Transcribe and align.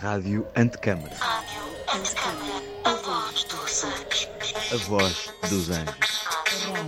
Rádio 0.00 0.46
Antecâmara. 0.56 1.14
Rádio 1.18 1.60
Antecâmara, 1.94 2.64
a 2.84 2.94
voz 2.94 3.44
dos 3.44 3.84
anjos. 3.84 4.28
A 4.72 4.76
voz 4.88 5.30
dos 5.50 5.68
anjos. 5.68 6.24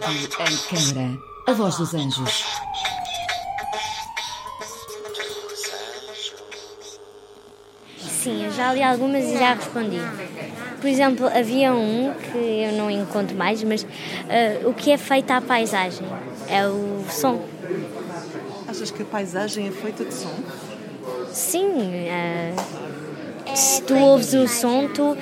Rádio 0.00 0.28
Antecâmara, 0.40 1.18
a 1.46 1.52
voz 1.52 1.76
dos 1.76 1.94
anjos. 1.94 2.44
Sim, 7.98 8.46
eu 8.46 8.52
já 8.52 8.72
li 8.72 8.82
algumas 8.82 9.24
e 9.24 9.36
já 9.36 9.52
respondi. 9.52 10.00
Por 10.80 10.86
exemplo, 10.88 11.26
havia 11.26 11.74
um 11.74 12.14
que 12.14 12.38
eu 12.38 12.72
não 12.72 12.90
encontro 12.90 13.36
mais, 13.36 13.62
mas 13.62 13.86
ah, 14.30 14.66
o 14.66 14.72
que 14.72 14.90
é 14.90 14.96
feito 14.96 15.30
à 15.32 15.42
paisagem? 15.42 16.06
É 16.48 16.66
o 16.66 17.04
som. 17.10 17.46
Achas 18.66 18.90
que 18.90 19.02
a 19.02 19.04
paisagem 19.04 19.68
é 19.68 19.70
feita 19.70 20.02
de 20.02 20.14
som? 20.14 20.34
Sim, 21.30 22.08
ah, 22.08 23.01
se 23.54 23.82
tu 23.82 23.94
ouves 23.96 24.32
o 24.34 24.46
som, 24.48 24.88
tu, 24.88 25.16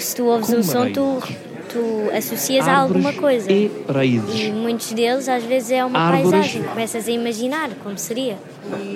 se 0.00 0.16
tu 0.16 0.26
ouves 0.26 0.48
o 0.50 0.62
som, 0.62 0.90
tu, 0.92 1.20
tu 1.68 2.10
associas 2.16 2.66
a 2.66 2.78
alguma 2.78 3.12
coisa. 3.12 3.50
e 3.50 3.70
raízes. 3.92 4.40
E 4.40 4.50
muitos 4.52 4.92
deles 4.92 5.28
às 5.28 5.44
vezes 5.44 5.70
é 5.70 5.84
uma 5.84 5.98
Árvores. 5.98 6.30
paisagem, 6.30 6.62
começas 6.64 7.08
a 7.08 7.10
imaginar 7.10 7.70
como 7.82 7.98
seria. 7.98 8.36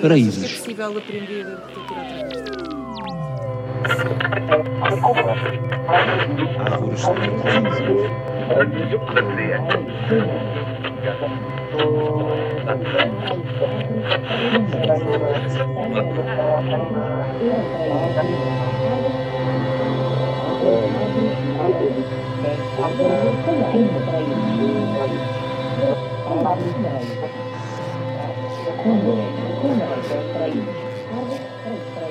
E 0.03 0.07
Raízes. 0.07 0.43
é 0.43 0.57
possível 0.57 0.97
aprender 0.97 1.45
através 1.45 2.33
disso? 2.33 2.43
Árvores 6.59 7.01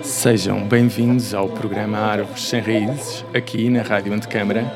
Sejam 0.02 0.66
bem-vindos 0.66 1.34
ao 1.34 1.48
programa 1.48 1.98
Árvores 1.98 2.42
Sem 2.42 2.60
Raízes, 2.60 3.24
aqui 3.32 3.70
na 3.70 3.82
Rádio 3.82 4.12
Antecâmara, 4.12 4.72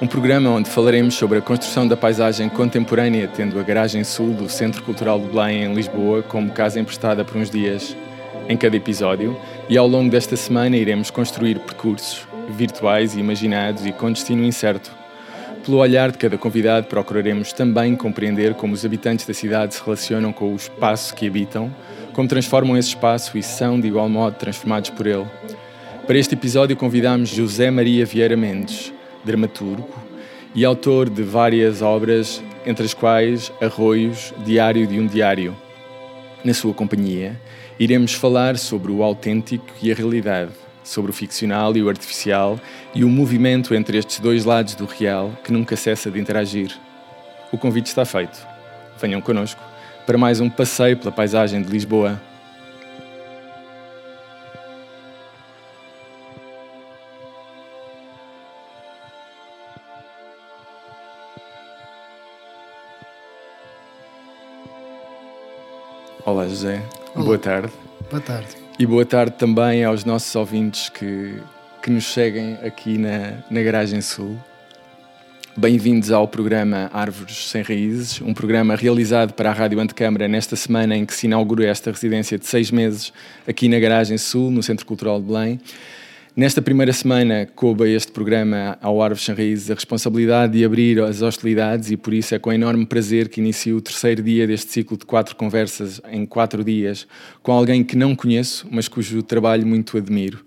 um 0.00 0.06
programa 0.06 0.48
onde 0.48 0.70
falaremos 0.70 1.14
sobre 1.14 1.38
a 1.38 1.42
construção 1.42 1.86
da 1.86 1.94
paisagem 1.94 2.48
contemporânea, 2.48 3.28
tendo 3.28 3.60
a 3.60 3.62
garagem 3.62 4.02
sul 4.02 4.32
do 4.32 4.48
Centro 4.48 4.82
Cultural 4.82 5.18
do 5.18 5.28
Belém, 5.28 5.64
em 5.64 5.74
Lisboa, 5.74 6.22
como 6.22 6.50
casa 6.50 6.80
emprestada 6.80 7.22
por 7.22 7.36
uns 7.36 7.50
dias 7.50 7.94
em 8.48 8.56
cada 8.56 8.74
episódio, 8.74 9.38
e 9.68 9.76
ao 9.76 9.86
longo 9.86 10.10
desta 10.10 10.36
semana 10.36 10.74
iremos 10.74 11.10
construir 11.10 11.58
percursos 11.58 12.26
virtuais 12.48 13.14
e 13.14 13.20
imaginados 13.20 13.84
e 13.84 13.92
com 13.92 14.10
destino 14.10 14.42
incerto. 14.42 14.90
Pelo 15.62 15.76
olhar 15.76 16.10
de 16.10 16.16
cada 16.16 16.38
convidado, 16.38 16.86
procuraremos 16.86 17.52
também 17.52 17.94
compreender 17.94 18.54
como 18.54 18.72
os 18.72 18.86
habitantes 18.86 19.26
da 19.26 19.34
cidade 19.34 19.74
se 19.74 19.84
relacionam 19.84 20.32
com 20.32 20.50
o 20.50 20.56
espaço 20.56 21.14
que 21.14 21.26
habitam, 21.26 21.70
como 22.14 22.26
transformam 22.26 22.74
esse 22.78 22.88
espaço 22.88 23.36
e 23.36 23.42
são, 23.42 23.78
de 23.78 23.88
igual 23.88 24.08
modo, 24.08 24.34
transformados 24.36 24.88
por 24.88 25.06
ele. 25.06 25.26
Para 26.06 26.16
este 26.16 26.34
episódio, 26.34 26.74
convidamos 26.74 27.28
José 27.28 27.70
Maria 27.70 28.06
Vieira 28.06 28.36
Mendes, 28.36 28.92
dramaturgo 29.24 29.88
e 30.54 30.64
autor 30.64 31.08
de 31.08 31.22
várias 31.22 31.80
obras, 31.82 32.42
entre 32.66 32.84
as 32.84 32.94
quais 32.94 33.52
Arroios, 33.60 34.34
Diário 34.44 34.86
de 34.86 34.98
um 34.98 35.06
Diário. 35.06 35.56
Na 36.44 36.54
sua 36.54 36.74
companhia, 36.74 37.40
iremos 37.78 38.14
falar 38.14 38.56
sobre 38.56 38.90
o 38.90 39.02
autêntico 39.02 39.66
e 39.82 39.92
a 39.92 39.94
realidade, 39.94 40.52
sobre 40.82 41.10
o 41.10 41.14
ficcional 41.14 41.76
e 41.76 41.82
o 41.82 41.88
artificial 41.88 42.58
e 42.94 43.04
o 43.04 43.08
movimento 43.08 43.74
entre 43.74 43.98
estes 43.98 44.18
dois 44.20 44.44
lados 44.44 44.74
do 44.74 44.86
real 44.86 45.32
que 45.44 45.52
nunca 45.52 45.76
cessa 45.76 46.10
de 46.10 46.18
interagir. 46.18 46.72
O 47.52 47.58
convite 47.58 47.86
está 47.86 48.04
feito. 48.04 48.46
Venham 49.00 49.20
connosco 49.20 49.60
para 50.06 50.18
mais 50.18 50.40
um 50.40 50.50
passeio 50.50 50.96
pela 50.96 51.12
paisagem 51.12 51.62
de 51.62 51.70
Lisboa. 51.70 52.20
Olá, 66.30 66.46
José. 66.46 66.80
Olá. 67.12 67.24
Boa 67.24 67.38
tarde. 67.38 67.72
Boa 68.08 68.22
tarde. 68.22 68.46
E 68.78 68.86
boa 68.86 69.04
tarde 69.04 69.34
também 69.36 69.82
aos 69.82 70.04
nossos 70.04 70.32
ouvintes 70.36 70.88
que, 70.88 71.34
que 71.82 71.90
nos 71.90 72.04
seguem 72.04 72.56
aqui 72.62 72.96
na, 72.98 73.32
na 73.50 73.60
Garagem 73.60 74.00
Sul. 74.00 74.38
Bem-vindos 75.56 76.12
ao 76.12 76.28
programa 76.28 76.88
Árvores 76.94 77.48
Sem 77.48 77.62
Raízes, 77.62 78.20
um 78.22 78.32
programa 78.32 78.76
realizado 78.76 79.32
para 79.32 79.50
a 79.50 79.52
Rádio 79.52 79.80
Antecâmara 79.80 80.28
nesta 80.28 80.54
semana 80.54 80.96
em 80.96 81.04
que 81.04 81.12
se 81.12 81.26
inaugura 81.26 81.66
esta 81.66 81.90
residência 81.90 82.38
de 82.38 82.46
seis 82.46 82.70
meses 82.70 83.12
aqui 83.44 83.68
na 83.68 83.80
Garagem 83.80 84.16
Sul, 84.16 84.52
no 84.52 84.62
Centro 84.62 84.86
Cultural 84.86 85.20
de 85.20 85.26
Belém. 85.26 85.60
Nesta 86.40 86.62
primeira 86.62 86.90
semana 86.90 87.46
coube 87.54 87.84
a 87.84 87.86
este 87.86 88.12
programa 88.12 88.78
ao 88.80 89.02
Árvores 89.02 89.26
Sem 89.26 89.34
Raízes 89.34 89.70
a 89.70 89.74
responsabilidade 89.74 90.54
de 90.54 90.64
abrir 90.64 90.98
as 90.98 91.20
hostilidades 91.20 91.90
e 91.90 91.98
por 91.98 92.14
isso 92.14 92.34
é 92.34 92.38
com 92.38 92.50
enorme 92.50 92.86
prazer 92.86 93.28
que 93.28 93.42
inicio 93.42 93.76
o 93.76 93.80
terceiro 93.82 94.22
dia 94.22 94.46
deste 94.46 94.72
ciclo 94.72 94.96
de 94.96 95.04
quatro 95.04 95.36
conversas 95.36 96.00
em 96.10 96.24
quatro 96.24 96.64
dias 96.64 97.06
com 97.42 97.52
alguém 97.52 97.84
que 97.84 97.94
não 97.94 98.16
conheço, 98.16 98.66
mas 98.70 98.88
cujo 98.88 99.22
trabalho 99.22 99.66
muito 99.66 99.98
admiro. 99.98 100.42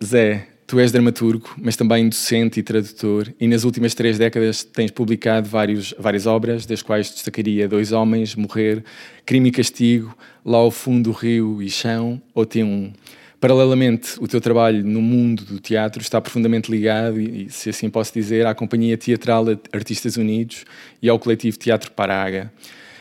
Zé, 0.00 0.46
tu 0.68 0.78
és 0.78 0.92
dramaturgo, 0.92 1.52
mas 1.58 1.74
também 1.74 2.08
docente 2.08 2.60
e 2.60 2.62
tradutor, 2.62 3.34
e 3.40 3.48
nas 3.48 3.64
últimas 3.64 3.94
três 3.94 4.18
décadas 4.18 4.62
tens 4.62 4.92
publicado 4.92 5.48
vários, 5.48 5.92
várias 5.98 6.28
obras, 6.28 6.64
das 6.64 6.80
quais 6.80 7.10
destacaria 7.10 7.66
Dois 7.66 7.90
Homens, 7.90 8.36
Morrer, 8.36 8.84
Crime 9.26 9.48
e 9.48 9.52
Castigo, 9.52 10.16
Lá 10.44 10.58
ao 10.58 10.70
Fundo 10.70 11.10
do 11.10 11.12
Rio 11.16 11.60
e 11.60 11.68
Chão, 11.68 12.22
ou 12.32 12.46
T1. 12.46 12.92
Paralelamente, 13.42 14.20
o 14.20 14.28
teu 14.28 14.40
trabalho 14.40 14.84
no 14.84 15.02
mundo 15.02 15.44
do 15.44 15.58
teatro 15.58 16.00
está 16.00 16.20
profundamente 16.20 16.70
ligado, 16.70 17.20
e, 17.20 17.50
se 17.50 17.70
assim 17.70 17.90
posso 17.90 18.14
dizer, 18.14 18.46
à 18.46 18.54
Companhia 18.54 18.96
Teatral 18.96 19.44
Artistas 19.72 20.16
Unidos 20.16 20.64
e 21.02 21.08
ao 21.08 21.18
coletivo 21.18 21.58
Teatro 21.58 21.90
Paraga. 21.90 22.52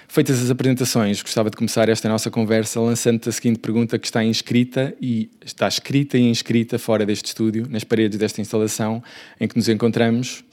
Feitas 0.07 0.41
as 0.41 0.49
apresentações, 0.49 1.21
gostava 1.21 1.51
de 1.51 1.55
começar 1.55 1.87
esta 1.89 2.09
nossa 2.09 2.31
conversa 2.31 2.81
lançando-te 2.81 3.29
a 3.29 3.31
seguinte 3.31 3.59
pergunta 3.59 3.99
que 3.99 4.07
está 4.07 4.23
inscrita 4.23 4.95
e 4.99 5.29
está 5.45 5.67
escrita 5.67 6.17
e 6.17 6.23
inscrita 6.23 6.79
fora 6.79 7.05
deste 7.05 7.27
estúdio, 7.27 7.67
nas 7.69 7.83
paredes 7.83 8.17
desta 8.17 8.41
instalação 8.41 9.03
em 9.39 9.47
que 9.47 9.55
nos 9.55 9.69
encontramos, 9.69 10.43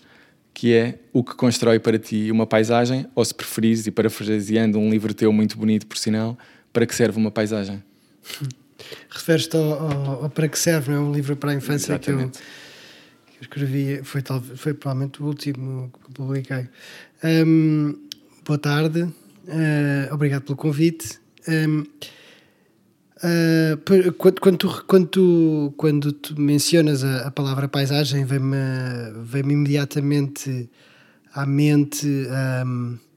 que 0.52 0.74
é 0.74 0.98
o 1.14 1.24
que 1.24 1.34
constrói 1.34 1.78
para 1.78 1.98
ti 1.98 2.30
uma 2.30 2.46
paisagem, 2.46 3.06
ou 3.14 3.24
se 3.24 3.34
preferires, 3.34 3.86
e 3.86 3.90
parafraseando 3.90 4.78
um 4.78 4.90
livro 4.90 5.14
teu 5.14 5.32
muito 5.32 5.56
bonito, 5.56 5.86
por 5.86 5.96
sinal, 5.96 6.36
para 6.74 6.84
que 6.84 6.94
serve 6.94 7.16
uma 7.16 7.30
paisagem? 7.30 7.82
Referes-te 9.10 9.56
ao, 9.56 9.72
ao- 9.72 10.24
ao 10.24 10.30
Para 10.30 10.48
que 10.48 10.58
Serve, 10.58 10.90
não 10.92 10.96
é? 10.96 11.00
Um 11.00 11.12
livro 11.12 11.36
para 11.36 11.50
a 11.50 11.54
infância 11.54 11.98
que 11.98 12.10
eu, 12.10 12.14
Exatamente. 12.16 12.38
que 12.38 13.36
eu 13.38 13.42
escrevi, 13.42 14.00
foi, 14.04 14.22
tal, 14.22 14.40
foi 14.40 14.74
provavelmente 14.74 15.22
o 15.22 15.26
último 15.26 15.90
que 16.06 16.12
publiquei. 16.12 16.68
Hum, 17.24 17.94
boa 18.46 18.58
tarde, 18.58 19.08
eh, 19.48 20.08
obrigado 20.12 20.42
pelo 20.42 20.56
convite. 20.56 21.18
Hum, 21.48 21.84
eh, 23.22 23.76
por- 23.84 24.12
quando, 24.14 24.40
quando, 24.40 24.56
tu, 24.58 24.84
quando, 24.86 25.06
tu, 25.08 25.74
quando 25.76 26.12
tu 26.12 26.40
mencionas 26.40 27.02
a, 27.02 27.26
a 27.26 27.30
palavra 27.30 27.66
paisagem, 27.68 28.24
vem-me 28.24 28.56
vem 29.24 29.42
imediatamente 29.42 30.68
à 31.34 31.44
mente. 31.46 32.06
eh, 32.06 33.07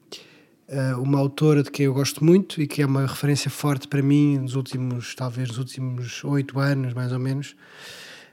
uma 1.00 1.20
autora 1.20 1.64
de 1.64 1.70
quem 1.70 1.86
eu 1.86 1.94
gosto 1.94 2.24
muito 2.24 2.62
e 2.62 2.68
que 2.68 2.82
é 2.82 2.86
uma 2.86 3.06
referência 3.06 3.52
forte 3.52 3.88
para 3.88 4.02
mim 4.02 4.38
nos 4.38 4.56
últimos, 4.56 5.14
talvez 5.16 5.50
nos 5.50 5.58
últimos 5.58 6.24
oito 6.24 6.60
anos, 6.60 6.94
mais 6.94 7.12
ou 7.12 7.20
menos, 7.20 7.56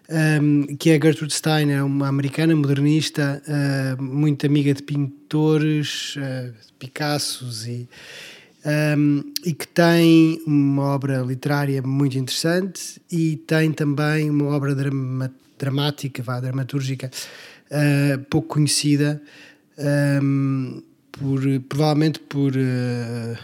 um, 0.09 0.77
que 0.77 0.91
é 0.91 0.99
Gertrude 0.99 1.35
Steiner, 1.35 1.85
uma 1.85 2.09
americana 2.09 2.57
modernista, 2.57 3.43
uh, 3.47 4.03
muito 4.03 4.47
amiga 4.47 4.73
de 4.73 4.83
pintores, 4.83 6.17
uh, 6.17 6.53
de 6.67 6.73
Picassos 6.79 7.67
e, 7.67 7.89
um, 8.97 9.23
e 9.45 9.53
que 9.53 9.69
tem 9.69 10.41
uma 10.47 10.85
obra 10.85 11.19
literária 11.21 11.83
muito 11.83 12.17
interessante 12.17 13.01
e 13.11 13.37
tem 13.37 13.71
também 13.71 14.31
uma 14.31 14.47
obra 14.47 14.75
drama- 14.75 15.31
dramática, 15.59 16.23
vá, 16.23 16.41
dramatúrgica, 16.41 17.11
uh, 17.71 18.19
pouco 18.31 18.49
conhecida, 18.49 19.21
um, 20.23 20.83
por, 21.19 21.41
provavelmente 21.69 22.19
por, 22.21 22.53
uh, 22.53 23.39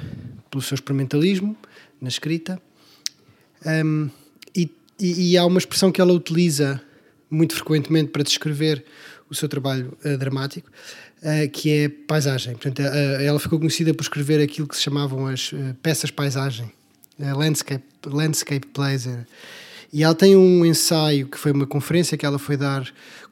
pelo 0.50 0.62
seu 0.62 0.74
experimentalismo 0.74 1.56
na 2.00 2.08
escrita. 2.08 2.60
Um, 3.66 4.10
e, 4.54 4.70
e- 5.00 5.32
e 5.32 5.38
há 5.38 5.44
uma 5.46 5.58
expressão 5.58 5.90
que 5.90 6.00
ela 6.00 6.12
utiliza 6.12 6.80
muito 7.30 7.54
frequentemente 7.54 8.10
para 8.10 8.22
descrever 8.22 8.84
o 9.30 9.34
seu 9.34 9.48
trabalho 9.48 9.96
uh, 10.04 10.18
dramático, 10.18 10.70
uh, 11.22 11.50
que 11.50 11.70
é 11.70 11.88
paisagem. 11.88 12.52
Portanto, 12.54 12.80
ela 12.82 13.38
ficou 13.40 13.58
conhecida 13.58 13.92
por 13.94 14.02
escrever 14.02 14.42
aquilo 14.42 14.68
que 14.68 14.76
se 14.76 14.82
chamavam 14.82 15.26
as 15.26 15.50
peças 15.82 16.10
paisagem, 16.10 16.70
landscape, 17.18 17.84
landscape 18.06 18.66
plays. 18.68 19.06
E 19.94 20.02
ela 20.02 20.12
tem 20.12 20.34
um 20.34 20.66
ensaio 20.66 21.28
que 21.28 21.38
foi 21.38 21.52
uma 21.52 21.68
conferência 21.68 22.18
que 22.18 22.26
ela 22.26 22.36
foi 22.36 22.56
dar. 22.56 22.84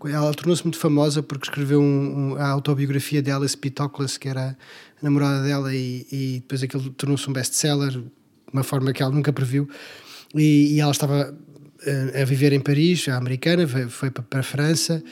Ela 0.05 0.33
tornou-se 0.33 0.63
muito 0.63 0.79
famosa 0.79 1.21
porque 1.21 1.45
escreveu 1.45 1.83
um, 1.83 2.35
um, 2.35 2.37
a 2.37 2.47
autobiografia 2.51 3.21
de 3.21 3.33
Alice 3.33 3.57
P. 3.57 3.69
Toklas, 3.69 4.17
que 4.17 4.29
era 4.29 4.51
a 4.51 4.57
namorada 5.03 5.43
dela, 5.43 5.75
e, 5.75 6.07
e 6.13 6.35
depois 6.35 6.63
aquilo 6.63 6.89
tornou-se 6.91 7.29
um 7.29 7.33
best-seller, 7.33 7.91
de 7.91 8.05
uma 8.53 8.63
forma 8.63 8.93
que 8.93 9.03
ela 9.03 9.11
nunca 9.11 9.33
previu. 9.33 9.69
E, 10.37 10.77
e 10.77 10.81
ela 10.81 10.93
estava 10.93 11.37
eh, 11.85 12.23
a 12.23 12.25
viver 12.25 12.53
em 12.53 12.61
Paris, 12.61 13.09
a 13.09 13.17
americana, 13.17 13.67
foi, 13.67 13.89
foi 13.89 14.11
para, 14.13 14.23
para 14.23 14.39
a 14.39 14.45
França 14.45 15.03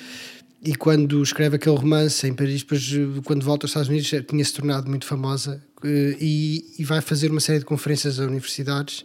e 0.62 0.76
quando 0.76 1.22
escreve 1.22 1.56
aquele 1.56 1.76
romance 1.76 2.26
em 2.28 2.34
Paris, 2.34 2.62
depois 2.62 2.92
quando 3.24 3.42
volta 3.42 3.64
aos 3.64 3.70
Estados 3.70 3.88
Unidos 3.88 4.08
tinha 4.28 4.44
se 4.44 4.52
tornado 4.52 4.88
muito 4.88 5.06
famosa 5.06 5.60
eh, 5.82 6.16
e, 6.20 6.74
e, 6.78 6.84
vai 6.84 7.00
fazer 7.00 7.30
uma 7.30 7.40
série 7.40 7.60
de 7.60 7.64
conferências 7.64 8.20
a 8.20 8.24
universidades 8.24 9.04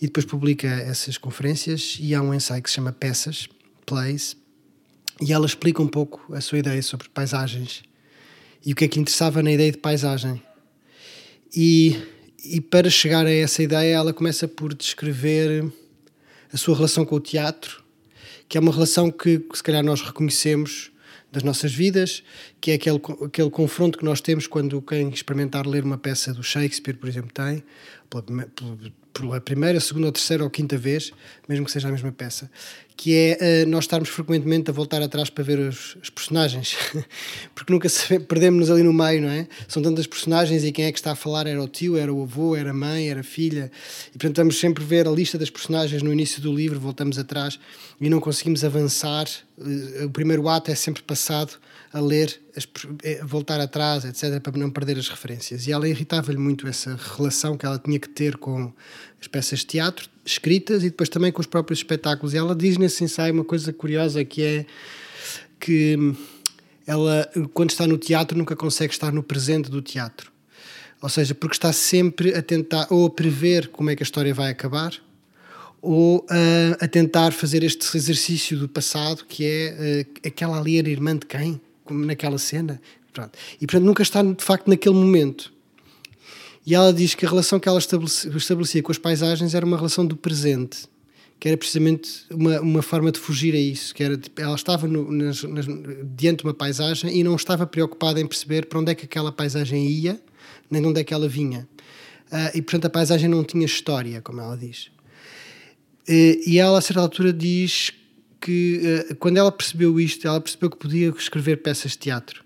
e 0.00 0.06
depois 0.06 0.24
publica 0.24 0.66
essas 0.66 1.18
conferências 1.18 1.96
e 2.00 2.14
há 2.14 2.22
um 2.22 2.32
ensaio 2.32 2.62
que 2.62 2.70
se 2.70 2.76
chama 2.76 2.92
Peças, 2.92 3.48
Plays, 3.84 4.36
e 5.20 5.32
ela 5.32 5.46
explica 5.46 5.82
um 5.82 5.88
pouco 5.88 6.32
a 6.32 6.40
sua 6.40 6.58
ideia 6.58 6.80
sobre 6.82 7.08
paisagens 7.08 7.82
e 8.64 8.72
o 8.72 8.76
que 8.76 8.84
é 8.84 8.88
que 8.88 9.00
interessava 9.00 9.42
na 9.42 9.50
ideia 9.50 9.72
de 9.72 9.78
paisagem. 9.78 10.40
E, 11.54 11.96
e 12.44 12.60
para 12.60 12.90
chegar 12.90 13.26
a 13.26 13.30
essa 13.30 13.62
ideia, 13.62 13.94
ela 13.96 14.12
começa 14.12 14.46
por 14.46 14.74
descrever 14.74 15.64
a 16.52 16.56
sua 16.56 16.76
relação 16.76 17.04
com 17.04 17.16
o 17.16 17.20
teatro, 17.20 17.82
que 18.48 18.56
é 18.56 18.60
uma 18.60 18.72
relação 18.72 19.10
que, 19.10 19.38
que 19.38 19.56
se 19.56 19.62
calhar 19.62 19.82
nós 19.82 20.00
reconhecemos 20.00 20.90
das 21.30 21.42
nossas 21.42 21.74
vidas, 21.74 22.22
que 22.60 22.70
é 22.70 22.74
aquele, 22.74 23.00
aquele 23.24 23.50
confronto 23.50 23.98
que 23.98 24.04
nós 24.04 24.20
temos 24.20 24.46
quando 24.46 24.80
quem 24.80 25.10
experimentar 25.10 25.66
ler 25.66 25.84
uma 25.84 25.98
peça 25.98 26.32
do 26.32 26.42
Shakespeare, 26.42 26.96
por 26.96 27.08
exemplo, 27.08 27.30
tem, 27.32 27.62
primeira, 29.44 29.80
segunda 29.80 30.06
ou 30.06 30.12
terceira 30.12 30.44
ou 30.44 30.50
quinta 30.50 30.76
vez, 30.76 31.12
mesmo 31.48 31.64
que 31.64 31.72
seja 31.72 31.88
a 31.88 31.90
mesma 31.90 32.12
peça, 32.12 32.50
que 32.98 33.14
é 33.14 33.64
uh, 33.64 33.68
nós 33.68 33.84
estarmos 33.84 34.08
frequentemente 34.08 34.70
a 34.70 34.72
voltar 34.72 35.00
atrás 35.00 35.30
para 35.30 35.44
ver 35.44 35.60
os, 35.60 35.96
os 36.02 36.10
personagens, 36.10 36.76
porque 37.54 37.72
nunca 37.72 37.88
perdemos-nos 38.26 38.72
ali 38.72 38.82
no 38.82 38.92
meio, 38.92 39.22
não 39.22 39.28
é? 39.30 39.46
São 39.68 39.80
tantas 39.80 40.04
personagens 40.04 40.64
e 40.64 40.72
quem 40.72 40.84
é 40.84 40.90
que 40.90 40.98
está 40.98 41.12
a 41.12 41.14
falar 41.14 41.46
era 41.46 41.62
o 41.62 41.68
tio, 41.68 41.96
era 41.96 42.12
o 42.12 42.24
avô, 42.24 42.56
era 42.56 42.70
a 42.70 42.74
mãe, 42.74 43.08
era 43.08 43.20
a 43.20 43.22
filha, 43.22 43.70
e 44.08 44.18
portanto 44.18 44.38
vamos 44.38 44.58
sempre 44.58 44.82
ver 44.82 45.06
a 45.06 45.12
lista 45.12 45.38
das 45.38 45.48
personagens 45.48 46.02
no 46.02 46.12
início 46.12 46.42
do 46.42 46.52
livro, 46.52 46.80
voltamos 46.80 47.20
atrás 47.20 47.56
e 48.00 48.10
não 48.10 48.18
conseguimos 48.18 48.64
avançar. 48.64 49.28
Uh, 49.56 50.06
o 50.06 50.10
primeiro 50.10 50.48
ato 50.48 50.72
é 50.72 50.74
sempre 50.74 51.00
passado 51.04 51.52
a 51.92 52.00
ler, 52.00 52.36
a 53.22 53.24
voltar 53.24 53.60
atrás, 53.60 54.04
etc., 54.04 54.40
para 54.40 54.58
não 54.58 54.70
perder 54.70 54.98
as 54.98 55.08
referências. 55.08 55.68
E 55.68 55.72
ela 55.72 55.88
irritava-lhe 55.88 56.36
muito 56.36 56.66
essa 56.66 56.98
relação 57.16 57.56
que 57.56 57.64
ela 57.64 57.78
tinha 57.78 57.98
que 57.98 58.08
ter 58.08 58.36
com 58.36 58.72
as 59.20 59.28
peças 59.28 59.60
de 59.60 59.66
teatro 59.66 60.10
escritas 60.32 60.82
e 60.82 60.90
depois 60.90 61.08
também 61.08 61.32
com 61.32 61.40
os 61.40 61.46
próprios 61.46 61.80
espetáculos. 61.80 62.34
E 62.34 62.36
ela 62.36 62.54
diz 62.54 62.76
nesse 62.76 63.04
ensaio 63.04 63.32
uma 63.32 63.44
coisa 63.44 63.72
curiosa 63.72 64.24
que 64.24 64.42
é 64.42 64.66
que 65.60 66.14
ela, 66.86 67.28
quando 67.52 67.70
está 67.70 67.86
no 67.86 67.98
teatro, 67.98 68.36
nunca 68.36 68.56
consegue 68.56 68.92
estar 68.92 69.12
no 69.12 69.22
presente 69.22 69.70
do 69.70 69.82
teatro. 69.82 70.32
Ou 71.00 71.08
seja, 71.08 71.34
porque 71.34 71.54
está 71.54 71.72
sempre 71.72 72.34
a 72.34 72.42
tentar 72.42 72.86
ou 72.90 73.06
a 73.06 73.10
prever 73.10 73.68
como 73.68 73.90
é 73.90 73.96
que 73.96 74.02
a 74.02 74.04
história 74.04 74.34
vai 74.34 74.50
acabar 74.50 74.92
ou 75.80 76.18
uh, 76.18 76.76
a 76.80 76.88
tentar 76.88 77.32
fazer 77.32 77.62
este 77.62 77.96
exercício 77.96 78.58
do 78.58 78.68
passado 78.68 79.24
que 79.24 79.44
é 79.44 80.06
uh, 80.24 80.28
aquela 80.28 80.58
ali 80.58 80.76
era 80.76 80.88
irmã 80.88 81.16
de 81.16 81.24
quem? 81.24 81.60
como 81.88 82.04
naquela 82.04 82.36
cena. 82.36 82.80
Pronto. 83.14 83.36
E 83.54 83.66
portanto 83.66 83.84
nunca 83.84 84.02
está 84.02 84.22
de 84.22 84.44
facto 84.44 84.68
naquele 84.68 84.94
momento. 84.94 85.50
E 86.68 86.74
ela 86.74 86.92
diz 86.92 87.14
que 87.14 87.24
a 87.24 87.28
relação 87.30 87.58
que 87.58 87.66
ela 87.66 87.78
estabelecia, 87.78 88.82
com 88.82 88.92
as 88.92 88.98
paisagens 88.98 89.54
era 89.54 89.64
uma 89.64 89.78
relação 89.78 90.04
do 90.04 90.14
presente, 90.14 90.86
que 91.40 91.48
era 91.48 91.56
precisamente 91.56 92.26
uma, 92.30 92.60
uma 92.60 92.82
forma 92.82 93.10
de 93.10 93.18
fugir 93.18 93.54
a 93.54 93.58
isso. 93.58 93.94
Que 93.94 94.04
era, 94.04 94.20
ela 94.36 94.54
estava 94.54 94.86
no, 94.86 95.10
nas, 95.10 95.42
nas, 95.44 95.64
diante 96.14 96.40
de 96.40 96.44
uma 96.44 96.52
paisagem 96.52 97.18
e 97.18 97.24
não 97.24 97.34
estava 97.36 97.66
preocupada 97.66 98.20
em 98.20 98.26
perceber 98.26 98.66
para 98.66 98.80
onde 98.80 98.92
é 98.92 98.94
que 98.94 99.06
aquela 99.06 99.32
paisagem 99.32 99.88
ia, 99.88 100.20
nem 100.70 100.82
de 100.82 100.88
onde 100.88 101.00
é 101.00 101.04
que 101.04 101.14
ela 101.14 101.26
vinha. 101.26 101.66
Uh, 102.30 102.58
e 102.58 102.60
portanto 102.60 102.84
a 102.84 102.90
paisagem 102.90 103.30
não 103.30 103.42
tinha 103.42 103.64
história, 103.64 104.20
como 104.20 104.42
ela 104.42 104.54
diz. 104.54 104.90
Uh, 106.06 106.36
e 106.46 106.58
ela 106.58 106.76
a 106.76 106.82
certa 106.82 107.00
altura 107.00 107.32
diz 107.32 107.92
que 108.42 109.06
uh, 109.10 109.16
quando 109.16 109.38
ela 109.38 109.50
percebeu 109.50 109.98
isto, 109.98 110.28
ela 110.28 110.38
percebeu 110.38 110.68
que 110.68 110.76
podia 110.76 111.08
escrever 111.16 111.62
peças 111.62 111.92
de 111.92 111.98
teatro. 111.98 112.44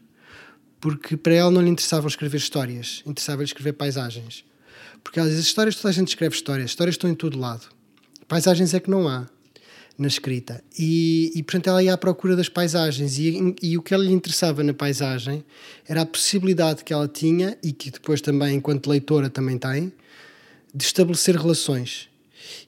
Porque 0.82 1.17
para 1.17 1.32
ela 1.32 1.49
não 1.49 1.62
lhe 1.62 1.70
interessavam 1.70 2.08
escrever 2.08 2.38
histórias, 2.38 3.05
interessava-lhe 3.06 3.46
escrever 3.46 3.73
paisagens. 3.75 4.44
Porque 5.02 5.20
ela 5.20 5.29
diz: 5.29 5.38
as 5.38 5.44
histórias, 5.44 5.76
toda 5.76 5.90
a 5.90 5.93
gente 5.93 6.08
escreve 6.08 6.34
histórias, 6.34 6.70
histórias 6.70 6.94
estão 6.94 7.08
em 7.08 7.14
todo 7.14 7.38
lado. 7.38 7.69
Paisagens 8.26 8.75
é 8.75 8.81
que 8.81 8.90
não 8.90 9.06
há 9.06 9.29
na 9.96 10.08
escrita. 10.08 10.61
E, 10.76 11.31
e 11.37 11.43
portanto 11.44 11.69
ela 11.69 11.84
ia 11.84 11.94
à 11.94 11.96
procura 11.96 12.34
das 12.34 12.49
paisagens. 12.49 13.17
E, 13.17 13.55
e 13.62 13.79
o 13.79 13.82
que 13.82 13.94
ela 13.94 14.02
lhe 14.02 14.12
interessava 14.12 14.64
na 14.64 14.75
paisagem 14.75 15.44
era 15.87 16.02
a 16.02 16.06
possibilidade 16.06 16.82
que 16.82 16.93
ela 16.93 17.06
tinha, 17.06 17.56
e 17.62 17.73
que 17.73 17.88
depois 17.88 18.20
também, 18.20 18.56
enquanto 18.56 18.90
leitora, 18.90 19.31
também 19.31 19.58
tem, 19.58 19.93
de 20.75 20.84
estabelecer 20.84 21.37
relações 21.37 22.08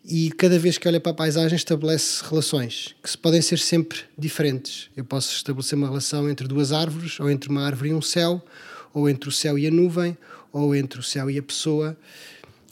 e 0.04 0.30
cada 0.32 0.58
vez 0.58 0.78
que 0.78 0.86
olha 0.86 1.00
para 1.00 1.12
a 1.12 1.14
paisagem 1.14 1.56
estabelece 1.56 2.22
relações 2.28 2.94
que 3.02 3.16
podem 3.18 3.40
ser 3.40 3.58
sempre 3.58 4.00
diferentes. 4.16 4.90
Eu 4.96 5.04
posso 5.04 5.34
estabelecer 5.34 5.76
uma 5.76 5.88
relação 5.88 6.28
entre 6.28 6.46
duas 6.46 6.72
árvores, 6.72 7.18
ou 7.20 7.30
entre 7.30 7.48
uma 7.48 7.64
árvore 7.64 7.90
e 7.90 7.94
um 7.94 8.02
céu, 8.02 8.44
ou 8.92 9.08
entre 9.08 9.28
o 9.28 9.32
céu 9.32 9.58
e 9.58 9.66
a 9.66 9.70
nuvem, 9.70 10.16
ou 10.52 10.74
entre 10.74 11.00
o 11.00 11.02
céu 11.02 11.30
e 11.30 11.38
a 11.38 11.42
pessoa, 11.42 11.96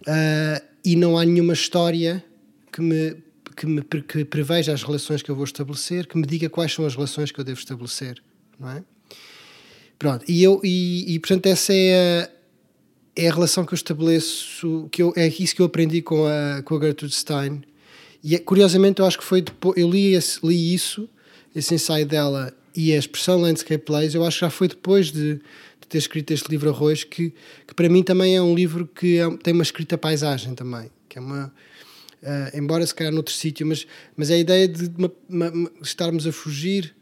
uh, 0.03 0.65
e 0.85 0.95
não 0.95 1.19
há 1.19 1.25
nenhuma 1.25 1.53
história 1.53 2.25
que 2.71 2.81
me, 2.81 3.17
que 3.57 3.67
me 3.67 3.83
que 3.83 4.25
preveja 4.25 4.73
as 4.73 4.83
relações 4.83 5.23
que 5.23 5.31
eu 5.31 5.35
vou 5.35 5.45
estabelecer, 5.45 6.07
que 6.07 6.17
me 6.17 6.27
diga 6.27 6.49
quais 6.49 6.73
são 6.73 6.87
as 6.87 6.95
relações 6.95 7.33
que 7.33 7.41
eu 7.41 7.45
devo 7.45 7.59
estabelecer, 7.59 8.23
não 8.59 8.71
é? 8.71 8.85
Pronto, 9.99 10.25
e, 10.29 10.43
eu, 10.43 10.61
e, 10.65 11.15
e 11.15 11.19
portanto 11.21 11.47
essa 11.47 11.73
é 11.73 12.23
a 12.23 12.42
é 13.15 13.29
a 13.29 13.35
relação 13.35 13.65
que 13.65 13.73
eu 13.73 13.77
estabeleço, 13.77 14.89
que 14.91 15.03
eu, 15.03 15.13
é 15.17 15.27
isso 15.27 15.55
que 15.55 15.61
eu 15.61 15.67
aprendi 15.67 16.01
com 16.01 16.27
a, 16.27 16.63
com 16.63 16.77
a 16.77 16.81
Gertrude 16.81 17.15
Stein. 17.15 17.63
E 18.23 18.35
é, 18.35 18.39
curiosamente, 18.39 19.01
eu 19.01 19.07
acho 19.07 19.19
que 19.19 19.25
foi 19.25 19.43
depois, 19.43 19.77
eu 19.77 19.91
li, 19.91 20.15
esse, 20.15 20.39
li 20.45 20.75
isso, 20.75 21.09
esse 21.55 21.75
ensaio 21.75 22.07
dela 22.07 22.55
e 22.75 22.93
a 22.93 22.99
expressão 22.99 23.39
Landscape 23.41 23.85
Plays, 23.85 24.15
eu 24.15 24.25
acho 24.25 24.39
que 24.39 24.45
já 24.45 24.51
foi 24.51 24.69
depois 24.69 25.13
de, 25.13 25.35
de 25.35 25.89
ter 25.89 25.99
escrito 25.99 26.33
este 26.33 26.49
livro 26.49 26.71
Arroz, 26.71 27.05
que, 27.05 27.35
que 27.67 27.75
para 27.75 27.89
mim 27.89 28.03
também 28.03 28.37
é 28.37 28.43
um 28.43 28.55
livro 28.55 28.87
que 28.87 29.19
é, 29.19 29.37
tem 29.39 29.53
uma 29.53 29.63
escrita 29.63 29.99
paisagem 29.99 30.55
também, 30.55 30.91
que 31.09 31.19
é 31.19 31.21
uma. 31.21 31.53
Uh, 32.23 32.57
embora 32.57 32.87
se 32.87 32.95
calhar 32.95 33.13
noutro 33.13 33.35
sítio, 33.35 33.67
mas, 33.67 33.85
mas 34.17 34.31
é 34.31 34.35
a 34.35 34.39
ideia 34.39 34.69
de 34.69 34.89
uma, 34.97 35.13
uma, 35.29 35.71
estarmos 35.83 36.25
a 36.25 36.31
fugir 36.31 36.95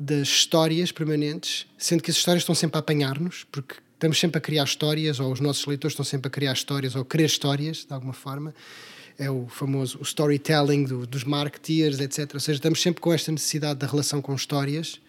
das 0.00 0.26
histórias 0.28 0.90
permanentes, 0.90 1.66
sendo 1.76 2.02
que 2.02 2.10
as 2.10 2.16
histórias 2.16 2.40
estão 2.42 2.54
sempre 2.54 2.78
a 2.78 2.80
apanhar-nos, 2.80 3.44
porque 3.52 3.74
estamos 4.02 4.18
sempre 4.18 4.38
a 4.38 4.40
criar 4.40 4.64
histórias, 4.64 5.20
ou 5.20 5.32
os 5.32 5.38
nossos 5.38 5.64
leitores 5.64 5.92
estão 5.92 6.04
sempre 6.04 6.26
a 6.26 6.30
criar 6.30 6.52
histórias, 6.52 6.96
ou 6.96 7.04
querer 7.04 7.26
histórias, 7.26 7.84
de 7.86 7.94
alguma 7.94 8.12
forma. 8.12 8.52
É 9.16 9.30
o 9.30 9.46
famoso 9.46 9.98
o 10.00 10.02
storytelling 10.02 10.84
do, 10.84 11.06
dos 11.06 11.22
marketeers, 11.22 12.00
etc. 12.00 12.34
Ou 12.34 12.40
seja, 12.40 12.56
estamos 12.56 12.82
sempre 12.82 13.00
com 13.00 13.12
esta 13.12 13.30
necessidade 13.30 13.78
da 13.78 13.86
relação 13.86 14.20
com 14.20 14.34
histórias, 14.34 15.00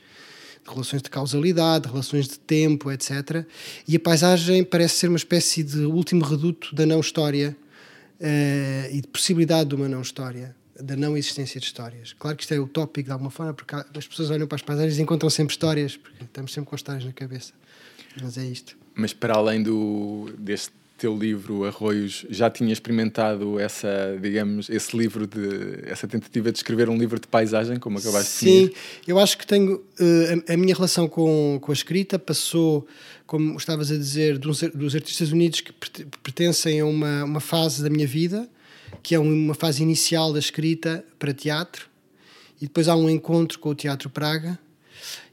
de 0.64 0.70
relações 0.70 1.02
de 1.02 1.10
causalidade, 1.10 1.86
de 1.86 1.90
relações 1.90 2.28
de 2.28 2.38
tempo, 2.38 2.92
etc. 2.92 3.46
E 3.88 3.96
a 3.96 4.00
paisagem 4.00 4.64
parece 4.64 4.98
ser 4.98 5.08
uma 5.08 5.18
espécie 5.18 5.64
de 5.64 5.80
último 5.80 6.24
reduto 6.24 6.76
da 6.76 6.86
não-história 6.86 7.58
uh, 8.20 8.92
e 8.92 9.02
de 9.02 9.08
possibilidade 9.08 9.70
de 9.70 9.76
uma 9.76 9.90
não-história 9.90 10.56
da 10.80 10.96
não 10.96 11.18
existência 11.18 11.60
de 11.60 11.66
histórias. 11.66 12.14
Claro 12.14 12.38
que 12.38 12.44
isto 12.44 12.54
é 12.54 12.60
utópico 12.60 13.08
de 13.08 13.12
alguma 13.12 13.32
forma, 13.32 13.56
porque 13.56 13.76
as 13.76 14.08
pessoas 14.08 14.30
olham 14.30 14.46
para 14.46 14.58
as 14.58 14.62
paisagens 14.62 15.00
e 15.00 15.02
encontram 15.02 15.32
sempre 15.32 15.54
histórias, 15.54 15.98
porque 15.98 16.24
estamos 16.24 16.54
sempre 16.54 16.70
com 16.70 16.76
histórias 16.76 17.06
na 17.06 17.14
cabeça. 17.14 17.54
Mas 18.22 18.38
é 18.38 18.46
isto. 18.46 18.83
Mas 18.96 19.14
para 19.14 19.36
além 19.36 19.62
do, 19.64 20.30
deste 20.38 20.72
teu 21.04 21.18
livro 21.18 21.66
Arroios, 21.66 22.26
já 22.30 22.50
tinha 22.50 22.72
experimentado 22.72 23.60
essa, 23.60 24.18
digamos, 24.22 24.70
esse 24.70 24.96
livro 24.96 25.28
de 25.28 25.84
essa 25.86 26.08
tentativa 26.08 26.50
de 26.50 26.60
escrever 26.60 26.88
um 26.88 26.98
livro 26.98 27.20
de 27.20 27.28
paisagem, 27.28 27.78
como 27.78 27.98
acabaste 27.98 28.32
Sim, 28.32 28.46
de 28.46 28.52
definir? 28.52 28.70
Sim, 28.70 29.02
eu 29.08 29.20
acho 29.20 29.38
que 29.38 29.46
tenho 29.46 29.76
uh, 29.76 30.44
a, 30.48 30.54
a, 30.54 30.58
minha 30.58 30.74
relação 30.74 31.10
com, 31.10 31.60
com 31.62 31.72
a 31.72 31.74
escrita 31.74 32.18
passou, 32.18 32.88
como 33.28 33.58
estavas 33.58 33.92
a 33.92 33.98
dizer, 33.98 34.38
dos, 34.38 34.62
dos 34.62 34.96
artistas 34.96 35.32
unidos 35.34 35.60
que 35.60 35.74
pertencem 36.24 36.80
a 36.80 36.86
uma, 36.86 37.26
uma 37.26 37.40
fase 37.42 37.84
da 37.84 37.90
minha 37.90 38.08
vida, 38.08 38.48
que 39.02 39.14
é 39.14 39.20
uma 39.20 39.56
fase 39.56 39.84
inicial 39.84 40.32
da 40.32 40.40
escrita 40.40 41.04
para 41.20 41.34
teatro, 41.34 41.88
e 42.62 42.66
depois 42.66 42.88
há 42.88 42.96
um 42.96 43.10
encontro 43.10 43.60
com 43.60 43.70
o 43.70 43.76
Teatro 43.76 44.10
Praga, 44.10 44.58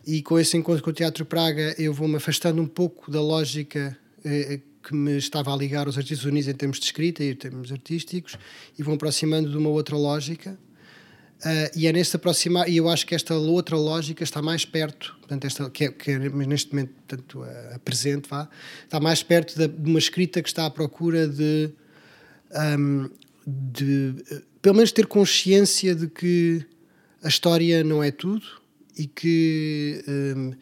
e 0.07 0.23
com 0.23 0.39
esse 0.39 0.57
encontro 0.57 0.83
com 0.83 0.91
o 0.91 0.93
Teatro 0.93 1.25
Praga 1.25 1.75
eu 1.79 1.93
vou-me 1.93 2.17
afastando 2.17 2.61
um 2.61 2.67
pouco 2.67 3.11
da 3.11 3.21
lógica 3.21 3.97
eh, 4.25 4.61
que 4.83 4.95
me 4.95 5.17
estava 5.17 5.53
a 5.53 5.57
ligar 5.57 5.87
aos 5.87 5.97
artistas 5.97 6.25
unidos 6.25 6.49
em 6.49 6.55
termos 6.55 6.79
de 6.79 6.87
escrita 6.87 7.23
e 7.23 7.31
em 7.31 7.37
termos 7.37 7.71
artísticos 7.71 8.37
e 8.79 8.83
vou 8.83 8.95
aproximando 8.95 9.50
de 9.50 9.57
uma 9.57 9.69
outra 9.69 9.97
lógica. 9.97 10.59
Uh, 11.41 11.73
e 11.75 11.87
é 11.87 11.93
neste 11.93 12.17
aproximar 12.17 12.69
e 12.69 12.77
eu 12.77 12.87
acho 12.87 13.07
que 13.07 13.15
esta 13.15 13.35
outra 13.35 13.75
lógica 13.75 14.23
está 14.23 14.43
mais 14.43 14.67
perto 14.67 15.17
portanto 15.21 15.47
esta 15.47 15.71
que 15.71 15.85
é, 15.87 15.91
que 15.91 16.11
é 16.11 16.19
neste 16.19 16.71
momento 16.71 16.93
tanto 17.09 17.43
a, 17.43 17.77
a 17.77 17.79
presente 17.79 18.29
vá 18.29 18.47
está 18.85 19.00
mais 19.00 19.23
perto 19.23 19.57
de, 19.57 19.89
uma 19.89 19.99
escrita 19.99 20.43
que 20.43 20.49
está 20.50 20.67
à 20.67 20.71
procura 20.71 21.27
de 21.27 21.71
um, 22.79 23.09
de 23.47 24.17
eh, 24.31 24.43
pelo 24.61 24.75
menos 24.75 24.93
ter 24.93 25.07
consciência 25.07 25.95
de 25.95 26.09
que 26.09 26.62
a 27.23 27.29
história 27.29 27.83
não 27.83 28.03
é 28.05 28.11
tudo 28.11 28.60
e 29.02 29.07
que, 29.07 30.04
um, 30.09 30.52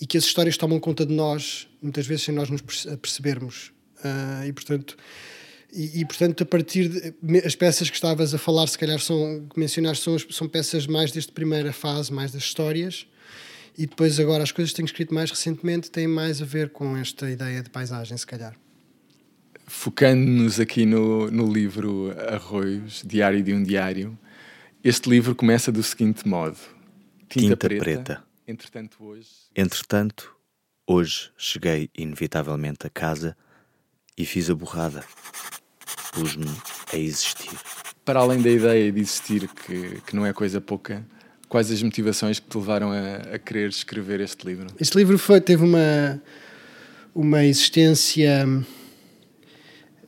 e 0.00 0.06
que 0.06 0.18
as 0.18 0.24
histórias 0.24 0.56
tomam 0.56 0.80
conta 0.80 1.06
de 1.06 1.14
nós, 1.14 1.68
muitas 1.80 2.06
vezes 2.06 2.24
sem 2.24 2.34
nós 2.34 2.50
nos 2.50 2.60
perce- 2.60 2.96
percebermos. 2.96 3.72
Ah, 4.02 4.44
e 4.46 4.52
portanto. 4.52 4.96
E, 5.72 6.00
e, 6.00 6.04
portanto, 6.06 6.42
a 6.42 6.46
partir 6.46 6.88
de, 6.88 7.38
as 7.44 7.54
peças 7.54 7.90
que 7.90 7.96
estavas 7.96 8.32
a 8.32 8.38
falar, 8.38 8.66
se 8.66 8.78
calhar 8.78 8.98
são 8.98 9.46
que 9.52 9.58
mencionaste, 9.58 10.04
são, 10.04 10.16
são 10.30 10.48
peças 10.48 10.86
mais 10.86 11.12
desta 11.12 11.32
primeira 11.32 11.72
fase, 11.72 12.10
mais 12.10 12.32
das 12.32 12.44
histórias, 12.44 13.06
e 13.76 13.84
depois 13.84 14.18
agora 14.18 14.42
as 14.42 14.52
coisas 14.52 14.70
que 14.70 14.76
tenho 14.76 14.86
escrito 14.86 15.12
mais 15.12 15.30
recentemente 15.30 15.90
têm 15.90 16.06
mais 16.06 16.40
a 16.40 16.46
ver 16.46 16.70
com 16.70 16.96
esta 16.96 17.28
ideia 17.30 17.62
de 17.62 17.68
paisagem, 17.68 18.16
se 18.16 18.26
calhar. 18.26 18.56
Focando-nos 19.66 20.60
aqui 20.60 20.86
no, 20.86 21.30
no 21.30 21.52
livro 21.52 22.14
Arroios, 22.32 23.02
Diário 23.04 23.42
de 23.42 23.52
um 23.52 23.62
Diário, 23.62 24.16
este 24.82 25.10
livro 25.10 25.34
começa 25.34 25.70
do 25.72 25.82
seguinte 25.82 26.26
modo: 26.26 26.56
Tinta 27.28 27.56
preta. 27.56 28.24
Entretanto, 28.46 28.96
hoje. 29.04 29.28
Entretanto, 29.54 30.36
hoje 30.86 31.30
cheguei 31.36 31.90
inevitavelmente 31.96 32.86
a 32.86 32.90
casa 32.90 33.36
e 34.16 34.24
fiz 34.24 34.48
a 34.48 34.54
borrada. 34.54 35.04
Pus-me 36.12 36.50
a 36.92 36.96
existir. 36.96 37.58
Para 38.04 38.20
além 38.20 38.40
da 38.40 38.50
ideia 38.50 38.90
de 38.92 39.00
existir, 39.00 39.48
que, 39.48 40.00
que 40.02 40.14
não 40.14 40.24
é 40.24 40.32
coisa 40.32 40.60
pouca, 40.60 41.04
quais 41.48 41.70
as 41.70 41.82
motivações 41.82 42.38
que 42.38 42.48
te 42.48 42.56
levaram 42.56 42.92
a, 42.92 43.34
a 43.34 43.38
querer 43.38 43.68
escrever 43.68 44.20
este 44.20 44.46
livro? 44.46 44.68
Este 44.78 44.96
livro 44.96 45.18
foi, 45.18 45.40
teve 45.40 45.64
uma, 45.64 46.22
uma 47.14 47.44
existência. 47.44 48.46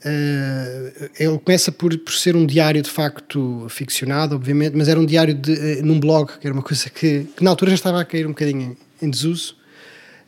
Eh, 0.05 1.11
ele 1.19 1.39
começa 1.39 1.73
por, 1.73 1.97
por 1.99 2.13
ser 2.13 2.37
um 2.37 2.47
diário 2.47 2.81
de 2.83 2.91
facto 2.91 3.67
ficcionado, 3.69 4.37
obviamente, 4.37 4.75
mas 4.77 4.89
era 4.89 4.99
um 4.99 5.05
diário 5.05 5.35
de, 5.35 5.53
eh, 5.53 5.83
num 5.83 5.99
blog, 5.99 6.39
que 6.39 6.47
era 6.47 6.55
uma 6.55 6.63
coisa 6.63 6.89
que, 6.89 7.27
que 7.37 7.43
na 7.43 7.51
altura 7.51 7.71
já 7.73 7.75
estava 7.77 8.01
a 8.01 8.05
cair 8.05 8.27
um 8.27 8.31
bocadinho 8.31 8.77
em, 9.03 9.07
em 9.07 9.11
desuso, 9.11 9.57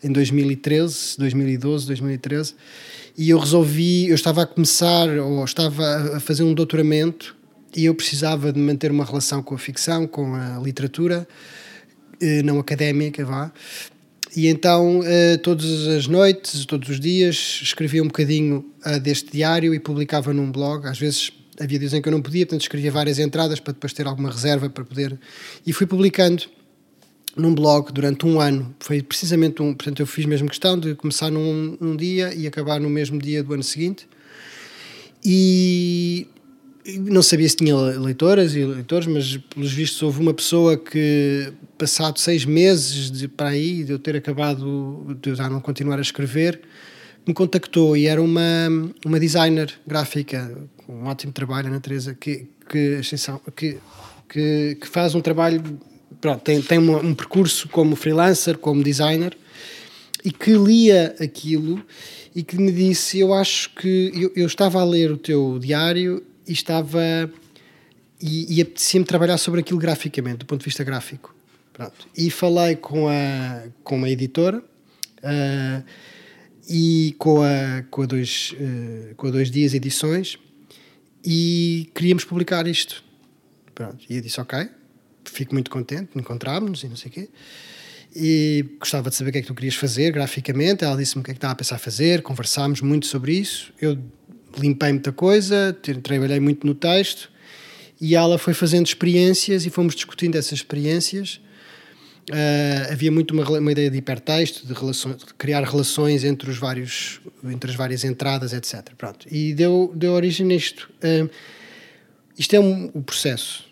em 0.03 0.11
2013, 0.11 1.17
2012, 1.19 1.87
2013, 1.87 2.55
e 3.17 3.31
eu 3.31 3.39
resolvi, 3.39 4.09
eu 4.09 4.15
estava 4.15 4.43
a 4.43 4.47
começar, 4.47 5.09
ou 5.19 5.45
estava 5.45 6.17
a 6.17 6.21
fazer 6.21 6.43
um 6.43 6.55
doutoramento, 6.55 7.37
e 7.77 7.85
eu 7.85 7.95
precisava 7.95 8.53
de 8.53 8.59
manter 8.59 8.91
uma 8.91 9.05
relação 9.05 9.43
com 9.43 9.55
a 9.55 9.59
ficção, 9.59 10.07
com 10.07 10.35
a 10.35 10.59
literatura, 10.59 11.29
eh, 12.21 12.43
não 12.43 12.59
académica, 12.59 13.25
vá. 13.25 13.53
E 14.37 14.47
então, 14.47 15.01
eh, 15.05 15.37
todas 15.39 15.89
as 15.89 16.07
noites, 16.07 16.65
todos 16.65 16.89
os 16.89 17.01
dias, 17.01 17.61
escrevia 17.63 18.03
um 18.03 18.07
bocadinho 18.07 18.65
ah, 18.85 18.99
deste 18.99 19.33
diário 19.33 19.75
e 19.75 19.81
publicava 19.81 20.33
num 20.33 20.53
blog. 20.53 20.87
Às 20.87 20.99
vezes 20.99 21.33
havia 21.59 21.79
dias 21.79 21.93
em 21.93 22.01
que 22.01 22.09
eu 22.09 22.13
não 22.13 22.23
podia, 22.23 22.47
portanto 22.47 22.63
escrevia 22.63 22.91
várias 22.91 23.19
entradas 23.19 23.61
para 23.61 23.73
depois 23.73 23.93
ter 23.93 24.07
alguma 24.07 24.31
reserva 24.31 24.71
para 24.71 24.85
poder. 24.85 25.19
E 25.67 25.73
fui 25.73 25.87
publicando 25.87 26.45
num 27.37 27.55
blog 27.55 27.93
durante 27.93 28.27
um 28.27 28.41
ano. 28.41 28.75
Foi 28.81 29.03
precisamente 29.03 29.63
um. 29.63 29.75
Portanto, 29.75 30.01
eu 30.01 30.07
fiz 30.07 30.27
mesmo 30.27 30.49
questão 30.49 30.79
de 30.79 30.95
começar 30.95 31.31
num, 31.31 31.77
num 31.81 31.97
dia 31.97 32.33
e 32.35 32.47
acabar 32.47 32.81
no 32.81 32.89
mesmo 32.89 33.19
dia 33.19 33.43
do 33.43 33.53
ano 33.55 33.63
seguinte. 33.63 34.09
E 35.25 36.27
não 36.99 37.23
sabia 37.23 37.49
se 37.49 37.57
tinha 37.57 37.77
leitoras 37.77 38.55
e 38.55 38.65
leitores, 38.65 39.07
mas 39.07 39.37
pelos 39.37 39.73
vistos 39.73 40.03
houve 40.03 40.21
uma 40.21 40.35
pessoa 40.35 40.77
que, 40.77 41.53
passado 41.79 42.19
seis 42.19 42.45
meses 42.45 43.11
de, 43.11 43.29
para 43.29 43.49
aí, 43.51 43.85
de 43.85 43.93
eu 43.93 43.99
ter 43.99 44.17
acabado, 44.17 45.17
de 45.21 45.31
eu 45.31 45.35
já 45.37 45.49
não 45.49 45.61
continuar 45.61 45.99
a 45.99 46.03
escrever, 46.03 46.61
me 47.27 47.35
contactou 47.35 47.97
e 47.97 48.07
era 48.07 48.21
uma, 48.23 48.69
uma 49.05 49.21
designer 49.21 49.73
gráfica, 49.87 50.57
com 50.87 50.95
um 50.95 51.07
ótimo 51.07 51.33
trabalho, 51.33 51.69
Ana 51.69 51.81
Teresa, 51.81 52.15
que, 52.19 52.47
que, 52.69 53.01
que, 53.57 53.79
que, 54.29 54.75
que 54.81 54.89
faz 54.89 55.15
um 55.15 55.21
trabalho, 55.21 55.63
pronto, 56.21 56.41
tem, 56.43 56.61
tem 56.63 56.79
uma- 56.79 56.99
um 57.01 57.15
percurso 57.15 57.69
como 57.69 57.95
freelancer, 57.97 58.57
como 58.59 58.83
designer, 58.83 59.37
e 60.25 60.31
que 60.31 60.53
lia 60.53 61.15
aquilo 61.21 61.83
e 62.35 62.43
que 62.43 62.57
me 62.57 62.71
disse: 62.71 63.19
Eu 63.19 63.33
acho 63.33 63.71
que 63.75 64.13
eu, 64.15 64.33
eu 64.37 64.47
estava 64.47 64.81
a 64.81 64.85
ler 64.85 65.11
o 65.11 65.17
teu 65.17 65.59
diário 65.59 66.23
e 66.51 66.53
estava. 66.53 67.01
e, 68.21 68.57
e 68.57 68.61
apetecia-me 68.61 69.07
trabalhar 69.07 69.39
sobre 69.39 69.61
aquilo 69.61 69.79
graficamente, 69.79 70.39
do 70.39 70.47
ponto 70.47 70.61
de 70.61 70.65
vista 70.65 70.83
gráfico. 70.83 71.35
Pronto. 71.73 72.09
E 72.17 72.31
falei 72.31 72.75
com 72.77 73.09
a, 73.09 73.69
com 73.85 73.97
uma 73.97 74.11
editora 74.11 74.63
ah, 75.23 75.83
e 76.69 77.15
com 77.19 77.41
a, 77.43 77.85
com, 77.89 78.03
a 78.03 78.07
dois, 78.07 78.55
eh, 78.59 79.15
com 79.17 79.29
a 79.29 79.31
Dois 79.31 79.51
Dias 79.51 79.73
Edições 79.73 80.39
e 81.25 81.89
queríamos 81.95 82.25
publicar 82.25 82.67
isto. 82.67 83.03
Pronto. 83.75 84.05
E 84.11 84.17
eu 84.17 84.21
disse: 84.21 84.41
Ok, 84.41 84.69
fico 85.25 85.55
muito 85.55 85.71
contente, 85.71 86.11
encontrámos-nos 86.17 86.83
e 86.83 86.89
não 86.89 86.97
sei 86.97 87.11
o 87.11 87.13
quê 87.15 87.29
e 88.15 88.65
gostava 88.81 89.09
de 89.09 89.15
saber 89.15 89.31
o 89.31 89.33
que 89.33 89.39
é 89.39 89.43
que 89.43 89.47
tu 89.47 89.55
querias 89.55 89.77
fazer 89.77 90.11
graficamente. 90.11 90.85
Ela 90.85 90.97
disse-me 90.97 91.21
o 91.21 91.25
que 91.25 91.31
é 91.31 91.35
que 91.35 91.39
estava 91.39 91.53
a 91.53 91.57
pensar 91.57 91.79
fazer, 91.79 92.23
conversámos 92.23 92.81
muito 92.81 93.07
sobre 93.07 93.35
isso. 93.35 93.73
Eu 93.81 93.97
limpei 94.59 94.93
muita 94.93 95.13
coisa, 95.13 95.77
trabalhei 96.03 96.41
muito 96.41 96.67
no 96.67 96.75
texto 96.75 97.31
e 98.01 98.15
ela 98.15 98.39
foi 98.39 98.55
fazendo 98.55 98.87
experiências 98.87 99.67
e 99.67 99.71
fomos 99.71 99.95
discutindo 99.95 100.37
essas 100.37 100.53
experiências. 100.53 101.41
Ah, 102.33 102.93
havia 102.93 103.11
muito 103.11 103.33
uma, 103.33 103.59
uma 103.59 103.73
ideia 103.73 103.91
de 103.91 103.99
hipertexto, 103.99 104.67
de, 104.67 104.73
relações, 104.73 105.17
de 105.19 105.35
criar 105.35 105.63
relações 105.65 106.25
entre, 106.25 106.51
os 106.51 106.57
vários, 106.57 107.21
entre 107.45 107.71
as 107.71 107.77
várias 107.77 108.05
entradas, 108.05 108.53
etc. 108.53 108.95
Pronto. 108.97 109.27
E 109.31 109.53
deu, 109.53 109.93
deu 109.95 110.13
origem 110.13 110.51
a 110.51 110.55
isto. 110.55 110.91
Ah, 111.03 111.29
isto 112.39 112.55
é 112.55 112.61
um, 112.61 112.91
o 112.95 113.03
processo. 113.03 113.69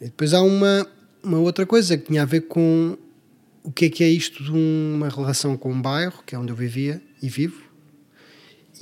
E 0.00 0.06
depois 0.06 0.34
há 0.34 0.42
uma, 0.42 0.86
uma 1.22 1.38
outra 1.38 1.64
coisa 1.64 1.96
que 1.96 2.06
tinha 2.06 2.22
a 2.22 2.26
ver 2.26 2.42
com 2.42 2.98
o 3.62 3.70
que 3.70 3.84
é 3.84 3.88
que 3.88 4.02
é 4.02 4.08
isto 4.08 4.42
de 4.42 4.50
uma 4.50 5.08
relação 5.08 5.56
com 5.56 5.72
um 5.72 5.80
bairro, 5.80 6.22
que 6.26 6.34
é 6.34 6.38
onde 6.38 6.50
eu 6.50 6.56
vivia 6.56 7.00
e 7.22 7.28
vivo, 7.28 7.71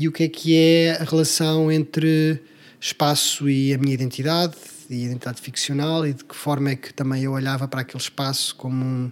e 0.00 0.08
o 0.08 0.12
que 0.12 0.22
é 0.22 0.28
que 0.28 0.56
é 0.56 0.96
a 0.98 1.04
relação 1.04 1.70
entre 1.70 2.42
espaço 2.80 3.50
e 3.50 3.74
a 3.74 3.76
minha 3.76 3.92
identidade, 3.92 4.54
e 4.88 5.04
identidade 5.04 5.42
ficcional, 5.42 6.06
e 6.06 6.14
de 6.14 6.24
que 6.24 6.34
forma 6.34 6.70
é 6.70 6.76
que 6.76 6.90
também 6.94 7.22
eu 7.24 7.32
olhava 7.32 7.68
para 7.68 7.82
aquele 7.82 8.02
espaço 8.02 8.56
como 8.56 8.82
um, 8.82 9.10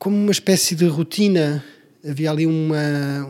como 0.00 0.16
uma 0.16 0.32
espécie 0.32 0.74
de 0.74 0.84
rotina. 0.88 1.64
Havia 2.04 2.28
ali 2.32 2.44
uma. 2.44 2.76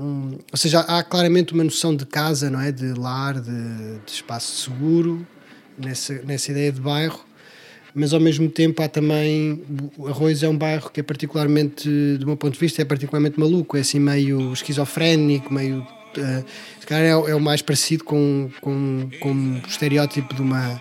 um- 0.01 0.39
ou 0.51 0.57
seja, 0.57 0.81
há 0.81 1.03
claramente 1.03 1.53
uma 1.53 1.65
noção 1.65 1.95
de 1.95 2.07
casa, 2.07 2.49
não 2.49 2.61
é? 2.63 2.73
De 2.73 2.95
lar, 2.95 3.39
de, 3.39 3.99
de 4.07 4.11
espaço 4.11 4.63
seguro, 4.63 5.27
nessa, 5.77 6.15
nessa 6.23 6.51
ideia 6.51 6.73
de 6.73 6.81
bairro, 6.81 7.27
mas 7.95 8.13
ao 8.13 8.21
mesmo 8.21 8.49
tempo 8.49 8.83
há 8.83 8.89
também. 8.89 9.63
Arroz 10.07 10.43
é 10.43 10.49
um 10.49 10.57
bairro 10.57 10.91
que 10.91 11.01
é 11.01 11.03
particularmente, 11.03 11.89
do 12.19 12.27
meu 12.27 12.37
ponto 12.37 12.55
de 12.55 12.61
vista, 12.61 12.83
é 12.83 12.85
particularmente 12.85 13.39
maluco, 13.39 13.77
é 13.77 13.81
assim 13.81 13.99
meio 13.99 14.53
esquizofrénico, 14.53 15.53
meio. 15.53 15.87
eh, 16.17 16.45
se 16.81 16.87
calhar 16.87 17.05
é, 17.05 17.31
é 17.31 17.35
o 17.35 17.41
mais 17.41 17.63
parecido 17.63 18.05
com, 18.05 18.51
com, 18.61 19.09
com 19.21 19.33
o 19.33 19.69
estereótipo 19.69 20.35
de 20.35 20.43
uma, 20.43 20.81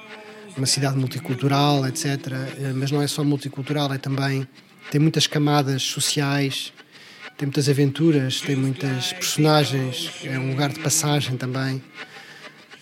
uma 0.58 0.66
cidade 0.66 0.98
multicultural, 0.98 1.86
etc. 1.88 2.06
Eh, 2.06 2.74
Mas 2.76 2.92
não 2.92 3.02
é 3.02 3.08
só 3.08 3.24
multicultural, 3.24 3.94
é 3.94 3.98
também. 3.98 4.48
tem 4.92 5.00
muitas 5.02 5.28
camadas 5.28 5.84
sociais, 5.84 6.72
tem 7.38 7.46
muitas 7.46 7.70
aventuras, 7.70 8.42
tem 8.42 8.56
muitas 8.56 9.14
personagens, 9.14 10.12
é 10.24 10.40
um 10.40 10.50
lugar 10.52 10.70
de 10.70 10.80
passagem 10.80 11.38
também. 11.38 11.82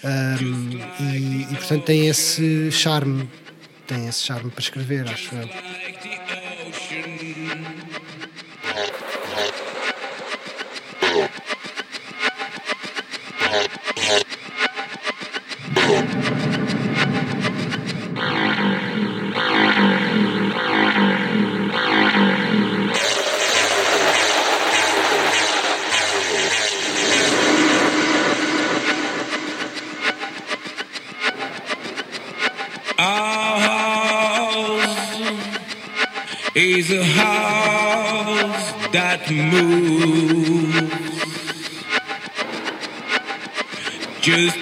Um, 0.04 0.70
e, 1.04 1.42
e, 1.52 1.56
portanto 1.56 1.84
tem 1.84 2.08
esse 2.08 2.72
charme, 2.72 3.28
tem 3.86 4.08
esse 4.08 4.24
charme 4.24 4.52
para 4.52 4.62
escrever, 4.62 5.08
acho 5.08 5.36
eu. 5.36 5.50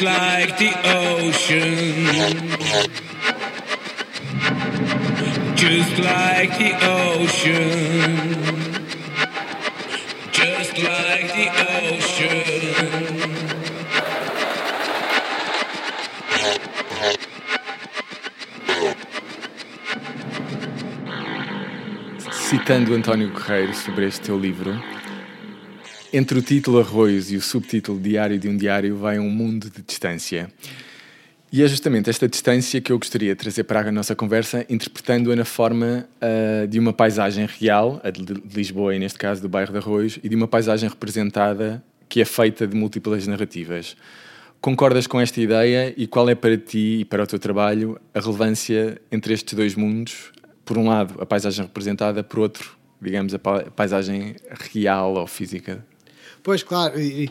like 0.03 0.57
the 0.57 0.71
ocean. 0.83 2.49
Just 5.55 5.97
like 5.99 6.57
the 6.57 6.73
ocean. 6.83 8.17
Just 10.31 10.77
like 10.77 11.33
the 11.33 11.47
ocean. 11.71 13.13
Citando 22.31 22.93
António 22.93 23.31
Correiro 23.31 23.73
sobre 23.73 24.05
este 24.07 24.25
teu 24.25 24.37
livro, 24.37 24.79
entre 26.15 26.37
o 26.37 26.43
título 26.43 26.79
Arroios 26.79 27.31
e 27.31 27.35
o 27.35 27.41
subtítulo 27.41 27.99
Diário 27.99 28.37
de 28.37 28.47
um 28.47 28.55
Diário 28.55 28.95
vai 28.95 29.17
um 29.17 29.31
mundo 29.31 29.67
de 29.67 29.81
distância. 29.81 30.47
E 31.51 31.63
é 31.63 31.67
justamente 31.67 32.07
esta 32.07 32.27
distância 32.27 32.79
que 32.79 32.91
eu 32.91 32.99
gostaria 32.99 33.33
de 33.33 33.41
trazer 33.41 33.63
para 33.63 33.89
a 33.89 33.91
nossa 33.91 34.15
conversa, 34.15 34.63
interpretando-a 34.69 35.35
na 35.35 35.43
forma 35.43 36.07
uh, 36.21 36.67
de 36.67 36.77
uma 36.77 36.93
paisagem 36.93 37.47
real, 37.47 37.99
a 38.03 38.11
de 38.11 38.23
Lisboa 38.55 38.95
e 38.95 38.99
neste 38.99 39.17
caso 39.17 39.41
do 39.41 39.49
bairro 39.49 39.71
de 39.71 39.79
Arroios, 39.79 40.19
e 40.23 40.29
de 40.29 40.35
uma 40.35 40.47
paisagem 40.47 40.87
representada 40.87 41.83
que 42.07 42.21
é 42.21 42.25
feita 42.25 42.67
de 42.67 42.75
múltiplas 42.75 43.25
narrativas. 43.25 43.97
Concordas 44.61 45.07
com 45.07 45.19
esta 45.19 45.41
ideia 45.41 45.95
e 45.97 46.05
qual 46.05 46.29
é 46.29 46.35
para 46.35 46.55
ti 46.57 46.99
e 46.99 47.05
para 47.05 47.23
o 47.23 47.27
teu 47.27 47.39
trabalho 47.39 47.99
a 48.13 48.19
relevância 48.19 49.01
entre 49.11 49.33
estes 49.33 49.55
dois 49.55 49.73
mundos? 49.73 50.31
Por 50.63 50.77
um 50.77 50.87
lado, 50.87 51.19
a 51.19 51.25
paisagem 51.25 51.65
representada, 51.65 52.23
por 52.23 52.37
outro, 52.37 52.77
digamos, 53.01 53.33
a 53.33 53.39
paisagem 53.39 54.35
real 54.71 55.15
ou 55.15 55.25
física. 55.25 55.83
Pois, 56.43 56.61
claro. 56.61 56.99
E, 56.99 57.29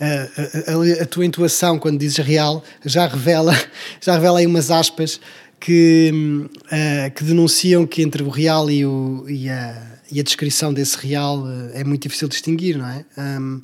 a, 0.00 1.00
a, 1.00 1.02
a, 1.02 1.06
tua 1.06 1.26
intuação 1.26 1.78
quando 1.78 1.98
dizes 1.98 2.16
real 2.18 2.64
já 2.84 3.06
revela, 3.06 3.54
já 4.00 4.14
revela 4.14 4.38
aí 4.38 4.46
umas 4.46 4.70
aspas 4.70 5.20
que, 5.60 6.10
uh, 6.46 7.10
que 7.14 7.22
denunciam 7.22 7.86
que 7.86 8.02
entre 8.02 8.22
o 8.22 8.30
real 8.30 8.70
e, 8.70 8.84
o, 8.86 9.26
e, 9.28 9.48
a, 9.48 9.98
e 10.10 10.18
a 10.18 10.22
descrição 10.22 10.72
desse 10.72 10.96
real 11.06 11.42
uh, 11.42 11.70
é 11.74 11.84
muito 11.84 12.02
difícil 12.02 12.28
distinguir, 12.28 12.78
não 12.78 12.88
é? 12.88 13.04
Um, 13.18 13.60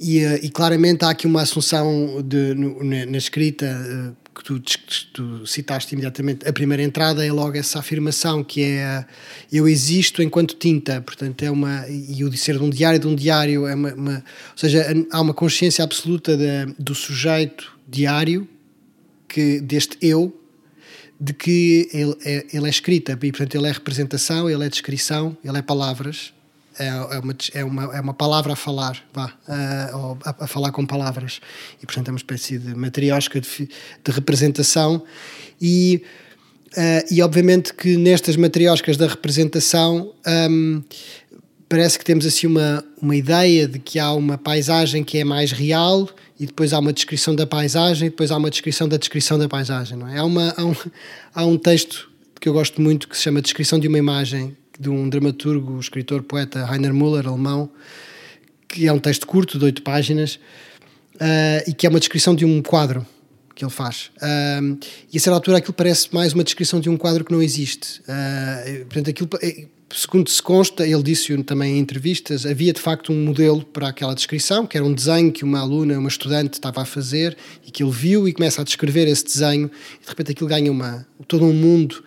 e, 0.00 0.24
uh, 0.24 0.40
e, 0.42 0.48
claramente 0.48 1.04
há 1.04 1.10
aqui 1.10 1.26
uma 1.26 1.42
assunção 1.42 2.22
de, 2.24 2.54
no, 2.54 2.82
na, 2.82 3.04
na, 3.06 3.18
escrita 3.18 4.16
que 4.36 4.44
tu, 4.44 4.60
tu, 5.14 5.46
citaste 5.46 5.94
imediatamente, 5.94 6.46
a 6.46 6.52
primeira 6.52 6.82
entrada 6.82 7.24
é 7.24 7.32
logo 7.32 7.56
essa 7.56 7.78
afirmação 7.78 8.44
que 8.44 8.62
é 8.62 9.04
eu 9.50 9.66
existo 9.66 10.22
enquanto 10.22 10.54
tinta, 10.56 11.00
portanto 11.00 11.42
é 11.42 11.50
uma, 11.50 11.86
e 11.88 12.22
o 12.22 12.36
ser 12.36 12.58
de 12.58 12.62
um 12.62 12.68
diário 12.68 12.98
de 12.98 13.06
um 13.06 13.14
diário 13.14 13.66
é 13.66 13.74
uma, 13.74 13.94
uma 13.94 14.14
ou 14.52 14.58
seja, 14.58 14.84
há 15.10 15.20
uma 15.20 15.32
consciência 15.32 15.82
absoluta 15.82 16.36
de, 16.36 16.74
do 16.78 16.94
sujeito 16.94 17.72
diário, 17.88 18.46
que 19.26 19.58
deste 19.60 19.96
eu, 20.02 20.38
de 21.18 21.32
que 21.32 21.88
ele 21.92 22.14
é, 22.24 22.46
ele 22.52 22.66
é 22.66 22.70
escrita, 22.70 23.12
e 23.12 23.32
portanto 23.32 23.54
ele 23.54 23.66
é 23.66 23.72
representação, 23.72 24.50
ele 24.50 24.64
é 24.64 24.68
descrição, 24.68 25.36
ele 25.42 25.56
é 25.56 25.62
palavras, 25.62 26.34
é, 26.78 26.86
é, 26.88 27.18
uma, 27.18 27.36
é, 27.54 27.64
uma, 27.64 27.96
é 27.96 28.00
uma 28.00 28.14
palavra 28.14 28.52
a 28.52 28.56
falar, 28.56 29.02
vá, 29.12 29.26
uh, 29.26 30.18
a, 30.24 30.44
a, 30.44 30.46
falar 30.46 30.72
com 30.72 30.84
palavras. 30.84 31.40
E, 31.82 31.86
portanto, 31.86 32.08
é 32.08 32.10
uma 32.10 32.18
espécie 32.18 32.58
de 32.58 32.74
matriosca 32.74 33.40
de, 33.40 33.48
de 34.04 34.12
representação. 34.12 35.02
E, 35.60 36.02
uh, 36.72 37.12
e, 37.14 37.22
obviamente, 37.22 37.72
que 37.72 37.96
nestas 37.96 38.36
matrioscas 38.36 38.96
da 38.96 39.06
representação 39.06 40.12
um, 40.50 40.82
parece 41.68 41.98
que 41.98 42.04
temos 42.04 42.26
assim 42.26 42.46
uma, 42.46 42.84
uma 43.00 43.16
ideia 43.16 43.66
de 43.66 43.78
que 43.78 43.98
há 43.98 44.12
uma 44.12 44.38
paisagem 44.38 45.02
que 45.02 45.18
é 45.18 45.24
mais 45.24 45.52
real 45.52 46.08
e 46.38 46.46
depois 46.46 46.72
há 46.72 46.78
uma 46.78 46.92
descrição 46.92 47.34
da 47.34 47.46
paisagem 47.46 48.08
e 48.08 48.10
depois 48.10 48.30
há 48.30 48.36
uma 48.36 48.50
descrição 48.50 48.88
da 48.88 48.96
descrição 48.96 49.38
da 49.38 49.48
paisagem. 49.48 49.96
Não 49.96 50.08
é? 50.08 50.18
há, 50.18 50.24
uma, 50.24 50.54
há, 50.56 50.64
um, 50.64 50.76
há 51.34 51.46
um 51.46 51.56
texto 51.56 52.10
que 52.40 52.48
eu 52.48 52.52
gosto 52.52 52.80
muito 52.80 53.08
que 53.08 53.16
se 53.16 53.22
chama 53.22 53.40
Descrição 53.40 53.78
de 53.78 53.88
uma 53.88 53.98
Imagem 53.98 54.56
de 54.78 54.88
um 54.88 55.08
dramaturgo, 55.08 55.78
escritor, 55.78 56.22
poeta, 56.22 56.64
Rainer 56.64 56.92
Müller, 56.92 57.26
alemão, 57.26 57.70
que 58.68 58.86
é 58.86 58.92
um 58.92 58.98
texto 58.98 59.26
curto, 59.26 59.58
de 59.58 59.64
oito 59.64 59.82
páginas, 59.82 60.38
uh, 61.14 61.68
e 61.68 61.72
que 61.72 61.86
é 61.86 61.90
uma 61.90 61.98
descrição 61.98 62.34
de 62.34 62.44
um 62.44 62.62
quadro 62.62 63.06
que 63.54 63.64
ele 63.64 63.72
faz. 63.72 64.10
Uh, 64.16 64.78
e 65.12 65.16
a 65.16 65.20
certa 65.20 65.36
altura 65.36 65.58
aquilo 65.58 65.72
parece 65.72 66.14
mais 66.14 66.32
uma 66.32 66.44
descrição 66.44 66.78
de 66.78 66.90
um 66.90 66.96
quadro 66.96 67.24
que 67.24 67.32
não 67.32 67.42
existe. 67.42 68.00
Uh, 68.00 68.84
portanto, 68.84 69.10
aquilo, 69.10 69.28
segundo 69.94 70.28
se 70.28 70.42
consta, 70.42 70.86
ele 70.86 71.02
disse 71.02 71.42
também 71.44 71.76
em 71.76 71.78
entrevistas, 71.78 72.44
havia 72.44 72.72
de 72.72 72.80
facto 72.80 73.12
um 73.12 73.24
modelo 73.24 73.64
para 73.64 73.88
aquela 73.88 74.14
descrição, 74.14 74.66
que 74.66 74.76
era 74.76 74.84
um 74.84 74.92
desenho 74.92 75.32
que 75.32 75.44
uma 75.44 75.60
aluna, 75.60 75.98
uma 75.98 76.08
estudante 76.08 76.54
estava 76.54 76.82
a 76.82 76.84
fazer 76.84 77.36
e 77.66 77.70
que 77.70 77.82
ele 77.82 77.92
viu 77.92 78.28
e 78.28 78.32
começa 78.32 78.60
a 78.60 78.64
descrever 78.64 79.06
esse 79.06 79.24
desenho 79.24 79.70
e 80.00 80.02
de 80.02 80.08
repente 80.08 80.32
aquilo 80.32 80.48
ganha 80.48 80.70
uma, 80.70 81.06
todo 81.26 81.44
um 81.44 81.52
mundo 81.52 82.02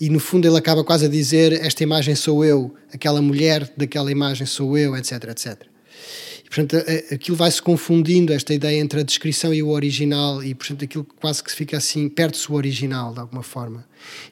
e 0.00 0.10
no 0.10 0.18
fundo 0.18 0.46
ele 0.46 0.56
acaba 0.56 0.84
quase 0.84 1.06
a 1.06 1.08
dizer 1.08 1.52
esta 1.52 1.82
imagem 1.82 2.14
sou 2.14 2.44
eu, 2.44 2.74
aquela 2.92 3.22
mulher 3.22 3.72
daquela 3.76 4.10
imagem 4.10 4.46
sou 4.46 4.76
eu, 4.76 4.96
etc, 4.96 5.24
etc. 5.30 5.62
E, 6.44 6.48
portanto, 6.48 6.76
aquilo 7.12 7.36
vai-se 7.36 7.60
confundindo, 7.60 8.32
esta 8.32 8.52
ideia 8.52 8.78
entre 8.78 9.00
a 9.00 9.02
descrição 9.02 9.52
e 9.52 9.62
o 9.62 9.70
original, 9.70 10.42
e, 10.42 10.54
portanto, 10.54 10.84
aquilo 10.84 11.04
quase 11.20 11.42
que 11.42 11.50
fica 11.50 11.76
assim, 11.76 12.08
perde-se 12.08 12.50
o 12.50 12.54
original, 12.54 13.12
de 13.12 13.20
alguma 13.20 13.42
forma. 13.42 13.84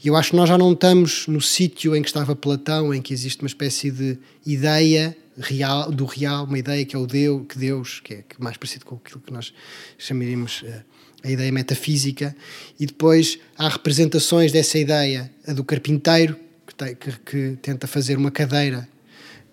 E 0.05 0.09
eu 0.09 0.16
acho 0.16 0.31
que 0.31 0.37
nós 0.37 0.48
já 0.48 0.59
não 0.59 0.72
estamos 0.72 1.27
no 1.27 1.40
sítio 1.40 1.96
em 1.96 2.03
que 2.03 2.09
estava 2.09 2.37
Platão, 2.37 2.92
em 2.92 3.01
que 3.01 3.12
existe 3.12 3.42
uma 3.42 3.48
espécie 3.48 3.90
de 3.90 4.18
ideia 4.46 5.16
real, 5.38 5.90
do 5.90 6.05
real, 6.05 6.44
uma 6.44 6.59
ideia 6.59 6.85
que 6.85 6.94
é 6.94 6.98
o 6.98 7.07
Deus, 7.07 7.46
que 7.48 7.59
Deus, 7.59 8.01
que 8.01 8.14
é 8.14 8.25
mais 8.38 8.57
parecido 8.57 8.85
com 8.85 8.96
aquilo 8.96 9.20
que 9.20 9.33
nós 9.33 9.53
chamaríamos 9.98 10.62
uh, 10.62 10.85
a 11.24 11.30
ideia 11.30 11.52
metafísica, 11.52 12.35
e 12.78 12.87
depois 12.87 13.38
há 13.56 13.68
representações 13.68 14.50
dessa 14.50 14.78
ideia, 14.78 15.30
a 15.46 15.52
do 15.52 15.64
carpinteiro, 15.64 16.37
que, 16.66 16.74
tem, 16.74 16.94
que, 16.94 17.12
que, 17.20 17.58
tenta 17.62 17.87
fazer 17.87 18.16
uma 18.16 18.30
cadeira 18.30 18.88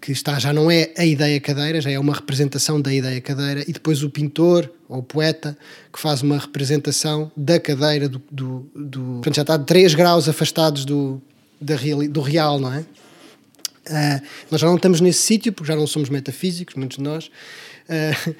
que 0.02 0.12
está 0.12 0.40
já 0.40 0.54
não 0.54 0.72
é 0.72 0.92
a 0.98 1.06
ideia 1.06 1.40
cadeira, 1.42 1.82
já 1.82 1.92
é 1.92 2.00
uma 2.00 2.14
representação 2.14 2.80
da 2.80 2.94
ideia 2.94 3.20
cadeira, 3.20 3.64
e 3.68 3.74
depois 3.74 4.02
o 4.02 4.10
pintor 4.10 4.72
ou 4.88 5.00
o 5.00 5.04
poeta 5.04 5.58
que 5.92 6.00
faz 6.00 6.22
uma 6.22 6.38
representação 6.38 7.32
da 7.36 7.60
cadeira 7.60 8.08
do. 8.08 8.22
do, 8.32 8.70
do 8.74 9.02
portanto, 9.16 9.36
já 9.36 9.42
está 9.42 9.56
a 9.56 9.60
3 9.60 9.96
graus 9.96 10.30
afastados 10.30 10.86
do, 10.86 11.22
da 11.60 11.76
do 12.10 12.22
real, 12.22 12.60
não 12.60 12.74
é? 12.74 12.80
Uh, 12.80 14.22
nós 14.52 14.62
já 14.62 14.68
não 14.68 14.76
estamos 14.76 15.02
nesse 15.02 15.20
sítio, 15.20 15.52
porque 15.52 15.68
já 15.68 15.76
não 15.76 15.88
somos 15.88 16.10
metafísicos, 16.10 16.76
muitos 16.76 16.98
de 16.98 17.04
nós. 17.04 17.26
Uh, 17.26 18.36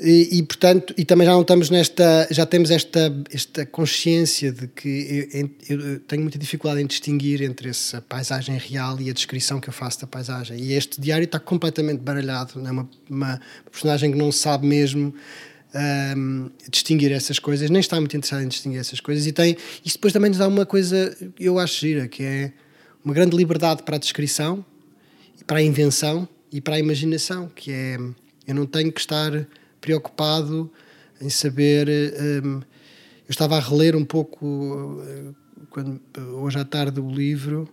e, 0.00 0.38
e, 0.38 0.42
portanto, 0.42 0.94
e 0.96 1.04
também 1.04 1.26
já 1.26 1.32
não 1.32 1.42
estamos 1.42 1.70
nesta, 1.70 2.28
já 2.30 2.46
temos 2.46 2.70
esta, 2.70 3.12
esta 3.32 3.66
consciência 3.66 4.52
de 4.52 4.68
que 4.68 5.28
eu, 5.32 5.76
eu, 5.76 6.00
tenho 6.00 6.22
muita 6.22 6.38
dificuldade 6.38 6.80
em 6.80 6.86
distinguir 6.86 7.42
entre 7.42 7.70
essa 7.70 8.00
paisagem 8.00 8.56
real 8.58 9.00
e 9.00 9.10
a 9.10 9.12
descrição 9.12 9.60
que 9.60 9.68
eu 9.68 9.72
faço 9.72 10.00
da 10.00 10.06
paisagem. 10.06 10.58
E 10.58 10.72
este 10.72 11.00
diário 11.00 11.24
está 11.24 11.40
completamente 11.40 12.00
baralhado, 12.00 12.60
é 12.64 12.70
uma, 12.70 12.88
uma 13.10 13.40
personagem 13.70 14.12
que 14.12 14.18
não 14.18 14.30
sabe 14.30 14.66
mesmo 14.66 15.12
um, 16.16 16.50
distinguir 16.70 17.12
essas 17.12 17.38
coisas, 17.38 17.68
nem 17.68 17.80
está 17.80 17.96
muito 17.96 18.16
interessado 18.16 18.42
em 18.42 18.48
distinguir 18.48 18.78
essas 18.78 19.00
coisas. 19.00 19.26
E 19.26 19.32
tem, 19.32 19.56
isso 19.84 19.96
depois 19.96 20.12
também 20.12 20.30
nos 20.30 20.38
dá 20.38 20.46
uma 20.46 20.64
coisa, 20.64 21.16
eu 21.40 21.58
acho 21.58 21.80
gira, 21.80 22.06
que 22.06 22.22
é 22.22 22.52
uma 23.04 23.12
grande 23.12 23.36
liberdade 23.36 23.82
para 23.82 23.96
a 23.96 23.98
descrição, 23.98 24.64
para 25.46 25.58
a 25.58 25.62
invenção 25.62 26.28
e 26.52 26.60
para 26.60 26.76
a 26.76 26.78
imaginação, 26.78 27.50
que 27.54 27.72
é 27.72 27.98
eu 28.46 28.54
não 28.54 28.64
tenho 28.64 28.90
que 28.90 29.00
estar 29.00 29.46
preocupado 29.88 30.70
em 31.18 31.30
saber. 31.30 31.88
Um, 32.44 32.60
eu 33.26 33.30
estava 33.30 33.56
a 33.56 33.60
reler 33.60 33.96
um 33.96 34.04
pouco 34.04 35.02
quando, 35.70 36.00
hoje 36.34 36.58
à 36.58 36.64
tarde 36.64 37.00
o 37.00 37.10
livro 37.10 37.66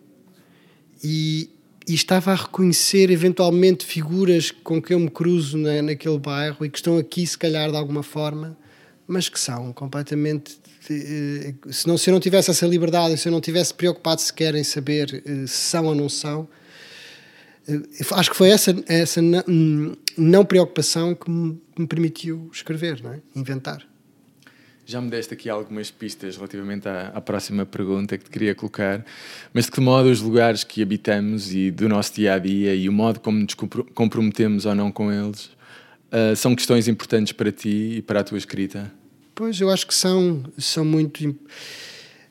e, 1.04 1.50
e, 1.88 1.94
estava 1.94 2.32
a 2.32 2.36
reconhecer 2.36 3.10
eventualmente 3.10 3.86
figuras 3.86 4.52
com 4.52 4.82
quem 4.82 4.96
eu 4.96 5.00
me 5.00 5.10
cruzo 5.10 5.58
na, 5.58 5.82
naquele 5.82 6.18
bairro 6.18 6.66
e 6.66 6.70
que 6.70 6.78
estão 6.78 6.98
aqui, 6.98 7.28
se 7.28 7.38
calhar, 7.38 7.70
de 7.70 7.78
alguma 7.78 8.02
forma, 8.02 8.58
mas 9.06 9.28
que 9.28 9.40
são 9.40 9.74
completamente. 9.74 10.58
Se, 10.82 11.88
não, 11.88 11.98
se 11.98 12.10
eu 12.10 12.14
não 12.14 12.20
tivesse 12.20 12.52
essa 12.52 12.66
liberdade, 12.66 13.18
se 13.18 13.28
eu 13.28 13.32
não 13.32 13.42
tivesse 13.42 13.74
preocupado 13.74 14.22
sequer 14.22 14.56
em 14.56 14.64
saber 14.64 15.22
se 15.48 15.48
são 15.48 15.86
ou 15.86 15.96
não 15.96 16.08
são, 16.08 16.48
acho 18.12 18.30
que 18.30 18.38
foi 18.38 18.50
essa, 18.52 18.76
essa 18.88 19.20
não 20.18 20.46
preocupação 20.46 21.16
que 21.16 21.30
me, 21.30 21.60
me 21.78 21.88
permitiu 21.88 22.50
escrever, 22.52 23.02
não 23.02 23.14
é? 23.14 23.20
inventar. 23.36 23.86
Já 24.88 25.02
me 25.02 25.10
deste 25.10 25.34
aqui 25.34 25.50
algumas 25.50 25.90
pistas 25.90 26.36
relativamente 26.36 26.88
à, 26.88 27.08
à, 27.08 27.20
próxima 27.20 27.66
pergunta 27.66 28.18
que 28.20 28.26
te 28.26 28.30
queria 28.30 28.54
colocar, 28.54 29.04
mas 29.52 29.66
de 29.66 29.72
que 29.72 29.82
modo 29.82 30.10
os 30.10 30.22
lugares 30.22 30.64
que 30.64 30.84
habitamos 30.84 31.52
e 31.52 31.72
do 31.72 31.90
nosso 31.90 32.14
dia 32.14 32.36
a 32.36 32.40
dia 32.40 32.76
e 32.76 32.88
o 32.88 32.94
modo 32.94 33.20
como 33.20 33.40
nos 33.40 33.56
comprometemos 33.56 34.68
ou 34.68 34.76
não 34.76 34.92
com 34.92 35.12
eles 35.12 35.46
uh, 35.46 36.36
são 36.36 36.56
questões 36.56 36.88
importantes 36.88 37.34
para 37.34 37.52
ti 37.52 37.96
e 37.98 38.02
para 38.04 38.20
a 38.20 38.24
tua 38.24 38.38
escrita? 38.38 38.92
Pois, 39.34 39.60
eu 39.60 39.72
acho 39.72 39.88
que 39.88 39.94
são, 39.94 40.44
são 40.58 40.86
muito 40.86 41.36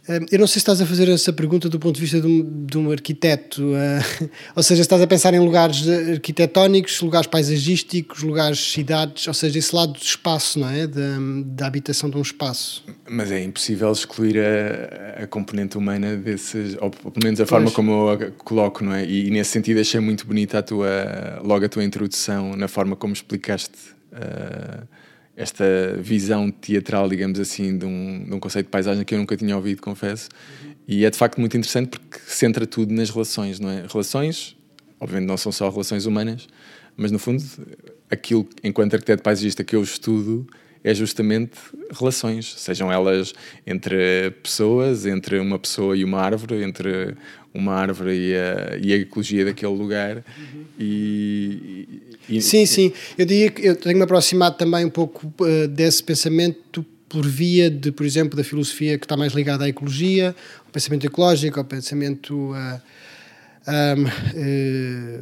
eu 0.07 0.39
não 0.39 0.47
sei 0.47 0.55
se 0.55 0.59
estás 0.59 0.83
a 0.83 0.87
fazer 0.87 1.09
essa 1.09 1.33
pergunta 1.33 1.69
do 1.69 1.79
ponto 1.79 1.95
de 1.95 2.01
vista 2.03 2.21
de 2.21 2.27
um, 2.27 2.67
de 2.67 2.77
um 2.77 2.91
arquiteto, 2.91 3.63
uh, 3.63 4.31
ou 4.55 4.63
seja, 4.63 4.83
estás 4.83 5.01
a 5.01 5.07
pensar 5.07 5.33
em 5.33 5.39
lugares 5.39 5.89
arquitetónicos, 5.89 7.01
lugares 7.01 7.27
paisagísticos, 7.27 8.23
lugares 8.23 8.73
cidades, 8.73 9.27
ou 9.27 9.33
seja, 9.33 9.59
esse 9.59 9.75
lado 9.75 9.95
do 9.95 10.03
espaço, 10.03 10.59
não 10.59 10.69
é? 10.69 10.87
Da, 10.87 11.01
da 11.47 11.67
habitação 11.67 12.11
de 12.11 12.19
um 12.19 12.23
espaço. 12.23 12.85
Mas 13.09 13.33
é 13.33 13.43
impossível 13.43 13.91
excluir 13.91 14.37
a, 14.39 15.23
a 15.23 15.27
componente 15.27 15.79
humana 15.79 16.17
desses, 16.17 16.77
ou 16.81 16.91
pelo 16.91 17.25
menos 17.25 17.41
a 17.41 17.47
forma 17.47 17.67
pois. 17.67 17.77
como 17.77 17.91
eu 17.93 18.11
a 18.11 18.31
coloco, 18.45 18.85
não 18.85 18.93
é? 18.93 19.07
E, 19.07 19.29
e, 19.29 19.31
nesse 19.31 19.53
sentido 19.53 19.81
achei 19.81 20.01
muito 20.01 20.27
bonita 20.27 20.59
a 20.59 20.63
tua, 20.63 21.41
logo 21.43 21.65
a 21.65 21.69
tua 21.69 21.83
introdução, 21.83 22.55
na 22.57 22.69
forma 22.69 22.95
como 22.95 23.15
explicaste. 23.15 23.95
Uh, 24.13 24.87
esta 25.37 25.65
visão 25.99 26.51
teatral, 26.51 27.09
digamos 27.09 27.41
assim, 27.41 27.77
de 27.77 27.85
um, 27.85 28.25
de 28.25 28.35
um 28.35 28.39
conceito 28.39 28.67
de 28.67 28.71
paisagem 28.71 29.05
que 29.05 29.15
eu 29.15 29.19
nunca 29.19 29.37
tinha 29.37 29.57
ouvido, 29.57 29.83
confesso. 29.83 30.29
Uhum. 30.65 30.75
E 30.87 31.05
é 31.05 31.11
de 31.11 31.19
facto 31.19 31.41
muito 31.41 31.57
interessante 31.57 31.89
porque 31.89 32.19
centra 32.27 32.67
tudo 32.67 32.93
nas 32.95 33.11
relações, 33.11 33.59
não 33.59 33.71
é? 33.71 33.85
Relações, 33.91 34.57
obviamente, 35.01 35.29
não 35.29 35.37
são 35.37 35.51
só 35.51 35.69
relações 35.69 36.07
humanas, 36.07 36.47
mas 36.97 37.11
no 37.11 37.19
fundo, 37.19 37.43
aquilo, 38.11 38.49
enquanto 38.63 38.95
arquiteto 38.95 39.23
paisagista 39.23 39.65
que 39.65 39.75
eu 39.75 39.83
estudo, 39.83 40.47
é 40.85 40.95
justamente 40.95 41.53
relações, 41.91 42.55
sejam 42.59 42.93
elas 42.93 43.33
entre 43.67 44.31
pessoas, 44.43 45.07
entre 45.07 45.39
uma 45.39 45.59
pessoa 45.59 45.97
e 45.97 46.05
uma 46.05 46.21
árvore, 46.21 46.63
entre 46.63 47.17
uma 47.55 47.73
árvore 47.73 48.13
e 48.13 48.35
a, 48.37 48.77
e 48.77 48.93
a 48.93 48.97
ecologia 48.97 49.47
daquele 49.47 49.73
lugar. 49.73 50.23
E, 50.79 52.03
e- 52.29 52.41
Sim, 52.41 52.67
sim. 52.67 52.93
Eu 53.19 53.27
diria 53.27 53.51
que 53.51 53.67
eu 53.67 53.77
tenho-me 53.77 54.03
aproximado 54.05 54.57
também 54.57 54.85
um 54.85 54.91
pouco 54.91 55.33
eh, 55.47 55.67
desse 55.67 56.03
pensamento 56.03 56.85
por 57.09 57.27
via 57.27 57.71
de, 57.71 57.93
por 57.93 58.05
exemplo, 58.05 58.37
da 58.37 58.43
filosofia 58.43 58.99
que 58.99 59.05
está 59.05 59.17
mais 59.17 59.33
ligada 59.33 59.65
à 59.65 59.69
ecologia, 59.69 60.35
ao 60.65 60.73
pensamento 60.73 61.07
ecológico, 61.07 61.59
ao 61.61 61.65
pensamento 61.65 62.53
ah, 62.55 62.81
ahm, 63.67 64.07
eh, 64.35 65.21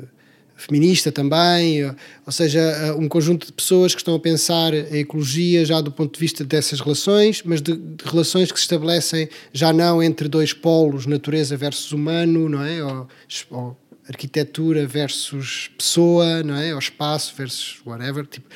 feminista 0.57 1.11
também, 1.11 1.83
eh, 1.83 1.95
ou 2.25 2.33
seja, 2.33 2.61
eh, 2.61 2.93
um 2.93 3.09
conjunto 3.09 3.47
de 3.47 3.53
pessoas 3.53 3.95
que 3.95 4.01
estão 4.01 4.15
a 4.15 4.21
pensar 4.21 4.73
a 4.73 4.97
ecologia 4.97 5.65
já 5.65 5.81
do 5.81 5.91
ponto 5.91 6.15
de 6.15 6.21
vista 6.21 6.45
dessas 6.45 6.81
relações, 6.81 7.43
mas 7.45 7.61
de, 7.61 7.77
de 7.77 8.05
relações 8.05 8.51
que 8.51 8.59
se 8.59 8.65
estabelecem 8.65 9.29
já 9.53 9.73
não 9.73 10.03
entre 10.03 10.29
dois 10.29 10.53
polos, 10.53 11.05
natureza 11.07 11.57
versus 11.57 11.93
humano, 11.93 12.49
não 12.49 12.65
é? 12.65 12.83
Ou, 12.83 13.09
ou 13.51 13.77
arquitetura 14.13 14.87
versus 14.87 15.71
pessoa, 15.77 16.43
não 16.43 16.57
é? 16.57 16.73
Ou 16.73 16.79
espaço 16.79 17.35
versus 17.37 17.81
whatever, 17.85 18.27
tipo, 18.27 18.47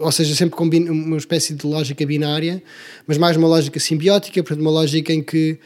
ou 0.00 0.12
seja, 0.12 0.34
sempre 0.34 0.56
com 0.56 0.68
bin- 0.68 0.88
uma 0.88 1.16
espécie 1.16 1.54
de 1.54 1.66
lógica 1.66 2.04
binária, 2.06 2.62
mas 3.06 3.16
mais 3.18 3.36
uma 3.36 3.48
lógica 3.48 3.78
simbiótica, 3.80 4.42
portanto, 4.42 4.60
uma 4.60 4.70
lógica 4.70 5.12
em 5.12 5.22
que 5.22 5.58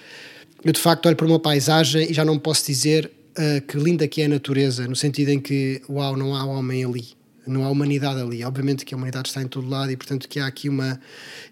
eu 0.65 0.73
de 0.73 0.81
facto 0.81 1.07
olho 1.07 1.17
para 1.17 1.27
uma 1.27 1.39
paisagem 1.39 2.11
e 2.11 2.15
já 2.15 2.25
não 2.25 2.39
posso 2.39 2.67
dizer 2.67 3.11
ah, 3.37 3.61
que 3.61 3.77
linda 3.77 4.07
que 4.09 4.21
é 4.23 4.25
a 4.25 4.29
natureza, 4.29 4.87
no 4.89 4.97
sentido 4.97 5.31
em 5.31 5.39
que, 5.41 5.81
uau, 5.89 6.17
não 6.17 6.35
há 6.35 6.45
homem 6.45 6.85
ali, 6.85 7.07
não 7.47 7.65
há 7.65 7.71
humanidade 7.71 8.21
ali. 8.21 8.45
Obviamente 8.45 8.85
que 8.85 8.93
a 8.93 8.97
humanidade 8.97 9.29
está 9.29 9.41
em 9.41 9.47
todo 9.47 9.69
lado 9.69 9.91
e, 9.93 9.97
portanto, 9.97 10.29
que 10.29 10.41
há 10.41 10.47
aqui 10.47 10.69
uma. 10.69 11.01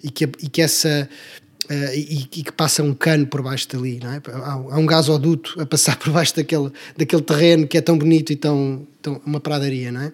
e 0.03 0.11
que, 0.11 0.25
e 0.25 0.49
que 0.49 0.61
essa. 0.61 1.09
Ah, 1.69 1.95
e, 1.95 2.23
e 2.23 2.43
que 2.43 2.53
passa 2.53 2.83
um 2.83 2.95
cano 2.95 3.27
por 3.27 3.43
baixo 3.43 3.69
dali, 3.69 3.99
não 4.03 4.13
é? 4.13 4.23
Há, 4.27 4.53
há 4.53 4.79
um 4.79 4.87
gasoduto 4.87 5.61
a 5.61 5.67
passar 5.67 5.97
por 5.99 6.13
baixo 6.13 6.35
daquele, 6.35 6.71
daquele 6.97 7.23
terreno 7.23 7.67
que 7.67 7.77
é 7.77 7.81
tão 7.81 7.99
bonito 7.99 8.33
e 8.33 8.37
tão. 8.37 8.87
tão 9.03 9.21
uma 9.25 9.41
pradaria, 9.41 9.91
não 9.91 10.03
é? 10.03 10.13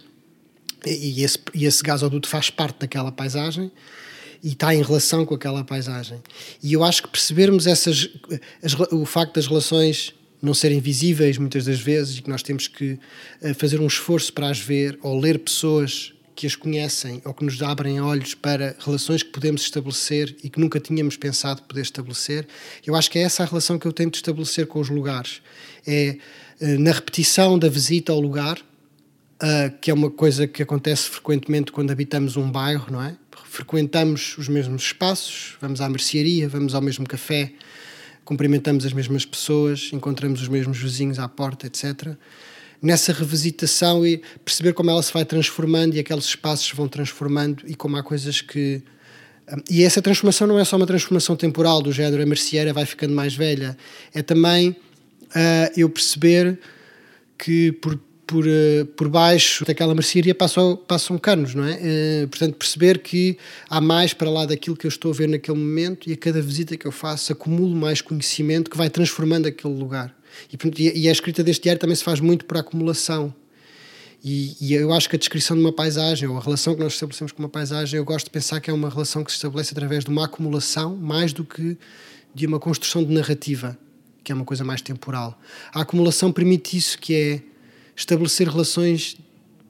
E, 0.84 1.22
esse, 1.22 1.38
e 1.54 1.64
esse 1.64 1.82
gasoduto 1.82 2.28
faz 2.28 2.50
parte 2.50 2.80
daquela 2.80 3.12
paisagem 3.12 3.70
e 4.42 4.48
está 4.48 4.74
em 4.74 4.82
relação 4.82 5.24
com 5.24 5.34
aquela 5.34 5.62
paisagem. 5.62 6.20
E 6.60 6.72
eu 6.72 6.82
acho 6.82 7.04
que 7.04 7.08
percebermos 7.08 7.68
essas, 7.68 8.08
as 8.62 8.74
o 8.90 9.04
facto 9.04 9.36
das 9.36 9.46
relações 9.46 10.12
não 10.42 10.52
serem 10.52 10.80
visíveis 10.80 11.38
muitas 11.38 11.66
das 11.66 11.78
vezes 11.78 12.18
e 12.18 12.22
que 12.22 12.28
nós 12.28 12.42
temos 12.42 12.66
que 12.66 12.98
eh, 13.40 13.54
fazer 13.54 13.80
um 13.80 13.86
esforço 13.86 14.32
para 14.32 14.48
as 14.48 14.58
ver 14.58 14.98
ou 15.00 15.20
ler 15.20 15.38
pessoas 15.38 16.12
que 16.34 16.46
as 16.46 16.56
conhecem 16.56 17.20
ou 17.24 17.34
que 17.34 17.44
nos 17.44 17.62
abrem 17.62 18.00
olhos 18.00 18.34
para 18.34 18.76
relações 18.78 19.22
que 19.22 19.30
podemos 19.30 19.62
estabelecer 19.62 20.36
e 20.42 20.48
que 20.48 20.58
nunca 20.58 20.80
tínhamos 20.80 21.16
pensado 21.16 21.62
poder 21.62 21.82
estabelecer. 21.82 22.46
Eu 22.86 22.96
acho 22.96 23.10
que 23.10 23.18
é 23.18 23.22
essa 23.22 23.42
a 23.42 23.46
relação 23.46 23.78
que 23.78 23.86
eu 23.86 23.92
tento 23.92 24.14
estabelecer 24.14 24.66
com 24.66 24.80
os 24.80 24.88
lugares. 24.88 25.42
É 25.86 26.16
eh, 26.60 26.78
na 26.78 26.92
repetição 26.92 27.58
da 27.58 27.68
visita 27.68 28.12
ao 28.12 28.20
lugar, 28.20 28.58
Uh, 29.42 29.76
que 29.80 29.90
é 29.90 29.94
uma 29.94 30.08
coisa 30.08 30.46
que 30.46 30.62
acontece 30.62 31.08
frequentemente 31.08 31.72
quando 31.72 31.90
habitamos 31.90 32.36
um 32.36 32.48
bairro, 32.48 32.92
não 32.92 33.02
é? 33.02 33.16
Frequentamos 33.46 34.38
os 34.38 34.46
mesmos 34.46 34.84
espaços, 34.84 35.56
vamos 35.60 35.80
à 35.80 35.88
mercearia, 35.88 36.48
vamos 36.48 36.76
ao 36.76 36.80
mesmo 36.80 37.04
café, 37.08 37.52
cumprimentamos 38.24 38.86
as 38.86 38.92
mesmas 38.92 39.24
pessoas, 39.24 39.90
encontramos 39.92 40.42
os 40.42 40.46
mesmos 40.46 40.78
vizinhos 40.78 41.18
à 41.18 41.28
porta, 41.28 41.66
etc. 41.66 42.16
Nessa 42.82 43.12
revisitação 43.12 44.04
e 44.04 44.20
perceber 44.44 44.72
como 44.72 44.90
ela 44.90 45.02
se 45.02 45.12
vai 45.12 45.24
transformando 45.24 45.94
e 45.94 46.00
aqueles 46.00 46.24
espaços 46.24 46.70
vão 46.72 46.88
transformando 46.88 47.62
e 47.66 47.74
como 47.74 47.96
há 47.96 48.02
coisas 48.02 48.40
que. 48.40 48.82
um, 49.48 49.62
E 49.70 49.84
essa 49.84 50.02
transformação 50.02 50.46
não 50.48 50.58
é 50.58 50.64
só 50.64 50.76
uma 50.76 50.86
transformação 50.86 51.36
temporal 51.36 51.80
do 51.80 51.92
género, 51.92 52.22
a 52.22 52.26
merceeira 52.26 52.72
vai 52.72 52.84
ficando 52.84 53.14
mais 53.14 53.34
velha, 53.34 53.76
é 54.12 54.20
também 54.20 54.70
uh, 54.70 55.72
eu 55.76 55.88
perceber 55.88 56.58
que 57.38 57.72
por, 57.72 57.98
por, 58.32 58.46
eh, 58.46 58.84
por 58.96 59.08
baixo 59.08 59.64
daquela 59.64 59.94
mercearia 59.94 60.34
passam, 60.34 60.76
passam 60.76 61.18
canos, 61.18 61.54
não 61.54 61.64
é? 61.64 61.78
Eh, 61.82 62.26
portanto, 62.28 62.54
perceber 62.54 62.98
que 63.00 63.36
há 63.68 63.80
mais 63.80 64.14
para 64.14 64.30
lá 64.30 64.46
daquilo 64.46 64.76
que 64.76 64.86
eu 64.86 64.88
estou 64.88 65.12
a 65.12 65.14
ver 65.14 65.28
naquele 65.28 65.58
momento 65.58 66.08
e 66.08 66.14
a 66.14 66.16
cada 66.16 66.40
visita 66.40 66.76
que 66.76 66.86
eu 66.86 66.92
faço 66.92 67.32
acumulo 67.32 67.76
mais 67.76 68.00
conhecimento 68.00 68.70
que 68.70 68.76
vai 68.76 68.88
transformando 68.88 69.46
aquele 69.46 69.74
lugar. 69.74 70.14
E, 70.52 71.02
e, 71.04 71.08
a 71.08 71.12
escrita 71.12 71.42
deste 71.42 71.62
diário 71.62 71.80
também 71.80 71.96
se 71.96 72.04
faz 72.04 72.20
muito 72.20 72.44
por 72.44 72.56
acumulação. 72.56 73.34
E, 74.24 74.56
e 74.60 74.74
eu 74.74 74.92
acho 74.92 75.08
que 75.08 75.16
a 75.16 75.18
descrição 75.18 75.56
de 75.56 75.62
uma 75.62 75.72
paisagem, 75.72 76.28
ou 76.28 76.36
a 76.36 76.40
relação 76.40 76.74
que 76.74 76.80
nós 76.80 76.92
estabelecemos 76.92 77.32
com 77.32 77.42
uma 77.42 77.48
paisagem, 77.48 77.98
eu 77.98 78.04
gosto 78.04 78.26
de 78.26 78.30
pensar 78.30 78.60
que 78.60 78.70
é 78.70 78.72
uma 78.72 78.88
relação 78.88 79.24
que 79.24 79.30
se 79.30 79.36
estabelece 79.36 79.72
através 79.72 80.04
de 80.04 80.10
uma 80.10 80.24
acumulação, 80.24 80.96
mais 80.96 81.32
do 81.32 81.44
que 81.44 81.76
de 82.34 82.46
uma 82.46 82.58
construção 82.60 83.04
de 83.04 83.12
narrativa, 83.12 83.76
que 84.22 84.30
é 84.30 84.34
uma 84.34 84.44
coisa 84.44 84.64
mais 84.64 84.80
temporal. 84.80 85.38
A 85.74 85.80
acumulação 85.80 86.32
permite 86.32 86.76
isso, 86.76 86.98
que 86.98 87.14
é 87.14 87.42
estabelecer 87.96 88.48
relações 88.48 89.16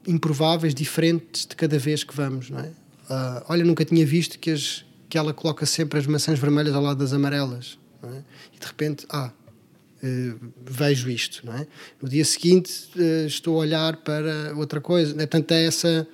improváveis, 0.07 0.73
diferentes 0.73 1.45
de 1.45 1.55
cada 1.55 1.79
vez 1.79 2.03
que 2.03 2.15
vamos, 2.15 2.49
não 2.49 2.59
é? 2.59 2.71
Ah, 3.09 3.43
olha, 3.49 3.65
nunca 3.65 3.83
tinha 3.83 4.05
visto 4.05 4.39
que, 4.39 4.51
as, 4.51 4.85
que 5.09 5.17
ela 5.17 5.33
coloca 5.33 5.65
sempre 5.65 5.99
as 5.99 6.05
maçãs 6.05 6.39
vermelhas 6.39 6.73
ao 6.73 6.81
lado 6.81 6.97
das 6.97 7.13
amarelas, 7.13 7.77
é? 8.03 8.21
E 8.53 8.59
de 8.59 8.65
repente, 8.65 9.05
ah, 9.09 9.31
vejo 10.65 11.09
isto, 11.09 11.45
não 11.45 11.53
é? 11.53 11.67
No 12.01 12.09
dia 12.09 12.25
seguinte 12.25 12.89
eh, 12.97 13.25
estou 13.25 13.55
a 13.55 13.59
olhar 13.59 13.97
para 13.97 14.53
outra 14.55 14.81
coisa, 14.81 15.13
né? 15.13 15.25
Portanto, 15.25 15.51
é 15.51 15.65
essa 15.65 16.07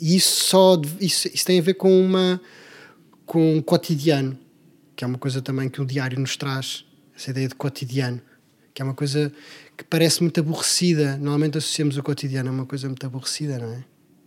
e 0.00 0.16
isso 0.16 0.44
só 0.46 0.80
isso, 1.00 1.28
isso 1.32 1.44
tem 1.44 1.58
a 1.58 1.62
ver 1.62 1.74
com 1.74 2.04
uma 2.04 2.40
com 3.24 3.56
um 3.56 3.62
cotidiano, 3.62 4.38
que 4.94 5.02
é 5.02 5.06
uma 5.06 5.18
coisa 5.18 5.40
também 5.40 5.68
que 5.68 5.80
o 5.80 5.86
diário 5.86 6.18
nos 6.20 6.36
traz, 6.36 6.84
essa 7.16 7.30
ideia 7.30 7.48
de 7.48 7.54
cotidiano, 7.54 8.20
que 8.74 8.82
é 8.82 8.84
uma 8.84 8.92
coisa 8.94 9.32
que 9.76 9.84
parece 9.84 10.20
muito 10.20 10.38
aborrecida. 10.40 11.16
Normalmente 11.16 11.56
associamos 11.56 11.96
o 11.96 12.02
cotidiano 12.02 12.50
a 12.50 12.52
uma 12.52 12.66
coisa 12.66 12.86
muito 12.86 13.04
aborrecida, 13.06 13.58
não 13.58 13.72
é? 13.72 13.84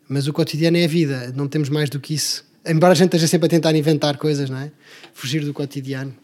Mas 0.10 0.27
o 0.27 0.33
cotidiano 0.33 0.77
é 0.77 0.86
a 0.86 0.88
vida, 0.88 1.31
não 1.36 1.47
temos 1.47 1.69
mais 1.69 1.89
do 1.89 1.99
que 1.99 2.13
isso. 2.13 2.45
Embora 2.65 2.93
a 2.93 2.95
gente 2.95 3.07
esteja 3.07 3.27
sempre 3.27 3.45
a 3.45 3.49
tentar 3.49 3.75
inventar 3.75 4.17
coisas, 4.17 4.49
não 4.49 4.57
é? 4.57 4.71
Fugir 5.13 5.45
do 5.45 5.53
cotidiano. 5.53 6.15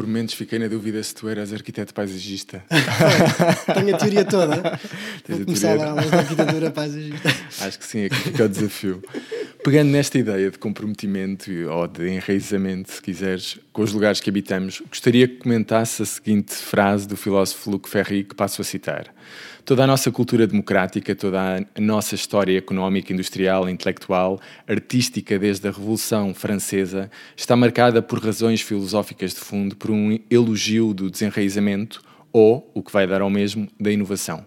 Por 0.00 0.06
momentos 0.06 0.34
fiquei 0.34 0.58
na 0.58 0.66
dúvida 0.66 1.02
se 1.02 1.14
tu 1.14 1.28
eras 1.28 1.52
arquiteto 1.52 1.92
paisagista. 1.92 2.64
Tenho 3.74 3.94
a 3.94 3.98
teoria 3.98 4.24
toda. 4.24 4.80
Vou 5.28 5.44
começar 5.44 5.72
a 5.72 5.76
dar 5.76 5.88
aulas 5.90 6.10
de 6.10 6.16
arquitetura 6.16 6.70
paisagista. 6.70 7.28
Acho 7.60 7.78
que 7.78 7.84
sim, 7.84 8.04
aqui 8.06 8.16
fica 8.16 8.44
o 8.46 8.48
desafio. 8.48 9.02
Pegando 9.62 9.90
nesta 9.90 10.18
ideia 10.18 10.50
de 10.50 10.58
comprometimento 10.58 11.50
ou 11.68 11.86
de 11.86 12.08
enraizamento, 12.08 12.90
se 12.92 13.02
quiseres, 13.02 13.58
com 13.74 13.82
os 13.82 13.92
lugares 13.92 14.18
que 14.18 14.30
habitamos, 14.30 14.80
gostaria 14.88 15.28
que 15.28 15.36
comentasse 15.36 16.02
a 16.02 16.06
seguinte 16.06 16.54
frase 16.54 17.06
do 17.06 17.14
filósofo 17.14 17.70
Luc 17.70 17.86
Ferry, 17.86 18.24
que 18.24 18.34
passo 18.34 18.62
a 18.62 18.64
citar. 18.64 19.14
Toda 19.62 19.84
a 19.84 19.86
nossa 19.86 20.10
cultura 20.10 20.46
democrática, 20.46 21.14
toda 21.14 21.58
a 21.58 21.80
nossa 21.80 22.14
história 22.14 22.56
económica, 22.56 23.12
industrial, 23.12 23.68
intelectual, 23.68 24.40
artística 24.66 25.38
desde 25.38 25.68
a 25.68 25.70
Revolução 25.70 26.32
Francesa, 26.32 27.10
está 27.36 27.54
marcada 27.54 28.00
por 28.00 28.18
razões 28.18 28.62
filosóficas 28.62 29.34
de 29.34 29.40
fundo, 29.40 29.76
por 29.76 29.90
um 29.90 30.18
elogio 30.30 30.94
do 30.94 31.10
desenraizamento 31.10 32.00
ou, 32.32 32.70
o 32.72 32.82
que 32.82 32.90
vai 32.90 33.06
dar 33.06 33.20
ao 33.20 33.28
mesmo, 33.28 33.68
da 33.78 33.92
inovação. 33.92 34.42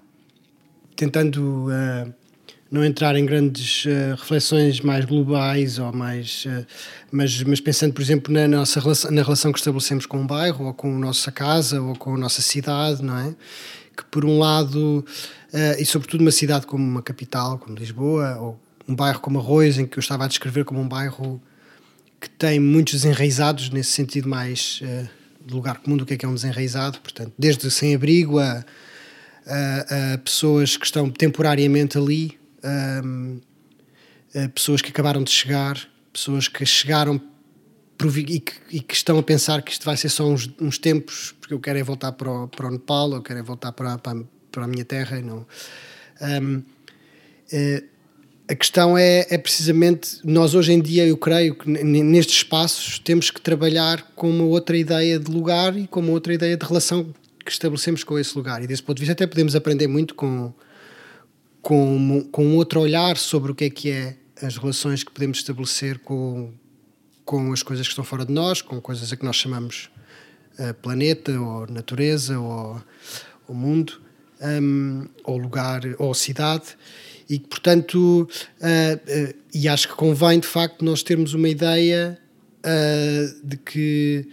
tentando 0.96 1.68
eh, 1.72 2.08
não 2.74 2.84
entrar 2.84 3.16
em 3.16 3.24
grandes 3.24 3.86
eh, 3.86 4.16
reflexões 4.18 4.82
mais 4.82 5.06
globais 5.06 5.78
ou 5.78 5.94
mais 5.94 6.44
eh, 6.48 6.66
mas, 7.12 7.44
mas 7.44 7.62
pensando 7.62 7.94
por 7.94 8.02
exemplo 8.02 8.34
na 8.34 8.48
nossa 8.48 8.80
relação, 8.80 9.12
na 9.12 9.22
relação 9.22 9.52
que 9.52 9.60
estabelecemos 9.60 10.08
com 10.08 10.24
o 10.24 10.26
bairro 10.26 10.66
ou 10.66 10.74
com 10.74 10.96
a 10.96 11.00
nossa 11.00 11.32
casa 11.32 11.80
ou 11.80 11.96
com 11.96 12.16
a 12.16 12.18
nossa 12.18 12.42
cidade 12.42 13.04
não 13.04 13.16
é? 13.16 13.36
Que 13.96 14.04
por 14.06 14.26
um 14.26 14.40
lado 14.40 15.06
eh, 15.54 15.84
e 15.84 15.86
sobretudo 15.86 16.22
uma 16.22 16.32
cidade 16.32 16.66
como 16.66 16.84
uma 16.84 17.04
capital 17.04 17.60
como 17.60 17.78
Lisboa 17.78 18.38
ou 18.40 18.60
um 18.88 18.96
bairro 18.96 19.20
como 19.20 19.38
Arroz 19.38 19.78
em 19.78 19.86
que 19.86 20.00
eu 20.00 20.02
estava 20.02 20.26
a 20.26 20.28
descrever 20.28 20.66
como 20.66 20.82
um 20.82 20.88
bairro 20.88 21.40
que 22.20 22.28
tem 22.28 22.60
muitos 22.60 22.94
desenraizados 22.94 23.70
nesse 23.70 23.92
sentido 23.92 24.28
mais 24.28 24.82
de 25.46 25.54
lugar 25.54 25.78
comum 25.78 25.96
do 25.96 26.08
que 26.08 26.16
é 26.16 26.18
que 26.18 26.26
é 26.26 26.28
um 26.28 26.34
desenraizado 26.34 27.00
portanto 27.02 27.34
desde 27.38 27.70
sem 27.70 27.94
abrigo 27.94 28.40
a 28.40 28.66
a, 29.46 30.14
a 30.14 30.18
pessoas 30.20 30.78
que 30.78 30.86
estão 30.86 31.10
temporariamente 31.10 31.98
ali, 31.98 32.38
ahm, 32.64 33.40
a 34.36 34.50
pessoas 34.50 34.82
que 34.82 34.90
acabaram 34.90 35.24
de 35.24 35.32
chegar, 35.32 35.80
pessoas 36.12 36.48
que 36.48 36.66
chegaram 36.66 37.22
e 38.16 38.40
que, 38.40 38.54
e 38.72 38.80
que 38.82 38.94
estão 38.94 39.18
a 39.18 39.24
pensar 39.24 39.62
que 39.62 39.72
isto 39.72 39.86
vai 39.86 39.96
ser 39.96 40.10
só 40.10 40.28
uns, 40.28 40.50
uns 40.60 40.78
tempos, 40.78 41.34
porque 41.40 41.54
eu 41.54 41.60
quero 41.60 41.80
é 41.80 41.84
voltar 41.84 42.12
para 42.14 42.32
o, 42.32 42.48
para 42.48 42.68
o 42.68 42.72
Nepal, 42.72 43.14
eu 43.14 43.22
quero 43.22 43.40
é 43.40 43.44
voltar 43.44 43.72
para, 43.72 43.98
para, 43.98 44.24
para 44.52 44.66
a 44.66 44.68
minha 44.68 44.84
terra. 44.84 45.22
Não. 45.22 45.46
Ahm, 46.20 46.64
eh, 47.52 47.84
a 48.48 48.56
questão 48.56 48.98
é, 48.98 49.26
é 49.30 49.38
precisamente, 49.38 50.20
nós 50.24 50.54
hoje 50.54 50.74
em 50.74 50.82
dia, 50.82 51.06
eu 51.06 51.18
creio 51.18 51.56
que 51.56 51.70
nestes 51.70 52.38
espaços 52.38 53.00
temos 53.00 53.32
que 53.32 53.40
trabalhar 53.40 54.12
com 54.16 54.30
uma 54.30 54.44
outra 54.44 54.78
ideia 54.78 55.18
de 55.18 55.32
lugar 55.32 55.78
e 55.78 55.88
com 55.88 56.02
uma 56.02 56.12
outra 56.12 56.34
ideia 56.34 56.58
de 56.58 56.66
relação 56.66 57.14
que 57.44 57.52
estabelecemos 57.52 58.04
com 58.04 58.20
esse 58.20 58.38
lugar. 58.38 58.62
E 58.62 58.68
desse 58.68 58.84
ponto 58.84 58.98
de 58.98 59.02
vista 59.02 59.14
até 59.14 59.26
podemos 59.26 59.56
aprender 59.56 59.88
muito 59.88 60.14
com, 60.14 60.54
com, 61.64 62.28
com 62.30 62.58
outro 62.58 62.82
olhar 62.82 63.16
sobre 63.18 63.54
o 63.54 63.56
que 63.56 63.64
é 63.64 63.70
que 63.70 63.90
é 63.90 64.18
as 64.42 64.58
relações 64.58 65.02
que 65.02 65.10
podemos 65.10 65.38
estabelecer 65.38 65.98
com, 66.00 66.52
com 67.24 67.54
as 67.54 67.64
coisas 67.64 67.88
que 67.88 67.92
estão 67.92 68.04
fora 68.04 68.26
de 68.26 68.34
nós, 68.34 68.62
com 68.62 68.80
coisas 68.82 69.12
a 69.14 69.16
que 69.16 69.24
nós 69.24 69.38
chamamos 69.38 69.90
uh, 70.60 70.74
planeta, 70.76 71.32
ou 71.40 71.66
natureza, 71.68 72.38
ou, 72.38 72.84
ou 73.48 73.56
mundo, 73.56 74.02
um, 74.42 75.08
ou 75.24 75.38
lugar, 75.38 75.82
ou 75.98 76.14
cidade. 76.14 76.76
E 77.30 77.40
portanto, 77.40 78.28
uh, 78.60 79.30
uh, 79.30 79.34
e 79.54 79.70
acho 79.70 79.88
que 79.88 79.96
convém 79.96 80.42
de 80.42 80.48
facto 80.48 80.84
nós 80.84 81.02
termos 81.02 81.34
uma 81.34 81.50
ideia 81.50 82.20
de 83.44 83.58
que 83.58 84.28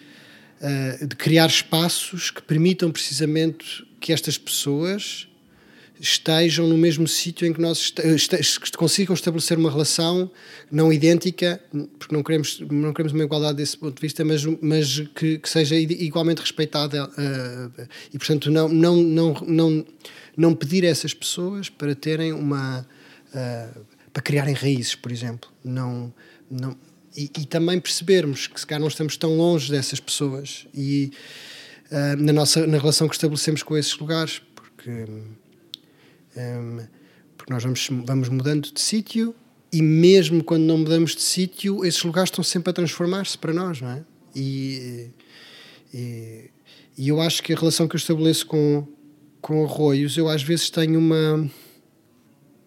de 1.01 1.17
criar 1.17 1.47
espaços 1.47 2.31
que 2.31 2.41
permitam 2.43 2.93
precisamente 2.93 3.85
que 3.99 4.13
estas 4.13 4.39
pessoas 4.39 5.30
estejam 6.01 6.67
no 6.67 6.79
mesmo 6.79 7.07
sítio 7.07 7.47
em 7.47 7.53
que 7.53 7.61
nós 7.61 7.93
est 8.03 8.77
consigam 8.77 9.15
estabelecer 9.15 9.59
uma 9.59 9.71
relação 9.71 10.31
não 10.73 10.91
idêntica, 10.91 11.61
porque 11.99 12.15
não 12.15 12.23
queremos, 12.23 12.59
não 12.71 12.93
queremos 12.95 13.13
uma 13.13 13.23
igualdade 13.23 13.59
desse 13.59 13.77
ponto 13.77 13.95
de 13.95 14.01
vista, 14.01 14.25
mas, 14.25 14.45
mas 14.63 15.01
que, 15.15 15.39
que 15.39 15.49
seja 15.49 15.77
igualmente 15.77 16.41
respeitada 16.41 17.07
uh, 17.07 17.89
e, 18.13 18.19
portanto, 18.19 18.51
não, 18.51 18.69
não, 18.69 18.97
não, 18.97 19.35
não, 19.47 19.87
não 20.37 20.55
pedir 20.55 20.85
a 20.87 20.89
essas 20.89 21.13
pessoas 21.13 21.69
para 21.69 21.95
terem 21.95 22.33
uma. 22.33 22.87
Uh, 23.35 23.81
para 24.13 24.23
criarem 24.23 24.55
raízes, 24.55 24.95
por 24.95 25.13
exemplo. 25.13 25.49
Não, 25.63 26.13
não, 26.51 26.77
e, 27.17 27.31
e, 27.39 27.47
também 27.47 27.79
percebermos 27.79 28.47
que 28.47 28.59
se 28.59 28.67
calhar 28.67 28.81
não 28.81 28.89
estamos 28.89 29.17
tão 29.17 29.37
longe 29.37 29.71
dessas 29.71 30.01
pessoas 30.01 30.67
e 30.75 31.13
uh, 31.93 32.17
na, 32.17 32.33
nossa, 32.33 32.67
na 32.67 32.79
relação 32.79 33.09
que 33.09 33.15
estabelecemos 33.15 33.63
com 33.63 33.77
esses 33.77 33.97
lugares, 33.99 34.41
porque 34.55 35.07
um, 36.59 36.81
porque 37.37 37.53
nós 37.53 37.63
vamos, 37.63 37.89
vamos 38.07 38.29
mudando 38.29 38.73
de 38.73 38.81
sítio 38.81 39.35
e 39.73 39.83
mesmo 39.83 40.43
quando 40.43 40.65
não 40.65 40.79
mudamos 40.79 41.15
de 41.15 41.23
sítio, 41.23 41.85
esses 41.85 42.03
lugares 42.03 42.31
estão 42.31 42.43
sempre 42.43 42.71
a 42.71 42.73
transformar-se 42.73 43.39
para 43.39 43.53
nós, 43.53 43.81
não 43.81 43.91
é? 43.91 44.05
E, 44.35 45.11
e, 45.95 46.51
e, 46.99 47.09
eu 47.09 47.21
acho 47.21 47.43
que 47.43 47.53
a 47.53 47.57
relação 47.57 47.87
que 47.87 47.95
eu 47.95 47.99
estabeleço 47.99 48.47
com, 48.47 48.87
com 49.41 49.65
arroios, 49.65 50.17
eu 50.17 50.29
às 50.29 50.43
vezes 50.43 50.71
tenho 50.71 50.99
uma. 50.99 51.49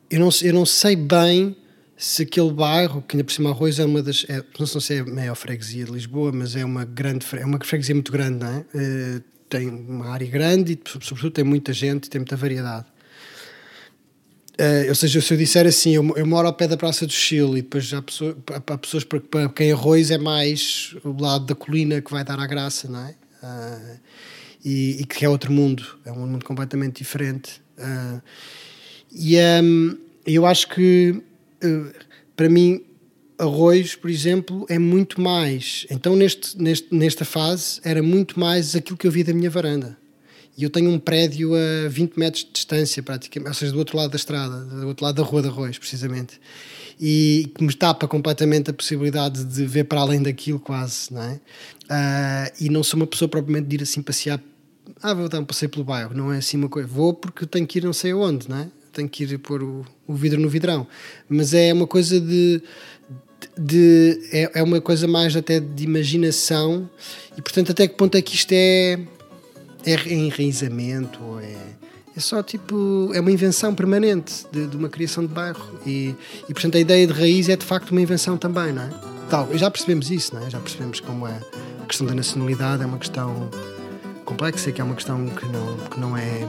Eu 0.10 0.20
não, 0.20 0.30
eu 0.42 0.54
não 0.54 0.66
sei 0.66 0.96
bem 0.96 1.56
se 1.98 2.24
aquele 2.24 2.52
bairro, 2.52 3.02
que 3.02 3.16
ainda 3.16 3.24
por 3.24 3.32
cima 3.32 3.50
Arroios 3.50 3.80
é 3.80 3.86
uma 3.86 4.02
das. 4.02 4.26
É, 4.30 4.44
não 4.60 4.66
sei 4.66 4.82
se 4.82 4.94
é 4.96 5.00
a 5.00 5.06
maior 5.06 5.36
freguesia 5.36 5.86
de 5.86 5.92
Lisboa, 5.92 6.32
mas 6.32 6.56
é 6.56 6.64
uma 6.64 6.86
grande 6.86 7.26
é 7.34 7.46
uma 7.46 7.60
freguesia 7.64 7.96
muito 7.96 8.12
grande, 8.12 8.40
não 8.40 8.48
é? 8.48 8.60
Uh, 8.60 9.24
tem 9.50 9.70
uma 9.70 10.10
área 10.10 10.28
grande 10.28 10.74
e, 10.74 10.80
sobretudo, 11.02 11.32
tem 11.32 11.44
muita 11.44 11.72
gente 11.72 12.06
e 12.06 12.10
tem 12.10 12.20
muita 12.20 12.36
variedade. 12.36 12.88
Uh, 14.60 14.90
ou 14.90 14.96
seja, 14.96 15.20
se 15.20 15.34
eu 15.34 15.38
disser 15.38 15.66
assim, 15.66 15.96
eu, 15.96 16.14
eu, 16.16 16.28
moro 16.28 16.48
ao 16.48 16.54
pé 16.54 16.68
da 16.68 16.78
Praça 16.78 17.08
do 17.08 17.12
Chile 17.12 17.58
e 17.58 17.62
depois 17.64 17.86
já 17.86 18.04
pessoa, 18.04 18.38
há 18.68 18.78
pessoas 18.78 19.04
para, 19.04 19.20
para, 19.20 19.50
quem 19.50 19.72
arroz 19.72 20.12
é 20.12 20.18
mais 20.18 20.96
o 21.04 21.20
lado 21.20 21.46
da 21.46 21.56
colina 21.56 22.00
que 22.02 22.12
vai 22.12 22.24
dar 22.24 22.40
a 22.40 22.46
graça, 22.46 22.88
não 22.88 23.00
é? 23.00 23.16
Uh, 23.42 24.00
e, 24.64 25.02
e, 25.02 25.06
que 25.06 25.26
é 25.26 25.30
outro 25.30 25.52
mundo, 25.52 25.84
é 26.06 26.12
um 26.12 26.28
mundo 26.28 26.46
completamente 26.46 26.98
diferente. 27.00 27.62
Uh, 27.80 28.22
e 29.12 29.38
um, 29.38 29.98
eu 30.26 30.46
acho 30.46 30.70
que, 30.70 31.20
para 32.36 32.48
mim, 32.48 32.82
arroz, 33.40 33.96
por 33.96 34.10
exemplo, 34.10 34.66
é 34.70 34.78
muito 34.78 35.20
mais. 35.20 35.88
Então, 35.90 36.16
neste, 36.16 36.62
neste, 36.62 36.94
nesta 36.94 37.26
fase, 37.26 37.82
era 37.84 38.04
muito 38.04 38.40
mais 38.40 38.76
aquilo 38.76 38.98
que 38.98 39.08
eu 39.08 39.12
vi 39.12 39.24
da 39.24 39.34
minha 39.34 39.50
varanda 39.50 39.98
e 40.56 40.64
eu 40.64 40.70
tenho 40.70 40.90
um 40.92 41.00
prédio 41.00 41.52
a 41.56 41.90
20 41.90 42.16
metros 42.18 42.44
de 42.44 42.52
distância, 42.52 43.02
praticamente, 43.02 43.50
ou 43.50 43.56
seja, 43.56 43.72
do 43.72 43.80
outro 43.80 43.98
lado 43.98 44.12
da 44.12 44.16
estrada, 44.16 44.60
do 44.64 44.88
outro 44.88 45.04
lado 45.04 45.16
da 45.16 45.24
Rua 45.24 45.42
de 45.42 45.48
Arroz, 45.48 45.80
precisamente. 45.80 46.40
E 47.00 47.52
que 47.56 47.64
me 47.64 47.74
tapa 47.74 48.08
completamente 48.08 48.70
a 48.70 48.74
possibilidade 48.74 49.44
de 49.44 49.66
ver 49.66 49.86
para 49.86 50.02
além 50.02 50.22
daquilo, 50.22 50.60
quase, 50.60 51.12
não 51.12 51.24
é? 51.24 51.34
Uh, 51.34 52.54
e 52.62 52.70
não 52.70 52.84
sou 52.84 53.00
uma 53.00 53.08
pessoa 53.08 53.28
propriamente 53.28 53.68
de 53.68 53.76
ir 53.78 53.82
assim 53.82 54.02
passear. 54.02 54.40
Ah, 55.02 55.14
vou 55.14 55.28
dar 55.28 55.40
um 55.40 55.46
passeio 55.46 55.70
pelo 55.70 55.84
bairro, 55.84 56.16
não 56.16 56.32
é 56.32 56.38
assim 56.38 56.56
uma 56.56 56.70
coisa. 56.70 56.88
Vou 56.88 57.16
porque 57.16 57.48
tenho 57.48 57.66
que 57.66 57.80
ir 57.80 57.84
não 57.84 57.94
sei 57.94 58.12
aonde, 58.12 58.48
não 58.48 58.58
é? 58.58 58.68
Tenho 58.92 59.10
que 59.10 59.24
ir 59.24 59.40
pôr 59.40 59.64
o, 59.64 59.84
o 60.06 60.14
vidro 60.14 60.40
no 60.40 60.48
vidrão. 60.48 60.86
Mas 61.28 61.56
é 61.56 61.74
uma 61.74 61.88
coisa 61.88 62.22
de. 62.22 62.62
de 63.58 64.20
é, 64.32 64.60
é 64.60 64.64
uma 64.64 64.80
coisa 64.80 65.08
mais 65.08 65.36
até 65.36 65.60
de 65.60 65.84
imaginação, 65.84 66.88
e 67.36 67.42
portanto, 67.42 67.72
até 67.72 67.88
que 67.88 67.96
ponto 67.96 68.16
é 68.16 68.22
que 68.22 68.36
isto 68.36 68.52
é 68.52 69.00
é 69.86 70.14
enraizamento, 70.14 71.20
é, 71.42 71.56
é 72.16 72.20
só 72.20 72.42
tipo, 72.44 73.12
é 73.14 73.20
uma 73.20 73.32
invenção 73.32 73.74
permanente 73.74 74.46
de, 74.52 74.68
de, 74.68 74.78
uma 74.78 74.90
criação 74.90 75.26
de 75.26 75.34
bairro 75.34 75.80
e, 75.86 76.16
e 76.48 76.54
portanto 76.54 76.76
a 76.76 76.80
ideia 76.80 77.08
de 77.08 77.14
raiz 77.14 77.50
é 77.50 77.56
de 77.56 77.66
facto 77.66 77.92
uma 77.92 78.02
invenção 78.02 78.38
também, 78.38 78.72
não 78.72 78.84
é? 78.84 78.90
Tal, 79.30 79.50
já 79.58 79.70
percebemos 79.72 80.12
isso, 80.12 80.36
não 80.36 80.46
é? 80.46 80.50
Já 80.50 80.60
percebemos 80.60 81.00
como 81.00 81.28
é 81.28 81.40
a 81.82 81.86
questão 81.86 82.06
da 82.08 82.14
nacionalidade 82.14 82.84
é 82.84 82.86
uma 82.86 82.98
questão 82.98 83.50
complexa, 84.26 84.72
que 84.72 84.80
é 84.80 84.84
uma 84.84 84.96
questão 84.96 85.26
que 85.28 85.46
não, 85.48 85.78
que 85.90 86.00
não 86.00 86.18
é 86.18 86.48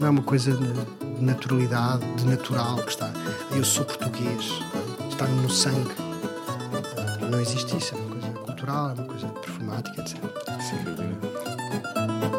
não 0.00 0.06
é 0.06 0.10
uma 0.10 0.22
coisa 0.22 0.52
de 0.52 1.24
naturalidade, 1.24 2.04
de 2.14 2.26
natural 2.26 2.76
que 2.82 2.90
está. 2.90 3.12
Eu 3.50 3.64
sou 3.64 3.84
português, 3.84 4.62
está 5.10 5.26
no 5.26 5.50
sangue. 5.50 5.90
Não 7.30 7.40
existe 7.40 7.76
isso, 7.76 7.94
é 7.94 7.98
uma 7.98 8.10
coisa 8.10 8.28
cultural, 8.28 8.90
é 8.90 8.94
uma 8.94 9.04
coisa 9.04 9.26
performática, 9.28 10.00
etc. 10.00 10.18
Sem. 10.60 11.57
thank 11.78 12.32
you 12.32 12.37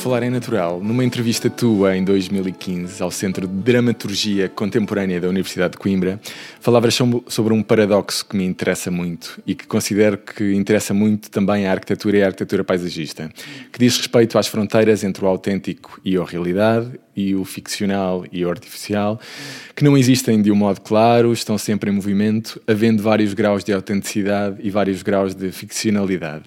falar 0.00 0.22
em 0.22 0.30
natural, 0.30 0.80
numa 0.82 1.04
entrevista 1.04 1.50
tua 1.50 1.94
em 1.94 2.02
2015 2.02 3.02
ao 3.02 3.10
Centro 3.10 3.46
de 3.46 3.52
Dramaturgia 3.52 4.48
Contemporânea 4.48 5.20
da 5.20 5.28
Universidade 5.28 5.72
de 5.72 5.78
Coimbra, 5.78 6.18
falavas 6.58 6.98
sobre 7.28 7.52
um 7.52 7.62
paradoxo 7.62 8.24
que 8.24 8.34
me 8.34 8.46
interessa 8.46 8.90
muito 8.90 9.38
e 9.46 9.54
que 9.54 9.66
considero 9.66 10.16
que 10.16 10.54
interessa 10.54 10.94
muito 10.94 11.30
também 11.30 11.66
a 11.66 11.72
arquitetura 11.72 12.16
e 12.16 12.22
a 12.22 12.28
arquitetura 12.28 12.64
paisagista, 12.64 13.30
que 13.70 13.78
diz 13.78 13.98
respeito 13.98 14.38
às 14.38 14.46
fronteiras 14.46 15.04
entre 15.04 15.22
o 15.22 15.28
autêntico 15.28 16.00
e 16.02 16.16
a 16.16 16.24
realidade 16.24 16.98
e 17.14 17.34
o 17.34 17.44
ficcional 17.44 18.24
e 18.32 18.42
o 18.42 18.48
artificial, 18.48 19.20
que 19.76 19.84
não 19.84 19.98
existem 19.98 20.40
de 20.40 20.50
um 20.50 20.56
modo 20.56 20.80
claro, 20.80 21.30
estão 21.30 21.58
sempre 21.58 21.90
em 21.90 21.92
movimento, 21.92 22.58
havendo 22.66 23.02
vários 23.02 23.34
graus 23.34 23.62
de 23.62 23.74
autenticidade 23.74 24.56
e 24.60 24.70
vários 24.70 25.02
graus 25.02 25.34
de 25.34 25.52
ficcionalidade 25.52 26.46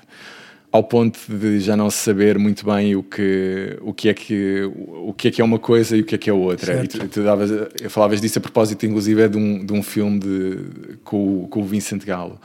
ao 0.73 0.83
ponto 0.83 1.19
de 1.29 1.59
já 1.59 1.77
não 1.77 1.87
se 1.91 1.97
saber 1.97 2.39
muito 2.39 2.65
bem 2.65 2.95
o 2.95 3.03
que, 3.03 3.77
o 3.79 3.93
que, 3.93 4.09
é, 4.09 4.13
que, 4.15 4.63
o 4.73 5.13
que 5.13 5.27
é 5.27 5.31
que 5.31 5.39
é 5.39 5.45
uma 5.45 5.59
coisa 5.59 5.95
e 5.95 6.01
o 6.01 6.03
que 6.03 6.15
é 6.15 6.17
que 6.17 6.27
é 6.27 6.33
outra. 6.33 6.65
Certo. 6.65 6.95
E 6.95 6.99
tu, 7.01 7.07
tu 7.09 7.23
davas, 7.23 7.51
falavas 7.89 8.19
disso 8.19 8.39
a 8.39 8.41
propósito, 8.41 8.83
inclusive, 8.83 9.21
é 9.21 9.27
de 9.27 9.37
um, 9.37 9.63
de 9.63 9.71
um 9.71 9.83
filme 9.83 10.17
de, 10.17 10.57
com, 11.03 11.47
com 11.47 11.61
o 11.61 11.63
Vincent 11.63 12.03
Gallo. 12.03 12.41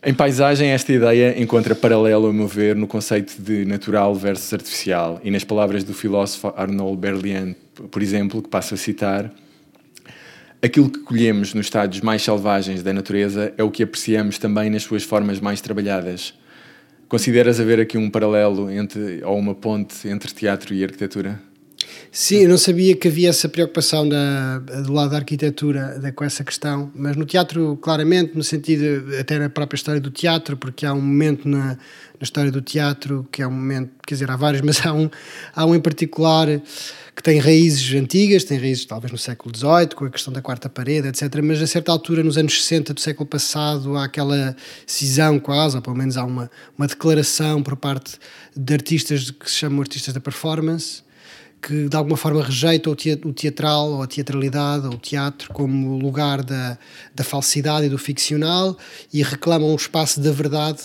Em 0.00 0.14
paisagem, 0.14 0.68
esta 0.68 0.92
ideia 0.92 1.42
encontra 1.42 1.74
paralelo, 1.74 2.28
a 2.28 2.32
meu 2.32 2.46
ver, 2.46 2.76
no 2.76 2.86
conceito 2.86 3.42
de 3.42 3.64
natural 3.64 4.14
versus 4.14 4.52
artificial 4.52 5.20
e 5.24 5.28
nas 5.28 5.42
palavras 5.42 5.82
do 5.82 5.92
filósofo 5.92 6.54
Arnold 6.56 6.98
Berlin, 6.98 7.56
por 7.90 8.00
exemplo, 8.00 8.40
que 8.40 8.48
passo 8.48 8.74
a 8.74 8.76
citar. 8.76 9.28
Aquilo 10.62 10.88
que 10.88 11.00
colhemos 11.00 11.52
nos 11.52 11.66
estados 11.66 12.00
mais 12.00 12.22
selvagens 12.22 12.80
da 12.80 12.92
natureza 12.92 13.52
é 13.58 13.64
o 13.64 13.72
que 13.72 13.82
apreciamos 13.82 14.38
também 14.38 14.70
nas 14.70 14.84
suas 14.84 15.02
formas 15.02 15.40
mais 15.40 15.60
trabalhadas. 15.60 16.38
Consideras 17.10 17.58
haver 17.58 17.80
aqui 17.80 17.98
um 17.98 18.08
paralelo 18.08 18.70
entre, 18.70 19.20
ou 19.24 19.36
uma 19.36 19.52
ponte 19.52 20.06
entre 20.06 20.32
teatro 20.32 20.72
e 20.72 20.84
arquitetura? 20.84 21.40
Sim, 22.12 22.44
eu 22.44 22.48
não 22.48 22.56
sabia 22.56 22.94
que 22.94 23.08
havia 23.08 23.30
essa 23.30 23.48
preocupação 23.48 24.08
do 24.08 24.92
lado 24.92 25.10
da 25.10 25.16
arquitetura 25.16 25.98
da, 25.98 26.12
com 26.12 26.22
essa 26.22 26.44
questão, 26.44 26.88
mas 26.94 27.16
no 27.16 27.24
teatro, 27.24 27.76
claramente, 27.82 28.36
no 28.36 28.44
sentido 28.44 29.16
até 29.18 29.40
na 29.40 29.50
própria 29.50 29.76
história 29.76 30.00
do 30.00 30.08
teatro, 30.08 30.56
porque 30.56 30.86
há 30.86 30.94
um 30.94 31.00
momento 31.00 31.48
na, 31.48 31.70
na 31.70 31.78
história 32.22 32.52
do 32.52 32.62
teatro 32.62 33.26
que 33.32 33.42
é 33.42 33.46
um 33.46 33.50
momento, 33.50 33.90
quer 34.06 34.14
dizer, 34.14 34.30
há 34.30 34.36
vários, 34.36 34.62
mas 34.66 34.86
há 34.86 34.92
um, 34.92 35.10
há 35.52 35.66
um 35.66 35.74
em 35.74 35.80
particular 35.80 36.46
que 37.14 37.22
tem 37.22 37.38
raízes 37.38 37.92
antigas, 37.94 38.44
tem 38.44 38.58
raízes 38.58 38.84
talvez 38.84 39.12
no 39.12 39.18
século 39.18 39.54
XVIII, 39.54 39.94
com 39.94 40.04
a 40.04 40.10
questão 40.10 40.32
da 40.32 40.40
quarta 40.40 40.68
parede, 40.68 41.08
etc. 41.08 41.22
Mas 41.42 41.60
a 41.60 41.66
certa 41.66 41.92
altura, 41.92 42.22
nos 42.22 42.38
anos 42.38 42.62
60 42.62 42.94
do 42.94 43.00
século 43.00 43.26
passado, 43.26 43.96
há 43.96 44.04
aquela 44.04 44.56
cisão 44.86 45.38
quase, 45.38 45.76
ou 45.76 45.82
pelo 45.82 45.96
menos 45.96 46.16
há 46.16 46.24
uma, 46.24 46.50
uma 46.76 46.86
declaração 46.86 47.62
por 47.62 47.76
parte 47.76 48.18
de 48.56 48.72
artistas 48.72 49.30
que 49.30 49.50
se 49.50 49.56
chamam 49.56 49.80
artistas 49.80 50.14
da 50.14 50.20
performance, 50.20 51.02
que 51.60 51.88
de 51.88 51.96
alguma 51.96 52.16
forma 52.16 52.42
rejeitam 52.42 52.92
o 52.92 53.32
teatral 53.32 53.90
ou 53.90 54.02
a 54.02 54.06
teatralidade 54.06 54.86
ou 54.86 54.94
o 54.94 54.98
teatro 54.98 55.52
como 55.52 55.98
lugar 55.98 56.42
da, 56.42 56.78
da 57.14 57.22
falsidade 57.22 57.86
e 57.86 57.88
do 57.88 57.98
ficcional 57.98 58.76
e 59.12 59.22
reclamam 59.22 59.70
um 59.70 59.76
espaço 59.76 60.20
da 60.20 60.32
verdade 60.32 60.80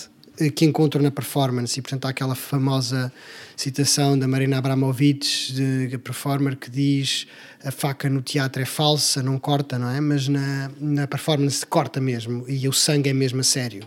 que 0.54 0.64
encontram 0.64 1.02
na 1.02 1.10
performance. 1.10 1.78
E, 1.78 1.82
portanto, 1.82 2.06
há 2.06 2.10
aquela 2.10 2.34
famosa 2.34 3.12
citação 3.56 4.18
da 4.18 4.28
Marina 4.28 4.58
Abramovic, 4.58 5.52
de 5.52 5.98
performer, 5.98 6.56
que 6.56 6.70
diz 6.70 7.26
a 7.64 7.70
faca 7.70 8.08
no 8.08 8.22
teatro 8.22 8.62
é 8.62 8.64
falsa, 8.64 9.22
não 9.22 9.38
corta, 9.38 9.78
não 9.78 9.88
é? 9.90 10.00
Mas 10.00 10.28
na, 10.28 10.70
na 10.78 11.06
performance 11.06 11.64
corta 11.66 12.00
mesmo 12.00 12.44
e 12.46 12.68
o 12.68 12.72
sangue 12.72 13.10
é 13.10 13.12
mesmo 13.12 13.40
a 13.40 13.44
sério. 13.44 13.84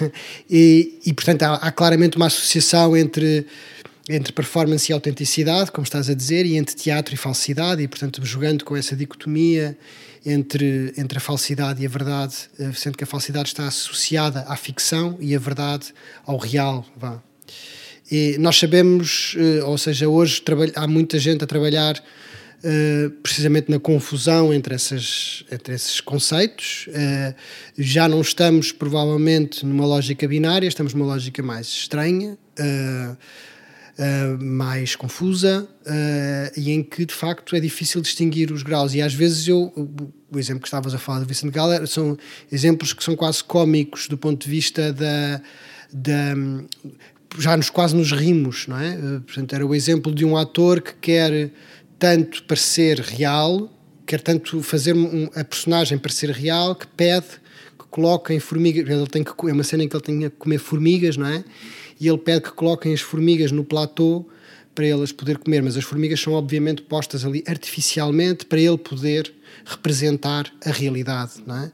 e, 0.48 1.00
e, 1.04 1.12
portanto, 1.12 1.42
há, 1.42 1.54
há 1.54 1.72
claramente 1.72 2.16
uma 2.16 2.26
associação 2.26 2.96
entre 2.96 3.46
entre 4.08 4.34
performance 4.34 4.90
e 4.90 4.92
autenticidade, 4.92 5.72
como 5.72 5.84
estás 5.84 6.10
a 6.10 6.14
dizer, 6.14 6.44
e 6.44 6.56
entre 6.56 6.74
teatro 6.74 7.14
e 7.14 7.16
falsidade, 7.16 7.82
e 7.82 7.88
portanto 7.88 8.22
jogando 8.22 8.62
com 8.62 8.76
essa 8.76 8.94
dicotomia 8.94 9.76
entre, 10.24 10.92
entre 10.96 11.18
a 11.18 11.20
falsidade 11.20 11.82
e 11.82 11.86
a 11.86 11.88
verdade, 11.88 12.34
eh, 12.58 12.72
sendo 12.74 12.96
que 12.96 13.04
a 13.04 13.06
falsidade 13.06 13.48
está 13.48 13.66
associada 13.66 14.44
à 14.48 14.56
ficção 14.56 15.16
e 15.20 15.34
a 15.34 15.38
verdade 15.38 15.92
ao 16.24 16.38
real. 16.38 16.84
Vá. 16.96 17.22
E 18.10 18.36
nós 18.38 18.58
sabemos, 18.58 19.34
eh, 19.38 19.62
ou 19.64 19.76
seja, 19.76 20.08
hoje 20.08 20.42
há 20.74 20.86
muita 20.86 21.18
gente 21.18 21.44
a 21.44 21.46
trabalhar 21.46 22.02
Uh, 22.66 23.10
precisamente 23.22 23.70
na 23.70 23.78
confusão 23.78 24.50
entre, 24.50 24.74
essas, 24.74 25.44
entre 25.52 25.74
esses 25.74 26.00
conceitos. 26.00 26.88
Já 27.76 28.08
não 28.08 28.22
estamos, 28.22 28.72
provavelmente, 28.72 29.66
numa 29.66 29.84
lógica 29.84 30.26
binária, 30.26 30.66
estamos 30.66 30.94
numa 30.94 31.04
lógica 31.04 31.42
mais 31.42 31.66
estranha. 31.66 32.38
Uh, 32.58 33.18
uh, 33.98 34.42
mais 34.42 34.96
confusa 34.96 35.68
uh, 35.86 36.58
e 36.58 36.70
em 36.70 36.82
que 36.82 37.04
de 37.04 37.14
facto 37.14 37.54
é 37.54 37.60
difícil 37.60 38.00
distinguir 38.00 38.50
os 38.52 38.62
graus. 38.62 38.94
E 38.94 39.02
às 39.02 39.14
vezes 39.14 39.46
eu, 39.48 39.72
o 40.30 40.38
exemplo 40.38 40.62
que 40.62 40.68
estavas 40.68 40.94
a 40.94 40.98
falar 40.98 41.20
do 41.20 41.26
Vicente 41.26 41.52
Galler, 41.52 41.86
são 41.86 42.16
exemplos 42.50 42.92
que 42.92 43.02
são 43.02 43.16
quase 43.16 43.42
cómicos 43.42 44.08
do 44.08 44.18
ponto 44.18 44.44
de 44.44 44.50
vista 44.50 44.92
da. 44.92 45.40
da 45.92 46.34
já 47.36 47.56
nos 47.56 47.68
quase 47.68 47.96
nos 47.96 48.12
rimos, 48.12 48.68
não 48.68 48.78
é? 48.78 48.94
Uh, 48.94 49.20
portanto, 49.22 49.52
era 49.54 49.66
o 49.66 49.74
exemplo 49.74 50.14
de 50.14 50.24
um 50.24 50.36
ator 50.36 50.80
que 50.80 50.94
quer 50.94 51.50
tanto 51.98 52.44
parecer 52.44 53.00
real, 53.00 53.68
quer 54.06 54.20
tanto 54.20 54.62
fazer 54.62 54.94
um, 54.94 55.28
a 55.34 55.42
personagem 55.42 55.98
parecer 55.98 56.30
real, 56.30 56.76
que 56.76 56.86
pede 56.86 57.26
que 57.76 57.86
coloca 57.90 58.32
em 58.32 58.38
formigas. 58.38 58.88
Ele 58.88 59.06
tem 59.08 59.24
que, 59.24 59.32
é 59.48 59.52
uma 59.52 59.64
cena 59.64 59.82
em 59.82 59.88
que 59.88 59.96
ele 59.96 60.02
tem 60.02 60.20
que 60.20 60.30
comer 60.30 60.58
formigas, 60.58 61.16
não 61.16 61.26
é? 61.26 61.42
E 62.04 62.08
ele 62.08 62.18
pede 62.18 62.42
que 62.42 62.52
coloquem 62.52 62.92
as 62.92 63.00
formigas 63.00 63.50
no 63.50 63.64
platô 63.64 64.26
para 64.74 64.86
elas 64.86 65.10
poder 65.10 65.38
comer, 65.38 65.62
mas 65.62 65.76
as 65.76 65.84
formigas 65.84 66.20
são 66.20 66.34
obviamente 66.34 66.82
postas 66.82 67.24
ali 67.24 67.42
artificialmente 67.46 68.44
para 68.44 68.60
ele 68.60 68.76
poder 68.76 69.32
representar 69.64 70.52
a 70.64 70.70
realidade, 70.70 71.32
não 71.46 71.56
é? 71.56 71.72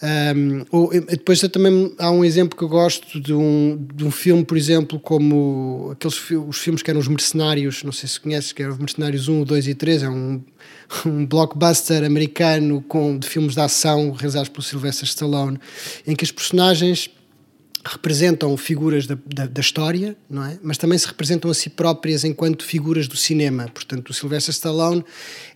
Um, 0.00 0.64
ou, 0.70 0.90
depois 0.90 1.40
também 1.40 1.92
há 1.98 2.08
um 2.08 2.24
exemplo 2.24 2.56
que 2.56 2.62
eu 2.62 2.68
gosto 2.68 3.20
de 3.20 3.34
um, 3.34 3.84
de 3.92 4.04
um 4.04 4.12
filme, 4.12 4.44
por 4.44 4.56
exemplo, 4.56 5.00
como 5.00 5.90
aqueles 5.90 6.16
os 6.30 6.58
filmes 6.58 6.82
que 6.82 6.90
eram 6.90 7.00
os 7.00 7.08
Mercenários, 7.08 7.82
não 7.82 7.90
sei 7.90 8.08
se 8.08 8.20
conheces, 8.20 8.52
que 8.52 8.62
eram 8.62 8.74
os 8.74 8.78
Mercenários 8.78 9.28
1, 9.28 9.42
2 9.42 9.66
e 9.66 9.74
3, 9.74 10.04
é 10.04 10.08
um, 10.08 10.40
um 11.04 11.26
blockbuster 11.26 12.04
americano 12.04 12.80
com, 12.82 13.18
de 13.18 13.28
filmes 13.28 13.54
de 13.54 13.60
ação 13.60 14.12
realizados 14.12 14.48
pelo 14.48 14.62
Sylvester 14.62 15.04
Stallone, 15.04 15.58
em 16.06 16.14
que 16.14 16.24
as 16.24 16.30
personagens 16.30 17.10
representam 17.84 18.56
figuras 18.56 19.06
da, 19.06 19.16
da, 19.26 19.46
da, 19.46 19.60
história, 19.60 20.16
não 20.28 20.44
é? 20.44 20.58
Mas 20.62 20.78
também 20.78 20.98
se 20.98 21.06
representam 21.06 21.50
a 21.50 21.54
si 21.54 21.70
próprias 21.70 22.24
enquanto 22.24 22.64
figuras 22.64 23.06
do 23.06 23.16
cinema. 23.16 23.68
Portanto, 23.72 24.10
o 24.10 24.14
Sylvester 24.14 24.52
Stallone 24.52 25.04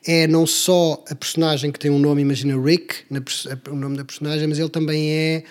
é 0.07 0.27
não 0.27 0.47
só 0.47 1.03
a 1.09 1.15
personagem 1.15 1.71
que 1.73 1.79
tem 1.79 1.91
um 1.91 1.99
nome, 1.99 2.23
imagina 2.23 2.61
Rick, 2.61 2.97
na, 3.11 3.21
o 3.71 3.77
nome 3.77 3.97
da 3.97 4.05
personagem, 4.05 4.47
mas 4.47 4.59
ele 4.59 4.69
também 4.69 5.11
é 5.11 5.45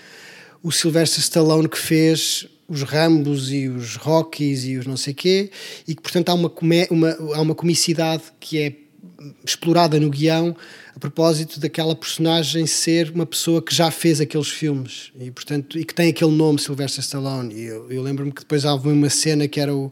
o 0.64 0.72
Sylvester 0.72 1.20
Stallone 1.20 1.68
que 1.68 1.78
fez 1.78 2.48
os 2.68 2.84
Rambos 2.84 3.52
e 3.52 3.68
os 3.68 3.98
Rockies 3.98 4.64
e 4.64 4.78
os 4.78 4.88
não 4.88 4.96
sei 4.96 5.14
quê, 5.14 5.52
e 5.86 5.94
que 5.94 6.02
portanto 6.02 6.30
há 6.30 6.34
uma, 6.34 6.52
uma, 6.90 7.10
há 7.36 7.42
uma 7.42 7.54
comicidade 7.54 8.24
que 8.40 8.60
é 8.60 8.74
explorada 9.46 10.00
no 10.00 10.10
guião 10.10 10.56
a 10.96 11.00
propósito 11.00 11.60
daquela 11.60 11.96
personagem 11.96 12.66
ser 12.66 13.12
uma 13.12 13.26
pessoa 13.26 13.62
que 13.62 13.74
já 13.74 13.90
fez 13.90 14.20
aqueles 14.20 14.50
filmes. 14.50 15.12
E 15.20 15.32
portanto 15.32 15.78
e 15.78 15.86
que 15.86 15.94
tem 15.94 16.10
aquele 16.10 16.32
nome 16.32 16.60
Sylvester 16.60 17.04
Stallone. 17.04 17.54
E 17.54 17.66
eu, 17.66 17.92
eu 17.92 18.02
lembro-me 18.02 18.32
que 18.32 18.42
depois 18.42 18.66
houve 18.66 18.90
uma 18.90 19.10
cena 19.10 19.48
que 19.48 19.60
era 19.60 19.74
o 19.74 19.92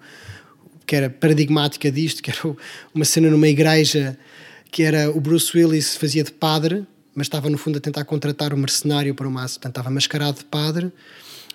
que 0.86 0.96
era 0.96 1.10
paradigmática 1.10 1.92
disto 1.92 2.24
que 2.24 2.32
era 2.32 2.56
uma 2.94 3.06
cena 3.06 3.30
numa 3.30 3.48
igreja 3.48 4.18
que 4.72 4.82
era 4.82 5.12
o 5.12 5.22
Bruce 5.22 5.56
Willis 5.56 5.96
fazia 5.96 6.24
de 6.24 6.32
padre 6.32 6.86
mas 7.14 7.28
estava 7.28 7.50
no 7.50 7.58
fundo 7.58 7.78
a 7.78 7.82
tentar 7.82 8.06
contratar 8.06 8.54
um 8.54 8.58
mercenário 8.58 9.14
para 9.14 9.28
uma 9.28 9.42
portanto 9.42 9.68
estava 9.68 9.90
mascarado 9.90 10.40
de 10.40 10.46
padre. 10.46 10.92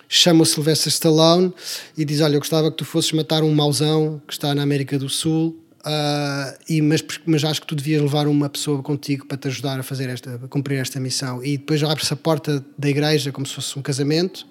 Chama 0.07 0.43
o 0.43 0.45
Sylvester 0.45 0.91
Stallone 0.91 1.51
e 1.97 2.05
diz 2.05 2.21
olha 2.21 2.35
eu 2.35 2.39
gostava 2.39 2.69
que 2.69 2.77
tu 2.77 2.85
fosses 2.85 3.11
matar 3.11 3.43
um 3.43 3.53
mauzão 3.53 4.21
que 4.27 4.33
está 4.33 4.53
na 4.53 4.61
América 4.61 4.99
do 4.99 5.09
Sul 5.09 5.64
Uh, 5.85 6.57
e, 6.67 6.81
mas, 6.81 7.03
mas 7.27 7.43
acho 7.43 7.61
que 7.61 7.67
tu 7.67 7.75
devias 7.75 8.01
levar 8.01 8.27
uma 8.27 8.49
pessoa 8.49 8.81
contigo 8.81 9.27
para 9.27 9.37
te 9.37 9.47
ajudar 9.49 9.79
a 9.79 9.83
fazer 9.83 10.09
esta, 10.09 10.33
a 10.33 10.47
cumprir 10.47 10.79
esta 10.79 10.99
missão. 10.99 11.43
E 11.43 11.57
depois 11.57 11.83
abre-se 11.83 12.11
a 12.11 12.17
porta 12.17 12.65
da 12.75 12.89
igreja 12.89 13.31
como 13.31 13.45
se 13.45 13.53
fosse 13.53 13.77
um 13.77 13.83
casamento, 13.83 14.47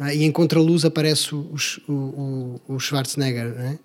é? 0.00 0.16
e 0.16 0.24
em 0.24 0.32
contra-luz 0.32 0.86
aparece 0.86 1.34
o, 1.34 1.54
o, 1.86 2.60
o, 2.66 2.80
Schwarzenegger. 2.80 3.54
É? 3.58 3.78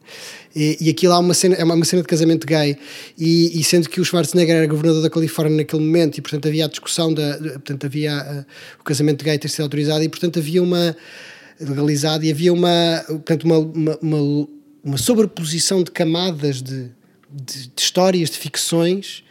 E, 0.55 0.77
e 0.79 0.89
aquilo 0.89 1.19
uma 1.19 1.33
cena, 1.33 1.55
é 1.55 1.63
uma, 1.65 1.75
uma 1.75 1.83
cena 1.83 2.01
de 2.01 2.07
casamento 2.07 2.47
gay, 2.47 2.77
e, 3.17 3.59
e, 3.59 3.63
sendo 3.65 3.89
que 3.89 3.99
o 3.99 4.05
Schwarzenegger 4.05 4.55
era 4.55 4.65
governador 4.65 5.01
da 5.01 5.09
Califórnia 5.09 5.57
naquele 5.57 5.83
momento, 5.83 6.17
e 6.17 6.21
portanto 6.21 6.47
havia 6.47 6.63
a 6.63 6.69
discussão, 6.69 7.13
da, 7.13 7.37
portanto 7.37 7.87
havia 7.87 8.15
uh, 8.23 8.45
o 8.79 8.83
casamento 8.85 9.25
gay 9.25 9.37
ter 9.37 9.49
sido 9.49 9.63
autorizado, 9.63 10.01
e 10.01 10.07
portanto 10.07 10.39
havia 10.39 10.63
uma 10.63 10.95
legalizado 11.59 12.23
e 12.25 12.31
havia 12.31 12.51
uma, 12.51 13.03
portanto, 13.07 13.43
uma, 13.43 13.57
uma, 13.57 13.97
uma 14.01 14.47
uma 14.85 14.99
sobreposição 14.99 15.83
de 15.83 15.89
camadas 15.89 16.61
de, 16.61 16.91
de, 17.29 17.67
de, 17.67 17.71
histórias, 17.75 18.29
de 18.29 18.37
ficções, 18.37 19.23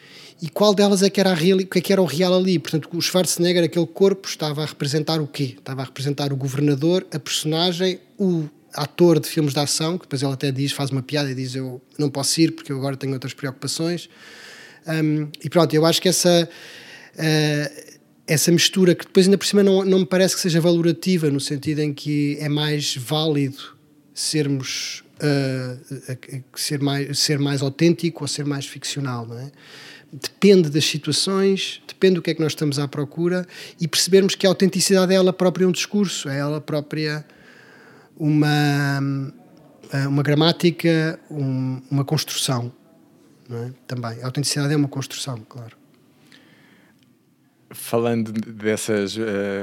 e 0.42 0.48
qual 0.48 0.74
delas 0.74 1.00
é 1.02 1.08
que 1.08 1.20
era 1.20 1.30
a 1.30 1.34
real, 1.34 1.58
que 1.60 1.78
é 1.78 1.80
que 1.80 1.92
era 1.92 2.02
o 2.02 2.04
real 2.04 2.34
ali. 2.34 2.58
Portanto, 2.58 2.88
o 2.92 3.00
Schwarzenegger, 3.00 3.62
aquele 3.62 3.86
corpo, 3.86 4.28
estava 4.28 4.64
a 4.64 4.66
representar 4.66 5.20
o 5.20 5.28
quê? 5.28 5.54
Estava 5.56 5.82
a 5.82 5.84
representar 5.84 6.32
o 6.32 6.36
governador, 6.36 7.06
a 7.14 7.18
personagem, 7.20 8.00
o 8.18 8.48
ator 8.74 9.20
de 9.20 9.28
filmes 9.28 9.54
de 9.54 9.60
ação, 9.60 9.96
que 9.96 10.04
depois 10.04 10.22
ele 10.22 10.32
até 10.32 10.50
diz, 10.50 10.72
faz 10.72 10.90
uma 10.90 11.02
piada 11.02 11.30
e 11.30 11.34
diz 11.34 11.54
eu 11.54 11.80
não 11.96 12.10
posso 12.10 12.40
ir 12.40 12.50
porque 12.50 12.72
eu 12.72 12.76
agora 12.76 12.96
tenho 12.96 13.12
outras 13.12 13.32
preocupações. 13.32 14.08
Um, 14.86 15.28
e 15.42 15.48
pronto, 15.48 15.72
eu 15.72 15.86
acho 15.86 16.02
que 16.02 16.08
essa... 16.08 16.48
Uh, 17.14 17.94
essa 18.26 18.50
mistura 18.50 18.94
que 18.94 19.04
depois 19.04 19.26
ainda 19.26 19.36
por 19.36 19.46
cima 19.46 19.62
não, 19.62 19.84
não 19.84 19.98
me 19.98 20.06
parece 20.06 20.34
que 20.34 20.40
seja 20.40 20.58
valorativa 20.58 21.30
no 21.30 21.38
sentido 21.38 21.80
em 21.80 21.92
que 21.92 22.38
é 22.40 22.48
mais 22.48 22.96
válido 22.96 23.76
sermos 24.14 25.03
uh, 25.24 26.44
ser, 26.54 26.80
mais, 26.80 27.18
ser 27.18 27.38
mais 27.38 27.62
autêntico 27.62 28.24
ou 28.24 28.28
ser 28.28 28.44
mais 28.44 28.66
ficcional, 28.66 29.26
não 29.26 29.38
é? 29.38 29.50
Depende 30.12 30.70
das 30.70 30.84
situações, 30.84 31.82
depende 31.88 32.14
do 32.16 32.22
que 32.22 32.30
é 32.30 32.34
que 32.34 32.40
nós 32.40 32.52
estamos 32.52 32.78
à 32.78 32.86
procura 32.86 33.46
e 33.80 33.88
percebermos 33.88 34.36
que 34.36 34.46
a 34.46 34.50
autenticidade 34.50 35.12
é 35.12 35.16
ela 35.16 35.32
própria 35.32 35.66
um 35.66 35.72
discurso, 35.72 36.28
é 36.28 36.38
ela 36.38 36.60
própria 36.60 37.24
uma, 38.16 39.00
uma 40.06 40.22
gramática, 40.22 41.18
um, 41.28 41.82
uma 41.90 42.04
construção. 42.04 42.72
É? 43.50 43.70
Também. 43.88 44.22
A 44.22 44.26
autenticidade 44.26 44.72
é 44.72 44.76
uma 44.76 44.88
construção, 44.88 45.44
claro 45.48 45.83
falando 47.74 48.32
dessas 48.32 49.16
uh, 49.16 49.20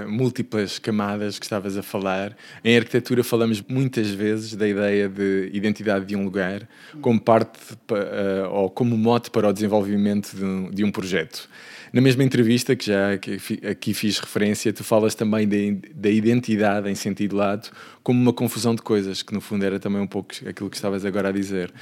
múltiplas 0.08 0.78
camadas 0.78 1.40
que 1.40 1.46
estavas 1.46 1.78
a 1.78 1.82
falar, 1.82 2.36
em 2.64 2.78
arquitetura 2.78 3.24
falamos 3.24 3.64
muitas 3.68 4.10
vezes 4.10 4.54
da 4.56 4.68
ideia 4.68 5.10
de 5.10 5.50
identidade 5.54 6.06
de 6.06 6.16
um 6.16 6.24
lugar 6.24 6.68
como 7.02 7.20
parte 7.20 7.58
uh, 7.74 8.50
ou 8.52 8.70
como 8.70 8.98
mote 8.98 9.32
para 9.32 9.48
o 9.48 9.54
desenvolvimento 9.54 10.36
de 10.36 10.44
um, 10.44 10.70
de 10.70 10.84
um, 10.84 10.92
projeto. 10.92 11.50
Na 11.92 12.02
mesma 12.02 12.24
entrevista 12.24 12.76
que 12.76 12.86
já 12.86 13.14
aqui 13.14 13.94
fiz 13.94 14.20
referência, 14.20 14.72
tu 14.72 14.84
falas 14.84 15.16
também 15.16 15.48
da 15.94 16.10
identidade 16.10 16.90
em 16.90 16.96
sentido 16.96 17.36
lato 17.36 17.72
como 18.04 18.22
uma 18.22 18.34
confusão 18.34 18.76
de 18.76 18.82
coisas, 18.82 19.22
que 19.24 19.34
no 19.34 19.42
fundo 19.42 19.66
era 19.66 19.80
também 19.80 20.02
um 20.02 20.08
pouco 20.08 20.34
aquilo 20.48 20.70
que 20.70 20.76
estavas 20.76 21.04
agora 21.06 21.30
a 21.30 21.32
dizer. 21.32 21.74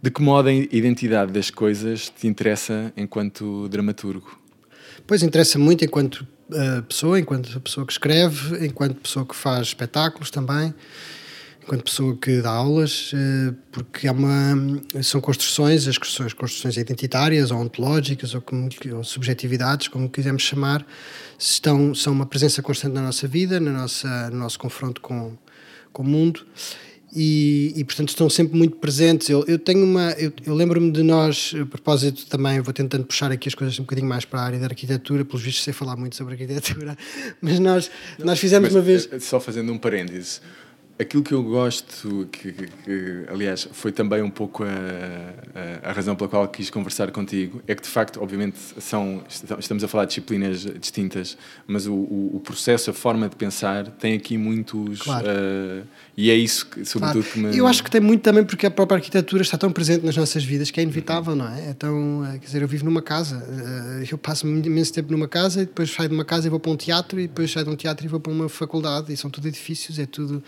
De 0.00 0.10
que 0.10 0.22
modo 0.22 0.48
a 0.48 0.52
identidade 0.52 1.32
das 1.32 1.50
coisas 1.50 2.08
te 2.08 2.28
interessa 2.28 2.92
enquanto 2.96 3.68
dramaturgo? 3.68 4.47
Pois 5.08 5.22
interessa 5.22 5.58
muito 5.58 5.82
enquanto 5.82 6.16
uh, 6.50 6.82
pessoa, 6.82 7.18
enquanto 7.18 7.58
pessoa 7.62 7.86
que 7.86 7.92
escreve, 7.92 8.66
enquanto 8.66 8.96
pessoa 8.96 9.24
que 9.24 9.34
faz 9.34 9.68
espetáculos 9.68 10.30
também, 10.30 10.74
enquanto 11.62 11.84
pessoa 11.84 12.14
que 12.14 12.42
dá 12.42 12.50
aulas, 12.50 13.14
uh, 13.14 13.56
porque 13.72 14.06
há 14.06 14.12
uma, 14.12 14.54
são 15.02 15.18
construções, 15.18 15.88
as 15.88 15.96
construções, 15.96 16.34
construções 16.34 16.76
identitárias 16.76 17.50
ou 17.50 17.58
ontológicas 17.58 18.34
ou, 18.34 18.42
como, 18.42 18.68
ou 18.94 19.02
subjetividades, 19.02 19.88
como 19.88 20.10
quisermos 20.10 20.42
chamar, 20.42 20.86
estão, 21.38 21.94
são 21.94 22.12
uma 22.12 22.26
presença 22.26 22.60
constante 22.60 22.92
na 22.92 23.00
nossa 23.00 23.26
vida, 23.26 23.58
na 23.58 23.72
nossa, 23.72 24.28
no 24.28 24.36
nosso 24.36 24.58
confronto 24.58 25.00
com, 25.00 25.38
com 25.90 26.02
o 26.02 26.06
mundo 26.06 26.46
e, 27.14 27.72
e, 27.76 27.84
portanto 27.84 28.10
estão 28.10 28.28
sempre 28.28 28.56
muito 28.56 28.76
presentes. 28.76 29.28
Eu, 29.28 29.44
eu 29.46 29.58
tenho 29.58 29.84
uma. 29.84 30.10
Eu, 30.12 30.32
eu 30.44 30.54
lembro-me 30.54 30.90
de 30.90 31.02
nós, 31.02 31.54
a 31.60 31.64
propósito 31.66 32.26
também, 32.26 32.60
vou 32.60 32.72
tentando 32.74 33.04
puxar 33.04 33.30
aqui 33.32 33.48
as 33.48 33.54
coisas 33.54 33.78
um 33.78 33.82
bocadinho 33.82 34.08
mais 34.08 34.24
para 34.24 34.40
a 34.40 34.44
área 34.44 34.58
da 34.58 34.66
arquitetura, 34.66 35.24
pelos 35.24 35.42
vistos 35.42 35.64
sei 35.64 35.72
falar 35.72 35.96
muito 35.96 36.16
sobre 36.16 36.34
arquitetura, 36.34 36.96
mas 37.40 37.58
nós, 37.58 37.90
nós 38.18 38.38
fizemos 38.38 38.70
uma 38.74 38.82
vez. 38.82 39.08
eh, 39.10 39.18
Só 39.20 39.40
fazendo 39.40 39.72
um 39.72 39.78
parêntese. 39.78 40.40
Aquilo 41.00 41.22
que 41.22 41.32
eu 41.32 41.44
gosto, 41.44 42.28
que, 42.32 42.50
que- 42.52 42.66
que, 42.66 43.24
aliás 43.28 43.68
foi 43.70 43.92
também 43.92 44.20
um 44.20 44.30
pouco 44.30 44.64
a, 44.64 44.66
a, 45.86 45.90
a 45.90 45.92
razão 45.92 46.16
pela 46.16 46.28
qual 46.28 46.48
quis 46.48 46.70
conversar 46.70 47.12
contigo, 47.12 47.62
é 47.68 47.74
que 47.76 47.82
de 47.82 47.88
facto, 47.88 48.20
obviamente, 48.20 48.58
são, 48.80 49.22
estamos 49.60 49.84
a 49.84 49.86
falar 49.86 50.06
de 50.06 50.08
disciplinas 50.08 50.62
distintas, 50.80 51.38
mas 51.68 51.86
o, 51.86 51.92
o, 51.94 52.30
o 52.34 52.40
processo, 52.40 52.90
a 52.90 52.92
forma 52.92 53.28
de 53.28 53.36
pensar 53.36 53.86
tem 53.92 54.14
aqui 54.16 54.36
muitos. 54.36 55.00
Claro. 55.02 55.24
eh, 55.28 55.82
e 56.20 56.32
é 56.32 56.34
isso, 56.34 56.66
que, 56.66 56.84
sobretudo, 56.84 57.22
Claro. 57.22 57.32
que 57.32 57.38
me. 57.38 57.56
Eu 57.56 57.64
acho 57.68 57.80
que 57.84 57.88
tem 57.88 58.00
muito 58.00 58.22
também 58.22 58.42
porque 58.42 58.66
a 58.66 58.70
própria 58.72 58.96
arquitetura 58.96 59.40
está 59.40 59.56
tão 59.56 59.70
presente 59.70 60.04
nas 60.04 60.16
nossas 60.16 60.42
vidas 60.42 60.68
que 60.68 60.80
é 60.80 60.82
inevitável, 60.82 61.36
não 61.36 61.46
é? 61.46 61.70
Então, 61.70 62.24
eh, 62.26 62.38
quer 62.38 62.46
dizer, 62.46 62.62
eu 62.62 62.66
vivo 62.66 62.84
numa 62.84 63.00
casa, 63.00 63.40
eh, 64.02 64.08
eu 64.10 64.18
passo 64.18 64.44
imenso 64.44 64.92
tempo 64.92 65.12
numa 65.12 65.28
casa 65.28 65.62
e 65.62 65.66
depois 65.66 65.92
saio 65.92 66.08
de 66.08 66.16
uma 66.16 66.24
casa 66.24 66.48
e 66.48 66.50
vou 66.50 66.58
para 66.58 66.72
um 66.72 66.76
teatro 66.76 67.20
e 67.20 67.28
depois 67.28 67.52
saio 67.52 67.66
de 67.66 67.70
um 67.70 67.76
teatro 67.76 68.04
e 68.04 68.08
vou 68.08 68.18
para 68.18 68.32
uma 68.32 68.48
faculdade 68.48 69.12
e 69.12 69.16
são 69.16 69.30
tudo 69.30 69.46
edifícios, 69.46 69.96
é 70.00 70.06
tudo. 70.06 70.42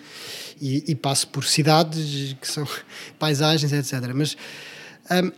E, 0.61 0.83
e 0.89 0.95
passo 0.97 1.29
por 1.29 1.45
cidades 1.45 2.35
que 2.41 2.49
são 2.49 2.67
paisagens, 3.17 3.73
etc. 3.73 4.11
Mas. 4.13 4.37
hum, 5.09 5.31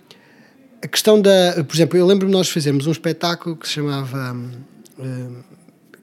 a 0.82 0.88
questão 0.88 1.20
da. 1.20 1.62
Por 1.62 1.76
exemplo, 1.76 1.98
eu 1.98 2.06
lembro-me 2.06 2.32
nós 2.32 2.48
fazermos 2.48 2.86
um 2.86 2.90
espetáculo 2.90 3.54
que 3.54 3.68
se 3.68 3.74
chamava. 3.74 4.32
hum, 4.98 5.42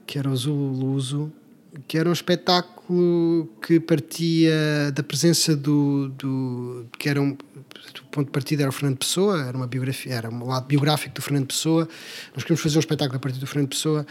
que 0.05 0.17
era 0.19 0.29
o 0.29 0.35
Zulu 0.35 0.71
Luso, 0.71 1.31
que 1.87 1.97
era 1.97 2.09
um 2.09 2.13
espetáculo 2.13 3.49
que 3.61 3.79
partia 3.79 4.91
da 4.93 5.03
presença 5.03 5.55
do. 5.55 6.09
do 6.09 6.85
que 6.97 7.09
era 7.09 7.21
um. 7.21 7.31
O 7.31 8.11
ponto 8.11 8.25
de 8.27 8.31
partida 8.31 8.63
era 8.63 8.69
o 8.69 8.73
Fernando 8.73 8.97
Pessoa, 8.97 9.41
era 9.43 9.55
uma 9.55 9.67
biografia, 9.67 10.13
era 10.13 10.29
um 10.29 10.45
lado 10.45 10.65
biográfico 10.65 11.13
do 11.13 11.21
Fernando 11.21 11.47
Pessoa. 11.47 11.87
Nós 12.33 12.43
queríamos 12.43 12.61
fazer 12.61 12.77
um 12.77 12.79
espetáculo 12.79 13.17
a 13.17 13.19
partir 13.19 13.39
do 13.39 13.45
Fernando 13.45 13.69
Pessoa, 13.69 14.05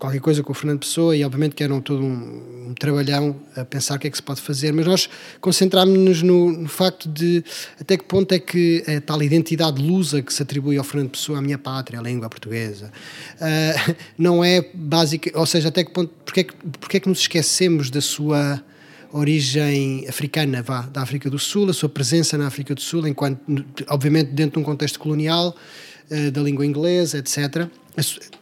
qualquer 0.00 0.20
coisa 0.20 0.42
com 0.42 0.50
o 0.50 0.54
Fernando 0.54 0.80
Pessoa, 0.80 1.14
e 1.14 1.22
obviamente 1.22 1.54
que 1.54 1.62
era 1.62 1.74
um, 1.74 1.80
todo 1.80 2.02
um, 2.02 2.68
um 2.70 2.74
trabalhão 2.74 3.36
a 3.54 3.66
pensar 3.66 3.96
o 3.96 3.98
que 3.98 4.08
é 4.08 4.10
que 4.10 4.16
se 4.16 4.22
pode 4.22 4.40
fazer, 4.40 4.72
mas 4.72 4.86
nós 4.86 5.10
concentrámos-nos 5.42 6.22
no, 6.22 6.50
no 6.50 6.68
facto 6.68 7.06
de 7.06 7.44
até 7.78 7.98
que 7.98 8.04
ponto 8.04 8.32
é 8.32 8.38
que 8.38 8.82
a 8.88 9.00
tal 9.02 9.22
identidade 9.22 9.80
lusa 9.80 10.22
que 10.22 10.32
se 10.32 10.42
atribui 10.42 10.78
ao 10.78 10.84
Fernando 10.84 11.10
Pessoa, 11.10 11.38
a 11.38 11.42
minha 11.42 11.58
pátria, 11.58 12.00
a 12.00 12.02
língua 12.02 12.30
portuguesa, 12.30 12.90
ah, 13.40 13.94
não 14.16 14.42
é 14.42 14.66
básica, 14.72 15.38
ou 15.38 15.44
seja, 15.44 15.68
até 15.68 15.84
que 15.84 15.90
ponto, 15.90 16.10
porque 16.24 16.40
é 16.40 16.44
que, 16.44 16.54
porque 16.80 16.96
é 16.96 17.00
que 17.00 17.08
nos 17.08 17.20
esquecemos 17.20 17.90
da 17.90 18.00
sua 18.00 18.62
origem 19.12 20.06
africana, 20.08 20.62
vá, 20.62 20.82
da 20.82 21.02
África 21.02 21.28
do 21.28 21.38
Sul, 21.38 21.68
a 21.68 21.74
sua 21.74 21.88
presença 21.90 22.38
na 22.38 22.46
África 22.46 22.74
do 22.74 22.80
Sul, 22.80 23.06
enquanto, 23.06 23.40
obviamente, 23.88 24.30
dentro 24.30 24.54
de 24.54 24.58
um 24.60 24.62
contexto 24.62 24.98
colonial, 24.98 25.54
eh, 26.10 26.30
da 26.30 26.40
língua 26.42 26.66
inglesa, 26.66 27.18
etc. 27.18 27.66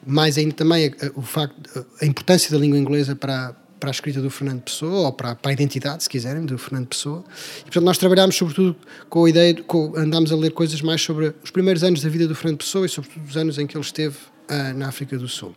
Mais 0.06 0.38
ainda 0.38 0.54
também 0.54 0.86
a- 0.86 1.10
o 1.14 1.22
facto, 1.22 1.86
a 2.00 2.06
importância 2.06 2.50
da 2.50 2.58
língua 2.58 2.78
inglesa 2.78 3.14
para, 3.16 3.54
para 3.80 3.90
a 3.90 3.92
escrita 3.92 4.20
do 4.20 4.30
Fernando 4.30 4.62
Pessoa, 4.62 5.06
ou 5.06 5.12
para, 5.12 5.34
para 5.34 5.50
a 5.50 5.54
identidade, 5.54 6.02
se 6.02 6.08
quiserem, 6.08 6.44
do 6.44 6.56
Fernando 6.58 6.86
Pessoa. 6.88 7.24
E, 7.60 7.62
portanto, 7.64 7.84
nós 7.84 7.98
trabalhámos 7.98 8.34
sobretudo 8.36 8.76
com 9.08 9.24
a 9.24 9.30
ideia, 9.30 9.54
de, 9.54 9.62
com, 9.62 9.92
andámos 9.96 10.32
a 10.32 10.36
ler 10.36 10.50
coisas 10.52 10.80
mais 10.82 11.00
sobre 11.02 11.34
os 11.42 11.50
primeiros 11.50 11.82
anos 11.84 12.02
da 12.02 12.08
vida 12.08 12.26
do 12.26 12.34
Fernando 12.34 12.58
Pessoa 12.58 12.86
e 12.86 12.88
sobretudo 12.88 13.24
os 13.26 13.36
anos 13.36 13.58
em 13.58 13.66
que 13.66 13.76
ele 13.76 13.84
esteve 13.84 14.16
ah, 14.48 14.72
na 14.74 14.88
África 14.88 15.16
do 15.18 15.28
Sul. 15.28 15.54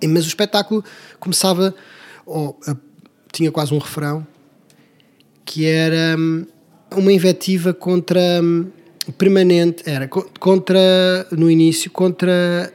E- 0.00 0.06
Mas 0.08 0.24
o 0.24 0.28
espetáculo 0.28 0.84
começava, 1.18 1.74
ou, 2.26 2.58
a- 2.66 2.76
tinha 3.32 3.50
quase 3.52 3.72
um 3.74 3.78
refrão, 3.78 4.26
que 5.44 5.66
era 5.66 6.16
hum, 6.18 6.46
uma 6.92 7.12
invectiva 7.12 7.72
contra 7.74 8.20
hum, 8.42 8.66
permanente, 9.12 9.82
era 9.86 10.06
co- 10.08 10.28
contra, 10.38 10.78
no 11.32 11.50
início, 11.50 11.90
contra 11.90 12.72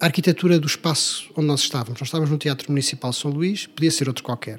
a 0.00 0.04
arquitetura 0.06 0.58
do 0.58 0.66
espaço 0.66 1.30
onde 1.36 1.46
nós 1.46 1.60
estávamos. 1.60 2.00
Nós 2.00 2.08
estávamos 2.08 2.30
no 2.30 2.38
Teatro 2.38 2.70
Municipal 2.70 3.12
São 3.12 3.30
Luís, 3.30 3.66
podia 3.66 3.90
ser 3.90 4.08
outro 4.08 4.22
qualquer, 4.24 4.58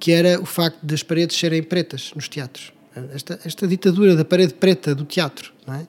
que 0.00 0.12
era 0.12 0.40
o 0.40 0.46
facto 0.46 0.78
das 0.84 1.02
paredes 1.02 1.36
serem 1.36 1.62
pretas 1.62 2.12
nos 2.14 2.28
teatros. 2.28 2.72
Esta, 3.12 3.40
esta 3.44 3.66
ditadura 3.66 4.14
da 4.14 4.24
parede 4.24 4.54
preta 4.54 4.94
do 4.94 5.04
teatro, 5.04 5.52
não 5.66 5.74
é? 5.74 5.86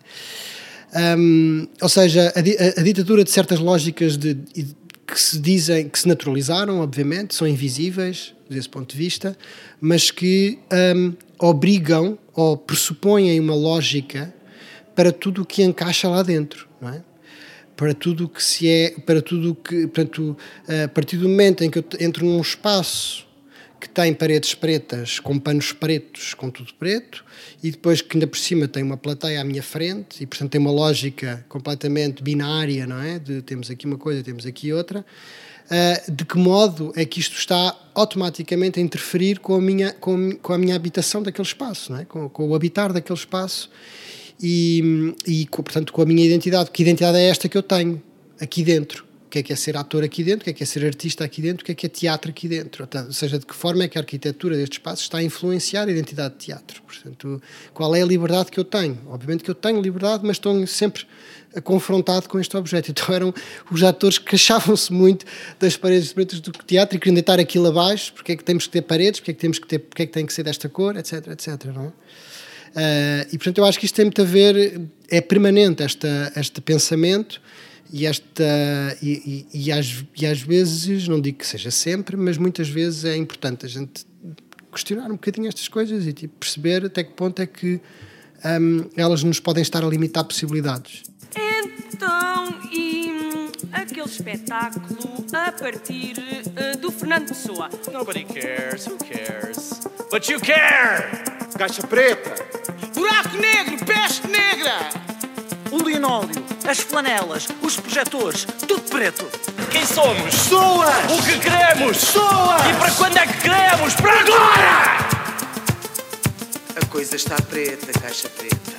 Hum, 1.18 1.68
ou 1.82 1.90
seja, 1.90 2.34
a, 2.36 2.40
a- 2.80 2.84
ditadura 2.84 3.24
de 3.24 3.32
certas 3.32 3.60
lógicas 3.60 4.18
de, 4.18 4.34
de- 4.34 4.76
que 5.06 5.22
se 5.22 5.38
dizem, 5.40 5.88
que 5.88 6.00
se 6.00 6.08
naturalizaram, 6.08 6.80
obviamente, 6.80 7.36
são 7.36 7.48
invisíveis 7.48 8.34
desse 8.50 8.68
ponto 8.68 8.92
de 8.92 8.98
vista, 8.98 9.38
mas 9.80 10.10
que 10.10 10.58
hum, 10.96 11.14
obrigam 11.40 12.18
ou 12.34 12.58
pressupõem 12.58 13.40
uma 13.40 13.54
lógica 13.54 14.34
para 14.96 15.12
tudo 15.12 15.42
o 15.42 15.46
que 15.46 15.64
encaixa 15.64 16.08
lá 16.08 16.24
dentro, 16.24 16.68
não 16.82 16.90
é? 16.90 17.04
Para 17.76 17.94
tudo 17.94 18.26
o 18.26 18.30
que 18.30 18.42
se 18.42 18.70
é, 18.70 18.92
para 19.06 19.22
tudo 19.22 19.52
o 19.52 19.56
que, 19.56 19.88
portanto, 19.88 20.38
a 20.86 20.88
partir 20.88 21.18
do 21.18 21.28
momento 21.28 21.64
em 21.64 21.70
que 21.70 21.80
eu 21.80 21.84
entro 22.00 22.26
num 22.26 22.40
espaço 22.40 23.26
que 23.80 23.90
tem 23.90 24.14
paredes 24.14 24.56
pretas, 24.56 25.20
com 25.20 25.38
panos 25.38 25.74
pretos, 25.74 26.34
com 26.34 26.50
tudo 26.50 26.74
preto, 26.76 27.26
e 27.62 27.72
depois 27.72 28.02
que 28.02 28.16
ainda 28.16 28.26
por 28.26 28.38
cima 28.38 28.68
tem 28.68 28.82
uma 28.82 28.96
plateia 28.96 29.42
à 29.42 29.44
minha 29.44 29.62
frente, 29.62 30.24
e 30.24 30.26
portanto 30.26 30.52
tem 30.52 30.62
uma 30.62 30.72
lógica 30.72 31.46
completamente 31.50 32.24
binária, 32.24 32.88
não 32.88 33.02
é? 33.02 33.20
De 33.20 33.42
temos 33.42 33.70
aqui 33.70 33.86
uma 33.86 33.98
coisa, 33.98 34.24
temos 34.24 34.46
aqui 34.46 34.72
outra. 34.72 35.06
Ah, 35.70 36.02
de 36.08 36.24
que 36.26 36.38
modo 36.38 36.94
é 36.96 37.06
que 37.06 37.20
isto 37.20 37.38
está 37.38 37.76
automaticamente 37.96 38.80
a 38.80 38.84
interferir 38.84 39.40
com 39.40 39.56
a 39.56 39.62
minha, 39.62 39.94
com, 39.94 40.36
com 40.38 40.54
a 40.54 40.58
minha 40.58 40.76
habitação 40.76 41.24
daquele 41.24 41.48
espaço, 41.48 41.92
não 41.92 42.00
é? 42.00 42.06
com, 42.06 42.30
com 42.30 42.50
o 42.50 42.56
habitar 42.56 42.94
daquele 42.94 43.18
espaço 43.18 43.70
e, 44.42 45.14
e 45.26 45.48
portanto 45.48 45.94
com 45.94 46.02
a 46.02 46.06
minha 46.06 46.26
identidade. 46.26 46.72
Que 46.72 46.82
identidade 46.82 47.18
é 47.18 47.30
esta 47.30 47.48
que 47.48 47.58
eu 47.58 47.64
tenho 47.64 48.02
aqui 48.40 48.64
dentro? 48.64 49.06
O 49.26 49.30
que 49.36 49.40
é 49.40 49.44
que 49.44 49.52
é 49.52 49.56
ser 49.56 49.76
ator 49.76 50.04
aqui 50.04 50.24
dentro? 50.24 50.42
O 50.42 50.44
que 50.46 50.50
é 50.52 50.54
que 50.54 50.64
é 50.64 50.66
ser 50.66 50.86
artista 50.86 51.26
aqui 51.26 51.42
dentro? 51.42 51.64
O 51.64 51.66
que 51.66 51.72
é 51.74 51.76
que 51.76 51.86
é 51.86 51.90
teatro 51.90 52.32
aqui 52.32 52.48
dentro? 52.48 52.88
Ou 53.06 53.12
seja, 53.12 53.38
de 53.38 53.46
que 53.46 53.54
forma 53.54 53.84
é 53.84 53.88
que 53.88 53.98
a 53.98 54.02
arquitetura 54.02 54.56
deste 54.56 54.74
espaço 54.74 55.02
está 55.02 55.18
a 55.18 55.24
influenciar 55.24 55.88
a 55.88 55.92
identidade 55.92 56.36
de 56.36 56.46
teatro? 56.46 56.82
Portanto, 56.84 57.42
qual 57.74 57.94
é 57.96 58.02
a 58.02 58.06
liberdade 58.06 58.50
que 58.50 58.58
eu 58.58 58.64
tenho? 58.64 58.98
Obviamente 59.08 59.44
que 59.44 59.52
eu 59.52 59.56
tenho 59.56 59.82
liberdade, 59.82 60.24
mas 60.24 60.38
estou 60.38 60.66
sempre 60.68 61.06
confrontado 61.64 62.30
com 62.30 62.40
este 62.40 62.56
objeto. 62.56 62.92
Então 62.96 63.14
eram 63.14 63.34
os 63.70 63.84
atores 63.84 64.18
que 64.18 64.26
queixavam-se 64.26 64.94
muito 64.94 65.26
das 65.60 65.76
paredes 65.76 66.14
pretas 66.14 66.40
do 66.40 66.52
teatro 66.52 66.96
e 66.96 67.00
queriam 67.00 67.14
deitar 67.14 67.40
aquilo 67.40 67.68
abaixo, 67.68 68.14
porque 68.14 68.32
é 68.32 68.36
que 68.38 68.44
temos 68.44 68.66
que 68.68 68.72
ter 68.72 68.84
paredes, 68.84 69.20
porque 69.20 69.32
é 69.32 69.34
que 69.34 69.40
temos 69.40 69.60
que 69.60 69.68
ter, 69.68 69.80
porque 69.80 70.04
é 70.04 70.06
que 70.06 70.14
tem 70.14 70.26
que 70.26 70.34
ser 70.34 70.44
desta 70.44 70.70
cor, 70.70 70.96
etc, 70.96 71.28
etc, 71.28 71.66
não 71.74 71.88
é? 71.88 71.92
Ah, 72.76 73.26
e 73.32 73.38
portanto 73.38 73.60
eu 73.60 73.66
acho 73.66 73.80
que 73.80 73.86
isto 73.86 73.96
tem 73.96 74.06
muito 74.06 74.22
a 74.22 74.26
ver, 74.26 74.82
é 75.10 75.22
permanente 75.22 75.82
esta, 75.82 76.34
este 76.36 76.60
pensamento 76.60 77.42
e 77.92 78.06
esta 78.06 78.44
e, 79.02 79.46
e, 79.54 79.68
e, 79.68 79.72
às, 79.72 80.04
e 80.20 80.26
às 80.26 80.42
vezes, 80.42 81.08
não 81.08 81.22
digo 81.22 81.38
que 81.38 81.48
seja 81.48 81.72
sempre, 81.72 82.18
mas 82.18 82.38
muitas 82.38 82.68
vezes 82.68 83.06
é 83.06 83.16
importante 83.16 83.66
a 83.66 83.70
gente 83.70 84.06
questionar 84.72 85.06
um 85.06 85.14
bocadinho 85.14 85.48
estas 85.48 85.70
coisas 85.70 86.06
e 86.06 86.12
tipo, 86.12 86.36
perceber 86.38 86.86
até 86.86 87.02
que 87.02 87.14
ponto 87.14 87.42
é 87.42 87.46
que 87.46 87.80
hum, 88.44 88.90
elas 88.98 89.24
nos 89.24 89.40
podem 89.40 89.62
estar 89.62 89.82
a 89.82 89.88
limitar 89.88 90.26
possibilidades. 90.26 91.04
Então, 91.94 92.60
e 92.74 93.10
aquele 93.72 94.06
espetáculo 94.06 95.26
a 95.32 95.52
partir 95.54 96.16
eh, 96.58 96.76
do 96.76 96.92
Fernando 96.92 97.30
Pessoa? 97.30 97.70
Nobody 97.94 98.26
cares. 98.26 98.86
Who 98.86 98.98
cares? 98.98 99.80
But 100.12 100.28
you 100.28 100.42
care! 100.42 101.36
Caixa 101.58 101.88
preta, 101.88 102.36
Buraco 103.06 103.38
negro, 103.38 103.86
peste 103.86 104.28
negra! 104.28 104.90
o 105.72 105.78
linóleo, 105.78 106.44
as 106.68 106.80
flanelas, 106.80 107.48
os 107.62 107.80
projetores, 107.80 108.48
tudo 108.68 108.82
preto. 108.90 109.28
Quem 109.70 109.86
somos? 109.86 110.24
Pessoas! 110.24 110.90
O 111.12 111.24
que 111.24 111.38
queremos? 111.38 111.98
Pessoas! 111.98 112.62
E 112.68 112.74
para 112.80 112.92
quando 112.94 113.18
é 113.18 113.28
que 113.28 113.42
queremos? 113.42 113.94
Para 113.94 114.20
agora! 114.22 114.98
A 116.82 116.86
coisa 116.88 117.16
está 117.16 117.36
preta, 117.36 117.94
caixa 118.00 118.28
preta. 118.28 118.74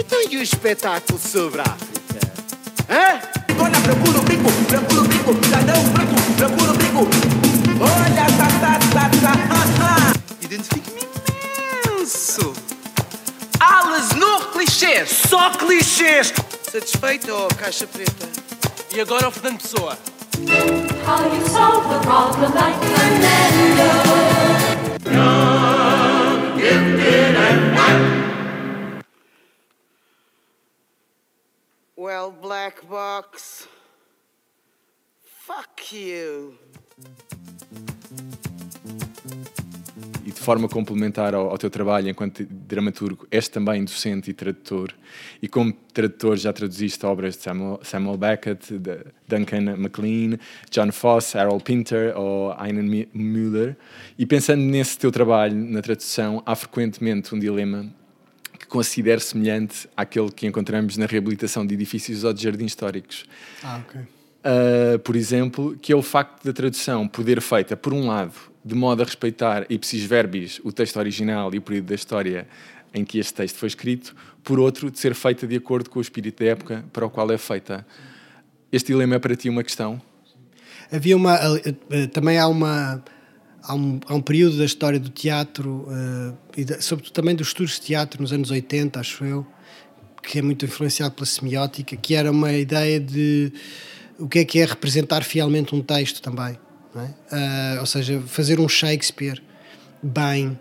Então 0.00 0.18
e 0.30 0.38
o 0.38 0.42
espetáculo 0.42 1.18
sobre 1.18 1.60
a 1.60 1.64
África? 1.64 2.32
Hã? 2.88 3.20
Olha, 3.62 3.80
procura 3.82 4.18
o 4.18 4.22
brinco, 4.22 4.50
procura 4.66 5.00
o 5.02 5.04
brinco, 5.04 5.44
cidadão 5.44 5.84
branco, 5.90 6.14
procura 6.38 6.70
o 6.70 6.74
brinco. 6.74 7.06
Olha, 7.82 8.26
tá, 8.38 8.48
tá, 8.60 8.78
tá, 8.94 9.10
tá, 9.20 9.32
ha. 9.84 10.12
Identifico-me 10.40 11.00
imenso. 11.02 11.05
Alas 13.60 14.10
no 14.10 14.40
clichês. 14.52 15.10
Só 15.28 15.50
clichês! 15.50 16.32
Satisfeito, 16.70 17.32
oh, 17.32 17.48
caixa 17.54 17.86
preta? 17.86 18.28
E 18.94 19.00
agora 19.00 19.28
o 19.28 19.30
Fernando 19.30 19.60
Pessoa. 19.60 19.96
How 21.06 21.24
you 21.32 21.48
solve 21.48 21.88
the 21.88 22.00
problem 22.00 22.52
like 22.54 22.78
Fernando. 22.78 24.16
Well, 31.96 32.30
black 32.30 32.86
box. 32.86 33.66
Fuck 35.22 35.92
you. 35.92 36.58
Forma 40.46 40.68
complementar 40.68 41.34
ao, 41.34 41.50
ao 41.50 41.58
teu 41.58 41.68
trabalho 41.68 42.08
enquanto 42.08 42.46
dramaturgo, 42.48 43.26
és 43.32 43.48
também 43.48 43.82
docente 43.82 44.30
e 44.30 44.32
tradutor. 44.32 44.94
E 45.42 45.48
como 45.48 45.72
tradutor 45.92 46.36
já 46.36 46.52
traduziste 46.52 47.04
obras 47.04 47.36
de 47.36 47.42
Samuel, 47.42 47.80
Samuel 47.82 48.16
Beckett, 48.16 48.78
de 48.78 48.98
Duncan 49.26 49.76
MacLean, 49.76 50.38
John 50.70 50.92
Foss, 50.92 51.34
Harold 51.34 51.64
Pinter 51.64 52.16
ou 52.16 52.54
Einan 52.64 53.08
Müller. 53.12 53.76
E 54.16 54.24
pensando 54.24 54.62
nesse 54.62 54.96
teu 54.96 55.10
trabalho 55.10 55.56
na 55.56 55.82
tradução, 55.82 56.40
há 56.46 56.54
frequentemente 56.54 57.34
um 57.34 57.40
dilema 57.40 57.92
que 58.56 58.68
considero 58.68 59.20
semelhante 59.20 59.88
àquele 59.96 60.30
que 60.30 60.46
encontramos 60.46 60.96
na 60.96 61.06
reabilitação 61.06 61.66
de 61.66 61.74
edifícios 61.74 62.22
ou 62.22 62.32
de 62.32 62.44
jardins 62.44 62.66
históricos. 62.66 63.24
Ah, 63.64 63.80
ok. 63.84 64.00
Uh, 64.00 64.98
por 65.00 65.16
exemplo, 65.16 65.76
que 65.82 65.92
é 65.92 65.96
o 65.96 66.02
facto 66.02 66.44
da 66.44 66.52
tradução 66.52 67.08
poder 67.08 67.40
feita, 67.40 67.76
por 67.76 67.92
um 67.92 68.06
lado, 68.06 68.32
de 68.66 68.74
modo 68.74 69.00
a 69.00 69.04
respeitar 69.04 69.64
ipsis 69.70 70.02
verbis 70.02 70.60
o 70.64 70.72
texto 70.72 70.96
original 70.96 71.54
e 71.54 71.58
o 71.58 71.62
período 71.62 71.86
da 71.86 71.94
história 71.94 72.48
em 72.92 73.04
que 73.04 73.18
este 73.18 73.32
texto 73.32 73.56
foi 73.58 73.68
escrito, 73.68 74.16
por 74.42 74.58
outro, 74.58 74.90
de 74.90 74.98
ser 74.98 75.14
feita 75.14 75.46
de 75.46 75.54
acordo 75.54 75.88
com 75.88 76.00
o 76.00 76.02
espírito 76.02 76.42
da 76.42 76.50
época 76.50 76.84
para 76.92 77.06
o 77.06 77.10
qual 77.10 77.30
é 77.30 77.38
feita. 77.38 77.86
Este 78.72 78.88
dilema 78.88 79.14
é 79.14 79.18
para 79.20 79.36
ti 79.36 79.48
uma 79.48 79.62
questão? 79.62 80.02
Havia 80.90 81.16
uma. 81.16 81.38
eh, 81.90 82.06
Também 82.08 82.38
há 82.38 82.48
uma. 82.48 83.04
Há 83.62 83.74
um, 83.74 84.00
há 84.06 84.14
um 84.14 84.20
período 84.20 84.58
da 84.58 84.64
história 84.64 84.98
do 84.98 85.10
teatro, 85.10 85.86
eh, 86.56 86.62
e 86.62 86.82
sobretudo 86.82 87.12
também 87.12 87.34
dos 87.34 87.48
estudos 87.48 87.74
de 87.74 87.82
teatro 87.82 88.22
nos 88.22 88.32
anos 88.32 88.50
80, 88.50 88.98
acho 88.98 89.24
eu, 89.24 89.46
que 90.22 90.38
é 90.38 90.42
muito 90.42 90.64
influenciado 90.64 91.14
pela 91.14 91.26
semiótica, 91.26 91.96
que 91.96 92.14
era 92.14 92.30
uma 92.30 92.52
ideia 92.52 92.98
de 92.98 93.52
o 94.18 94.28
que 94.28 94.40
é 94.40 94.44
que 94.44 94.58
é 94.60 94.64
representar 94.64 95.22
fielmente 95.22 95.74
um 95.74 95.82
texto 95.82 96.22
também. 96.22 96.56
É? 97.02 97.14
Ah, 97.30 97.76
ou 97.80 97.86
seja, 97.86 98.20
fazer 98.26 98.60
um 98.60 98.68
Shakespeare 98.68 99.42
bem 100.02 100.58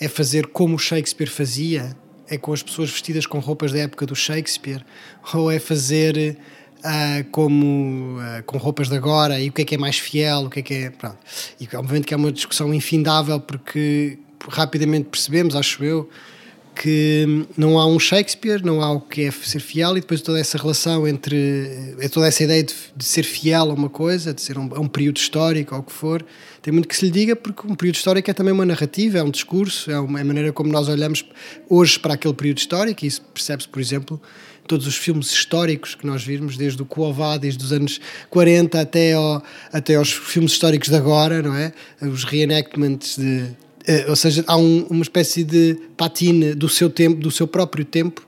é 0.00 0.08
fazer 0.08 0.46
como 0.48 0.76
o 0.76 0.78
Shakespeare 0.78 1.28
fazia, 1.28 1.96
é 2.28 2.36
com 2.36 2.52
as 2.52 2.62
pessoas 2.62 2.90
vestidas 2.90 3.26
com 3.26 3.38
roupas 3.38 3.72
da 3.72 3.78
época 3.80 4.04
do 4.04 4.14
Shakespeare, 4.14 4.84
ou 5.32 5.50
é 5.50 5.58
fazer 5.58 6.36
ah, 6.82 7.24
como 7.30 8.18
ah, 8.20 8.42
com 8.44 8.58
roupas 8.58 8.88
de 8.88 8.96
agora 8.96 9.40
e 9.40 9.48
o 9.48 9.52
que 9.52 9.62
é 9.62 9.64
que 9.64 9.74
é 9.74 9.78
mais 9.78 9.98
fiel, 9.98 10.42
o 10.42 10.50
que 10.50 10.60
é 10.60 10.62
que 10.62 10.74
é. 10.74 10.90
Pronto. 10.90 11.18
E 11.60 11.68
obviamente 11.76 12.06
que 12.06 12.14
é 12.14 12.16
uma 12.16 12.32
discussão 12.32 12.72
infindável 12.72 13.40
porque 13.40 14.18
rapidamente 14.48 15.08
percebemos, 15.08 15.56
acho 15.56 15.82
eu, 15.82 16.08
que 16.76 17.46
não 17.56 17.78
há 17.78 17.86
um 17.86 17.98
Shakespeare, 17.98 18.62
não 18.62 18.82
há 18.82 18.92
o 18.92 19.00
que 19.00 19.22
é 19.22 19.30
ser 19.30 19.60
fiel 19.60 19.96
e 19.96 20.00
depois 20.00 20.20
toda 20.20 20.38
essa 20.38 20.58
relação 20.58 21.08
entre 21.08 21.96
é 21.98 22.08
toda 22.08 22.28
essa 22.28 22.44
ideia 22.44 22.62
de, 22.62 22.74
de 22.94 23.04
ser 23.04 23.22
fiel 23.22 23.70
a 23.70 23.74
uma 23.74 23.88
coisa, 23.88 24.34
de 24.34 24.42
ser 24.42 24.58
um, 24.58 24.68
a 24.74 24.78
um 24.78 24.86
período 24.86 25.16
histórico 25.16 25.74
ou 25.74 25.80
o 25.80 25.82
que 25.82 25.92
for, 25.92 26.24
tem 26.60 26.72
muito 26.72 26.86
que 26.86 26.94
se 26.94 27.06
lhe 27.06 27.10
diga 27.10 27.34
porque 27.34 27.66
um 27.66 27.74
período 27.74 27.94
histórico 27.94 28.30
é 28.30 28.34
também 28.34 28.52
uma 28.52 28.66
narrativa, 28.66 29.18
é 29.18 29.22
um 29.22 29.30
discurso, 29.30 29.90
é 29.90 29.98
uma 29.98 30.18
é 30.18 30.22
a 30.22 30.24
maneira 30.24 30.52
como 30.52 30.70
nós 30.70 30.88
olhamos 30.88 31.24
hoje 31.68 31.98
para 31.98 32.14
aquele 32.14 32.34
período 32.34 32.58
histórico 32.58 33.04
e 33.04 33.08
isso 33.08 33.22
percebe-se, 33.32 33.68
por 33.68 33.80
exemplo, 33.80 34.20
em 34.62 34.66
todos 34.66 34.86
os 34.86 34.96
filmes 34.96 35.32
históricos 35.32 35.94
que 35.94 36.06
nós 36.06 36.22
vimos, 36.22 36.58
desde 36.58 36.82
o 36.82 36.84
Cuová, 36.84 37.38
desde 37.38 37.64
os 37.64 37.72
anos 37.72 38.00
40 38.28 38.78
até, 38.78 39.14
ao, 39.14 39.42
até 39.72 39.94
aos 39.94 40.12
filmes 40.12 40.52
históricos 40.52 40.90
de 40.90 40.96
agora, 40.96 41.40
não 41.40 41.54
é? 41.54 41.72
Os 42.02 42.24
reenactments 42.24 43.16
de 43.16 43.46
eh, 43.86 44.06
ou 44.08 44.16
seja, 44.16 44.44
há 44.46 44.56
um- 44.56 44.86
uma 44.90 45.02
espécie 45.02 45.44
de 45.44 45.76
patine 45.96 46.54
do 46.54 46.68
seu 46.68 46.88
tempo, 46.90 47.20
do 47.20 47.30
seu 47.30 47.46
próprio 47.46 47.84
tempo, 47.84 48.26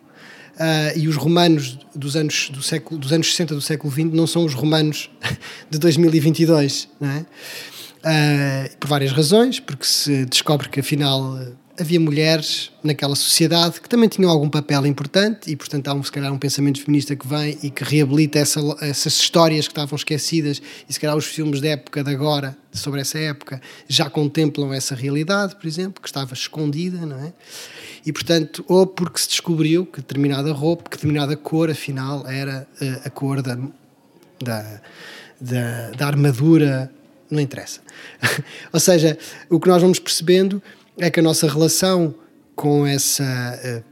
ah, 0.58 0.92
e 0.96 1.06
os 1.08 1.16
romanos 1.16 1.78
dos 1.94 2.16
anos, 2.16 2.50
do 2.50 2.62
século, 2.62 2.98
dos 3.00 3.12
anos 3.12 3.30
60 3.30 3.54
do 3.54 3.60
século 3.60 3.92
XX 3.92 4.04
não 4.12 4.26
são 4.26 4.44
os 4.44 4.54
romanos 4.54 5.10
de 5.70 5.78
2022, 5.78 6.88
não 7.00 7.08
é? 7.10 7.26
Ah, 8.04 8.70
por 8.78 8.88
várias 8.88 9.12
razões, 9.12 9.60
porque 9.60 9.84
se 9.84 10.24
descobre 10.26 10.68
que 10.68 10.80
afinal 10.80 11.38
havia 11.78 12.00
mulheres 12.00 12.70
naquela 12.82 13.14
sociedade 13.14 13.80
que 13.80 13.88
também 13.88 14.08
tinham 14.08 14.30
algum 14.30 14.48
papel 14.48 14.86
importante 14.86 15.50
e 15.50 15.56
portanto 15.56 15.88
há 15.88 15.94
um, 15.94 16.02
se 16.02 16.10
calhar 16.10 16.32
um 16.32 16.38
pensamento 16.38 16.80
feminista 16.80 17.14
que 17.14 17.26
vem 17.26 17.58
e 17.62 17.70
que 17.70 17.84
reabilita 17.84 18.38
essa, 18.38 18.60
essas 18.80 19.14
histórias 19.14 19.66
que 19.66 19.72
estavam 19.72 19.96
esquecidas 19.96 20.60
e 20.88 20.92
se 20.92 20.98
calhar 20.98 21.16
os 21.16 21.26
filmes 21.26 21.60
da 21.60 21.68
época 21.68 22.02
de 22.02 22.10
agora, 22.10 22.56
sobre 22.72 23.00
essa 23.00 23.18
época, 23.18 23.60
já 23.86 24.10
contemplam 24.10 24.72
essa 24.72 24.94
realidade, 24.94 25.56
por 25.56 25.66
exemplo, 25.66 26.02
que 26.02 26.08
estava 26.08 26.34
escondida, 26.34 27.06
não 27.06 27.18
é? 27.18 27.32
E 28.04 28.12
portanto, 28.12 28.64
ou 28.68 28.86
porque 28.86 29.20
se 29.20 29.28
descobriu 29.28 29.86
que 29.86 30.00
determinada 30.00 30.52
roupa, 30.52 30.84
que 30.84 30.96
determinada 30.96 31.36
cor 31.36 31.70
afinal 31.70 32.26
era 32.26 32.66
eh, 32.80 33.00
a 33.04 33.10
cor 33.10 33.42
da, 33.42 33.58
da, 34.42 34.80
da, 35.40 35.90
da 35.90 36.06
armadura, 36.06 36.90
não 37.30 37.40
interessa. 37.40 37.80
Ou 38.72 38.80
seja, 38.80 39.18
o 39.50 39.60
que 39.60 39.68
nós 39.68 39.82
vamos 39.82 39.98
percebendo 39.98 40.62
é 40.98 41.10
que 41.10 41.20
a 41.20 41.22
nossa 41.22 41.48
relação 41.48 42.14
com 42.54 42.86
essa 42.86 43.24
eh, 43.62 43.82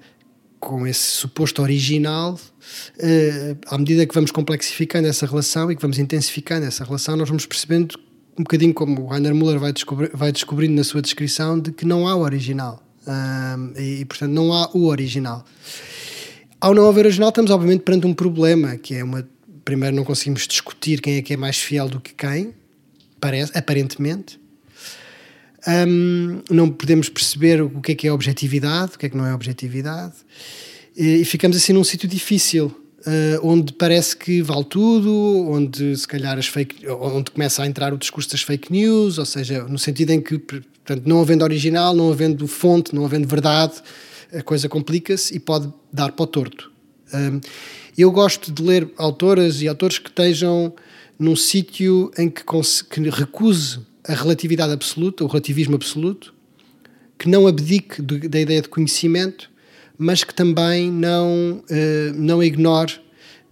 com 0.58 0.86
esse 0.86 1.00
suposto 1.00 1.62
original, 1.62 2.38
eh, 2.98 3.56
à 3.68 3.78
medida 3.78 4.04
que 4.04 4.14
vamos 4.14 4.32
complexificando 4.32 5.06
essa 5.06 5.24
relação 5.24 5.70
e 5.70 5.76
que 5.76 5.82
vamos 5.82 5.98
intensificando 5.98 6.66
essa 6.66 6.84
relação, 6.84 7.16
nós 7.16 7.28
vamos 7.28 7.46
percebendo 7.46 7.96
um 8.38 8.42
bocadinho 8.42 8.74
como 8.74 9.02
o 9.02 9.06
Rainer 9.06 9.34
Müller 9.34 9.58
vai, 9.58 9.72
descobri 9.72 10.10
vai 10.12 10.32
descobrindo 10.32 10.74
na 10.74 10.84
sua 10.84 11.00
descrição 11.00 11.58
de 11.58 11.72
que 11.72 11.84
não 11.84 12.06
há 12.08 12.14
o 12.14 12.20
original. 12.20 12.82
Ahm, 13.06 13.72
e, 13.78 14.04
portanto, 14.04 14.32
não 14.32 14.52
há 14.52 14.68
o 14.74 14.86
original. 14.86 15.44
Ao 16.60 16.74
não 16.74 16.88
haver 16.88 17.06
original, 17.06 17.28
estamos 17.28 17.50
obviamente 17.50 17.82
perante 17.82 18.06
um 18.06 18.14
problema, 18.14 18.76
que 18.76 18.94
é 18.94 19.04
uma. 19.04 19.26
Primeiro, 19.64 19.94
não 19.94 20.04
conseguimos 20.04 20.46
discutir 20.46 21.00
quem 21.00 21.16
é 21.16 21.22
que 21.22 21.34
é 21.34 21.36
mais 21.36 21.58
fiel 21.58 21.88
do 21.88 22.00
que 22.00 22.14
quem, 22.14 22.54
parece, 23.20 23.56
aparentemente. 23.56 24.40
Hum, 25.66 26.42
não 26.48 26.70
podemos 26.70 27.08
perceber 27.08 27.60
o 27.60 27.80
que 27.80 27.92
é 27.92 27.94
que 27.94 28.06
é 28.06 28.12
objetividade, 28.12 28.92
o 28.94 28.98
que 28.98 29.06
é 29.06 29.08
que 29.08 29.16
não 29.16 29.26
é 29.26 29.34
objetividade, 29.34 30.14
e, 30.96 31.16
e 31.16 31.24
ficamos 31.24 31.56
assim 31.56 31.72
num 31.72 31.82
sítio 31.82 32.08
difícil, 32.08 32.72
eh, 33.06 33.38
onde 33.40 33.72
parece 33.72 34.16
que 34.16 34.42
vale 34.42 34.64
tudo, 34.64 35.12
onde 35.48 35.96
se 35.96 36.08
calhar 36.08 36.36
as 36.36 36.48
fake, 36.48 36.88
onde 36.88 37.30
começa 37.30 37.62
a 37.62 37.66
entrar 37.66 37.94
o 37.94 37.98
discurso 37.98 38.30
das 38.30 38.42
fake 38.42 38.72
news, 38.72 39.18
ou 39.18 39.24
seja, 39.24 39.62
no 39.64 39.78
sentido 39.78 40.10
em 40.10 40.20
que, 40.20 40.38
portanto, 40.38 41.06
não 41.06 41.20
havendo 41.20 41.42
original, 41.42 41.94
não 41.94 42.10
havendo 42.10 42.48
fonte, 42.48 42.92
não 42.92 43.04
havendo 43.04 43.28
verdade, 43.28 43.74
a 44.32 44.42
coisa 44.42 44.68
complica-se 44.68 45.36
e 45.36 45.38
pode 45.38 45.72
dar 45.92 46.12
para 46.12 46.24
o 46.24 46.26
torto. 46.26 46.72
Hum, 47.14 47.40
eu 47.96 48.10
gosto 48.10 48.50
de 48.50 48.60
ler 48.60 48.90
autoras 48.98 49.62
e 49.62 49.68
autores 49.68 49.98
que 49.98 50.08
estejam 50.08 50.74
num 51.16 51.36
sítio 51.36 52.10
em 52.18 52.28
que, 52.28 52.42
que 52.44 53.08
recuse 53.08 53.78
a 54.08 54.14
relatividade 54.14 54.72
absoluta, 54.72 55.24
o 55.24 55.26
relativismo 55.26 55.74
absoluto, 55.74 56.34
que 57.18 57.28
não 57.28 57.46
abdique 57.46 58.02
de- 58.02 58.28
da 58.28 58.40
ideia 58.40 58.62
de 58.62 58.68
conhecimento, 58.68 59.50
mas 59.98 60.22
que 60.22 60.34
também 60.34 60.90
não, 60.90 61.62
eh, 61.70 62.12
não 62.14 62.42
ignore 62.42 63.00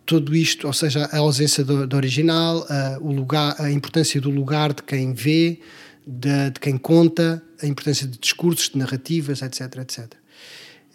tudo 0.04 0.36
isto, 0.36 0.66
ou 0.66 0.72
seja, 0.72 1.06
a 1.10 1.18
ausência 1.18 1.64
do, 1.64 1.86
do 1.86 1.96
original, 1.96 2.66
a, 2.68 2.98
o 3.00 3.10
lugar, 3.10 3.56
a 3.58 3.70
importância 3.70 4.20
do 4.20 4.28
lugar 4.28 4.74
de 4.74 4.82
quem 4.82 5.14
vê, 5.14 5.58
de, 6.06 6.50
de 6.50 6.60
quem 6.60 6.76
conta, 6.76 7.42
a 7.62 7.66
importância 7.66 8.06
de 8.06 8.18
discursos, 8.18 8.68
de 8.68 8.76
narrativas, 8.78 9.40
etc, 9.40 9.78
etc. 9.78 10.12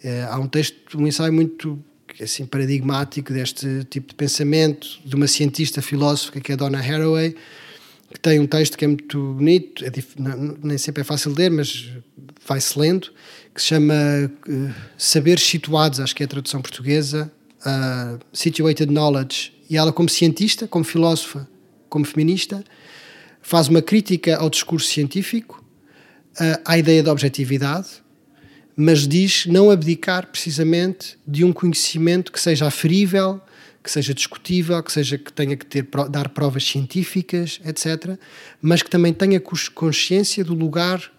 Eh, 0.04 0.26
há 0.30 0.38
um 0.38 0.46
texto, 0.46 0.96
um 0.96 1.06
ensaio 1.06 1.32
muito 1.32 1.82
assim, 2.20 2.46
paradigmático 2.46 3.32
deste 3.32 3.84
tipo 3.90 4.08
de 4.08 4.14
pensamento, 4.14 4.86
de 5.04 5.14
uma 5.16 5.26
cientista 5.26 5.82
filósofa 5.82 6.40
que 6.40 6.52
é 6.52 6.54
a 6.54 6.56
Donna 6.56 6.78
Haraway, 6.78 7.34
que 8.12 8.20
tem 8.20 8.40
um 8.40 8.46
texto 8.46 8.76
que 8.76 8.84
é 8.84 8.88
muito 8.88 9.34
bonito, 9.34 9.84
é 9.84 9.90
não- 10.18 10.56
nem 10.62 10.76
sempre 10.78 11.02
é 11.02 11.04
fácil 11.04 11.32
ler, 11.36 11.50
mas 11.50 11.90
vai-se 12.46 12.78
lendo, 12.78 13.12
que 13.54 13.60
se 13.60 13.68
chama 13.68 13.94
eh, 13.94 14.72
Saberes 14.98 15.42
Situados, 15.42 16.00
acho 16.00 16.14
que 16.14 16.22
é 16.22 16.26
a 16.26 16.28
tradução 16.28 16.60
portuguesa, 16.60 17.30
ah, 17.64 18.18
Situated 18.32 18.90
Knowledge. 18.90 19.52
E 19.68 19.76
ela, 19.76 19.92
como 19.92 20.08
cientista, 20.08 20.66
como 20.66 20.84
filósofa, 20.84 21.48
como 21.88 22.04
feminista, 22.04 22.64
faz 23.40 23.68
uma 23.68 23.82
crítica 23.82 24.36
ao 24.36 24.50
discurso 24.50 24.88
científico, 24.88 25.64
ah, 26.38 26.60
à 26.64 26.78
ideia 26.78 27.02
da 27.02 27.12
objetividade, 27.12 27.88
mas 28.76 29.06
diz 29.06 29.46
não 29.46 29.70
abdicar 29.70 30.26
precisamente 30.26 31.18
de 31.26 31.44
um 31.44 31.52
conhecimento 31.52 32.32
que 32.32 32.40
seja 32.40 32.66
aferível, 32.66 33.40
que 33.82 33.90
seja 33.90 34.12
discutível, 34.12 34.82
que 34.82 34.92
seja 34.92 35.16
que 35.16 35.32
tenha 35.32 35.56
que 35.56 35.64
ter 35.64 35.86
dar 36.10 36.28
provas 36.28 36.64
científicas, 36.64 37.60
etc, 37.64 38.18
mas 38.60 38.82
que 38.82 38.90
também 38.90 39.12
tenha 39.12 39.40
cons- 39.40 39.68
consciência 39.68 40.44
do 40.44 40.54
lugar 40.54 41.10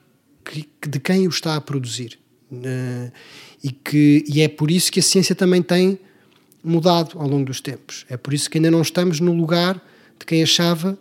que- 0.45 0.67
de 0.87 0.99
quem 0.99 1.25
o 1.27 1.29
está 1.29 1.55
a 1.55 1.61
produzir. 1.61 2.19
Eh, 2.51 3.11
e 3.63 3.71
que 3.71 4.23
e 4.27 4.41
é 4.41 4.47
por 4.47 4.69
isso 4.69 4.91
que 4.91 4.99
a 4.99 5.03
ciência 5.03 5.33
também 5.33 5.61
tem 5.61 5.97
mudado 6.63 7.17
ao 7.17 7.27
longo 7.27 7.45
dos 7.45 7.61
tempos. 7.61 8.05
É 8.09 8.17
por 8.17 8.33
isso 8.33 8.49
que 8.49 8.57
ainda 8.57 8.69
não 8.69 8.81
estamos 8.81 9.19
no 9.19 9.33
lugar 9.33 9.75
de 10.19 10.25
quem 10.25 10.43
achava 10.43 10.97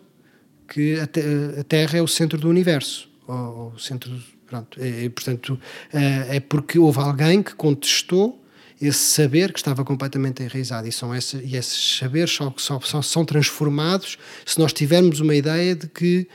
que 0.67 0.97
a, 0.99 1.05
te- 1.05 1.21
a 1.59 1.63
Terra 1.63 1.97
é 1.99 2.01
o 2.01 2.07
centro 2.07 2.39
do 2.39 2.49
universo, 2.49 3.09
ou, 3.27 3.35
ou 3.35 3.73
o 3.75 3.79
centro, 3.79 4.09
pronto, 4.47 4.79
portanto 5.13 5.59
eh, 5.93 6.37
é 6.37 6.39
porque 6.39 6.79
houve 6.79 6.99
alguém 6.99 7.43
que 7.43 7.53
contestou 7.53 8.40
esse 8.81 8.99
saber 8.99 9.53
que 9.53 9.59
estava 9.59 9.85
completamente 9.85 10.41
enraizado 10.41 10.87
e, 10.87 10.91
são 10.91 11.13
e 11.13 11.55
esses 11.55 11.97
saberes 11.97 12.31
só, 12.31 12.53
só, 12.57 12.79
só 12.81 13.01
são 13.01 13.23
transformados 13.23 14.17
se 14.45 14.59
nós 14.59 14.73
tivermos 14.73 15.19
uma 15.19 15.35
ideia 15.35 15.75
de 15.75 15.87
que, 15.87 16.27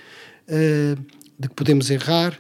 eh, 0.46 0.94
de 1.36 1.48
que 1.48 1.54
podemos 1.54 1.90
errar, 1.90 2.38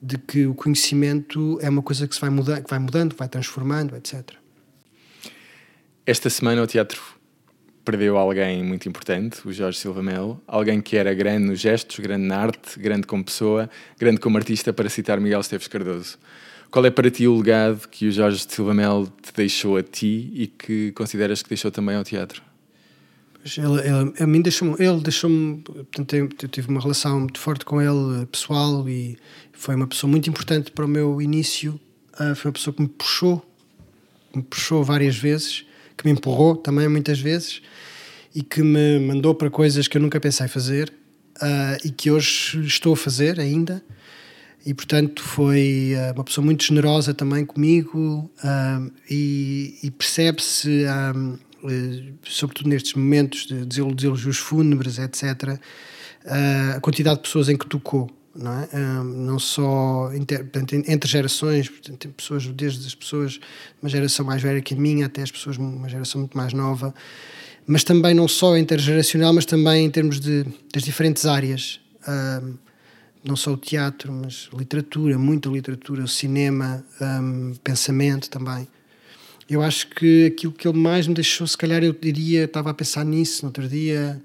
de 0.00 0.18
que 0.18 0.46
o 0.46 0.54
conhecimento 0.54 1.58
é 1.62 1.70
uma 1.70 1.82
coisa 1.82 2.06
que 2.06 2.14
se 2.14 2.20
vai 2.20 2.28
mudando, 2.28 2.64
que 2.64 2.70
vai 2.70 2.78
mudando, 2.78 3.16
vai 3.16 3.28
transformando, 3.28 3.96
etc. 3.96 4.32
Esta 6.04 6.28
semana 6.28 6.62
o 6.62 6.66
teatro 6.66 7.00
perdeu 7.82 8.18
alguém 8.18 8.62
muito 8.62 8.88
importante, 8.88 9.46
o 9.46 9.52
Jorge 9.52 9.78
Silva 9.78 10.02
Melo, 10.02 10.42
alguém 10.46 10.80
que 10.80 10.96
era 10.96 11.14
grande 11.14 11.46
nos 11.46 11.60
gestos, 11.60 11.98
grande 12.00 12.26
na 12.26 12.36
arte, 12.36 12.78
grande 12.78 13.06
como 13.06 13.24
pessoa, 13.24 13.70
grande 13.98 14.20
como 14.20 14.36
artista, 14.36 14.72
para 14.72 14.88
citar 14.88 15.18
Miguel 15.20 15.40
Esteves 15.40 15.68
Cardoso. 15.68 16.18
Qual 16.70 16.84
é 16.84 16.90
para 16.90 17.10
ti 17.10 17.26
o 17.26 17.36
legado 17.36 17.88
que 17.88 18.08
o 18.08 18.12
Jorge 18.12 18.44
Silva 18.48 18.74
Melo 18.74 19.12
te 19.22 19.32
deixou 19.34 19.76
a 19.76 19.82
ti 19.82 20.30
e 20.34 20.46
que 20.46 20.92
consideras 20.92 21.42
que 21.42 21.48
deixou 21.48 21.70
também 21.70 21.96
ao 21.96 22.04
teatro? 22.04 22.42
Ele, 23.56 23.80
ele, 23.80 24.12
a 24.18 24.26
mim 24.26 24.42
deixou 24.42 24.74
ele 24.78 25.00
deixou-me, 25.00 25.62
eu, 26.12 26.28
tive 26.48 26.68
uma 26.68 26.80
relação 26.80 27.20
muito 27.20 27.38
forte 27.38 27.64
com 27.64 27.80
ele, 27.80 28.26
pessoal, 28.26 28.88
e 28.88 29.16
foi 29.52 29.76
uma 29.76 29.86
pessoa 29.86 30.10
muito 30.10 30.28
importante 30.28 30.72
para 30.72 30.84
o 30.84 30.88
meu 30.88 31.22
início. 31.22 31.78
Uh, 32.14 32.34
foi 32.34 32.48
uma 32.48 32.54
pessoa 32.54 32.74
que 32.74 32.82
me 32.82 32.88
puxou, 32.88 33.38
que 34.32 34.38
me 34.38 34.44
puxou 34.44 34.82
várias 34.82 35.16
vezes, 35.16 35.64
que 35.96 36.04
me 36.04 36.10
empurrou 36.10 36.56
também 36.56 36.88
muitas 36.88 37.20
vezes 37.20 37.62
e 38.34 38.42
que 38.42 38.62
me 38.62 38.98
mandou 38.98 39.34
para 39.34 39.48
coisas 39.48 39.86
que 39.86 39.96
eu 39.96 40.02
nunca 40.02 40.20
pensei 40.20 40.48
fazer 40.48 40.92
uh, 41.36 41.86
e 41.86 41.90
que 41.90 42.10
hoje 42.10 42.66
estou 42.66 42.94
a 42.94 42.96
fazer 42.96 43.38
ainda. 43.38 43.82
E 44.66 44.74
portanto 44.74 45.22
foi 45.22 45.94
uh, 45.94 46.12
uma 46.14 46.24
pessoa 46.24 46.44
muito 46.44 46.64
generosa 46.64 47.14
também 47.14 47.46
comigo 47.46 48.28
e, 49.08 49.78
e 49.80 49.90
percebe-se 49.92 50.84
eh, 51.64 52.12
sobretudo 52.24 52.68
nestes 52.68 52.94
momentos 52.94 53.46
de 53.46 53.64
deselogios 53.64 54.36
fúnebres, 54.36 54.98
etc., 54.98 55.58
eh, 56.24 56.74
a 56.76 56.80
quantidade 56.80 57.16
de 57.16 57.22
pessoas 57.22 57.48
em 57.48 57.56
que 57.56 57.66
tocou. 57.66 58.10
Não, 58.34 58.52
é? 58.52 58.68
Eh, 58.72 59.02
não 59.02 59.38
só 59.38 60.12
inter, 60.14 60.46
entre 60.86 61.10
gerações, 61.10 61.68
portanto, 61.68 62.08
pessoas, 62.10 62.46
desde 62.48 62.86
as 62.86 62.94
pessoas 62.94 63.40
uma 63.82 63.88
geração 63.88 64.26
mais 64.26 64.42
velha 64.42 64.60
que 64.60 64.74
a 64.74 64.76
minha 64.76 65.06
até 65.06 65.22
as 65.22 65.30
pessoas 65.30 65.56
uma 65.56 65.88
geração 65.88 66.20
muito 66.20 66.36
mais 66.36 66.52
nova, 66.52 66.94
mas 67.66 67.82
também 67.82 68.14
não 68.14 68.28
só 68.28 68.56
intergeracional, 68.56 69.32
mas 69.32 69.46
também 69.46 69.86
em 69.86 69.90
termos 69.90 70.20
de, 70.20 70.44
das 70.72 70.82
diferentes 70.82 71.24
áreas. 71.24 71.80
Não 73.26 73.36
só 73.36 73.52
o 73.52 73.56
teatro, 73.56 74.12
mas 74.12 74.48
literatura, 74.56 75.18
muita 75.18 75.48
literatura, 75.48 76.04
o 76.04 76.08
cinema, 76.08 76.84
um, 77.00 77.54
pensamento 77.62 78.30
também. 78.30 78.66
Eu 79.48 79.62
acho 79.62 79.88
que 79.88 80.26
aquilo 80.26 80.52
que 80.52 80.66
ele 80.66 80.78
mais 80.78 81.06
me 81.06 81.14
deixou, 81.14 81.46
se 81.46 81.56
calhar 81.56 81.82
eu 81.82 81.92
diria, 81.92 82.44
estava 82.44 82.70
a 82.70 82.74
pensar 82.74 83.04
nisso 83.04 83.42
no 83.42 83.48
outro 83.48 83.68
dia, 83.68 84.20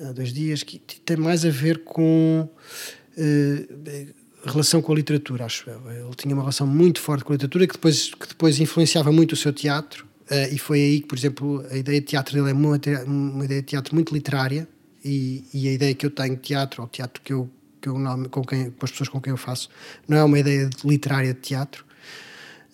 há 0.00 0.12
dois 0.12 0.32
dias, 0.32 0.62
que 0.62 0.78
tem 0.78 1.16
mais 1.16 1.44
a 1.44 1.50
ver 1.50 1.82
com 1.84 2.48
uh, 3.16 4.12
relação 4.44 4.82
com 4.82 4.92
a 4.92 4.94
literatura, 4.94 5.44
acho 5.44 5.68
eu. 5.68 5.90
Ele 5.90 6.14
tinha 6.16 6.34
uma 6.34 6.42
relação 6.42 6.66
muito 6.66 7.00
forte 7.00 7.24
com 7.24 7.32
a 7.32 7.34
literatura 7.34 7.66
que 7.66 7.74
depois, 7.74 8.14
que 8.14 8.28
depois 8.28 8.60
influenciava 8.60 9.10
muito 9.12 9.32
o 9.32 9.36
seu 9.36 9.52
teatro. 9.52 10.06
Uh, 10.30 10.54
e 10.54 10.58
foi 10.58 10.80
aí 10.80 11.00
que, 11.00 11.06
por 11.06 11.18
exemplo, 11.18 11.64
a 11.70 11.76
ideia 11.76 12.00
de 12.00 12.06
teatro 12.06 12.34
dele 12.34 12.50
é 12.50 12.52
uma, 12.52 12.80
uma 13.06 13.44
ideia 13.44 13.60
de 13.60 13.66
teatro 13.68 13.94
muito 13.94 14.14
literária. 14.14 14.68
E, 15.04 15.44
e, 15.52 15.68
a 15.68 15.72
ideia 15.72 15.94
que 15.94 16.06
eu 16.06 16.10
tenho 16.10 16.36
de 16.36 16.42
teatro, 16.42 16.82
ou 16.82 16.88
teatro 16.88 17.20
que 17.22 17.32
eu, 17.32 17.50
que 17.82 17.88
eu 17.88 17.94
com, 18.30 18.44
quem, 18.44 18.70
com 18.70 18.84
as 18.84 18.90
pessoas 18.92 19.08
com 19.08 19.20
quem 19.20 19.32
eu 19.32 19.36
faço, 19.36 19.68
não 20.08 20.16
é 20.16 20.24
uma 20.24 20.38
ideia 20.38 20.70
literária 20.84 21.34
de 21.34 21.40
teatro. 21.40 21.84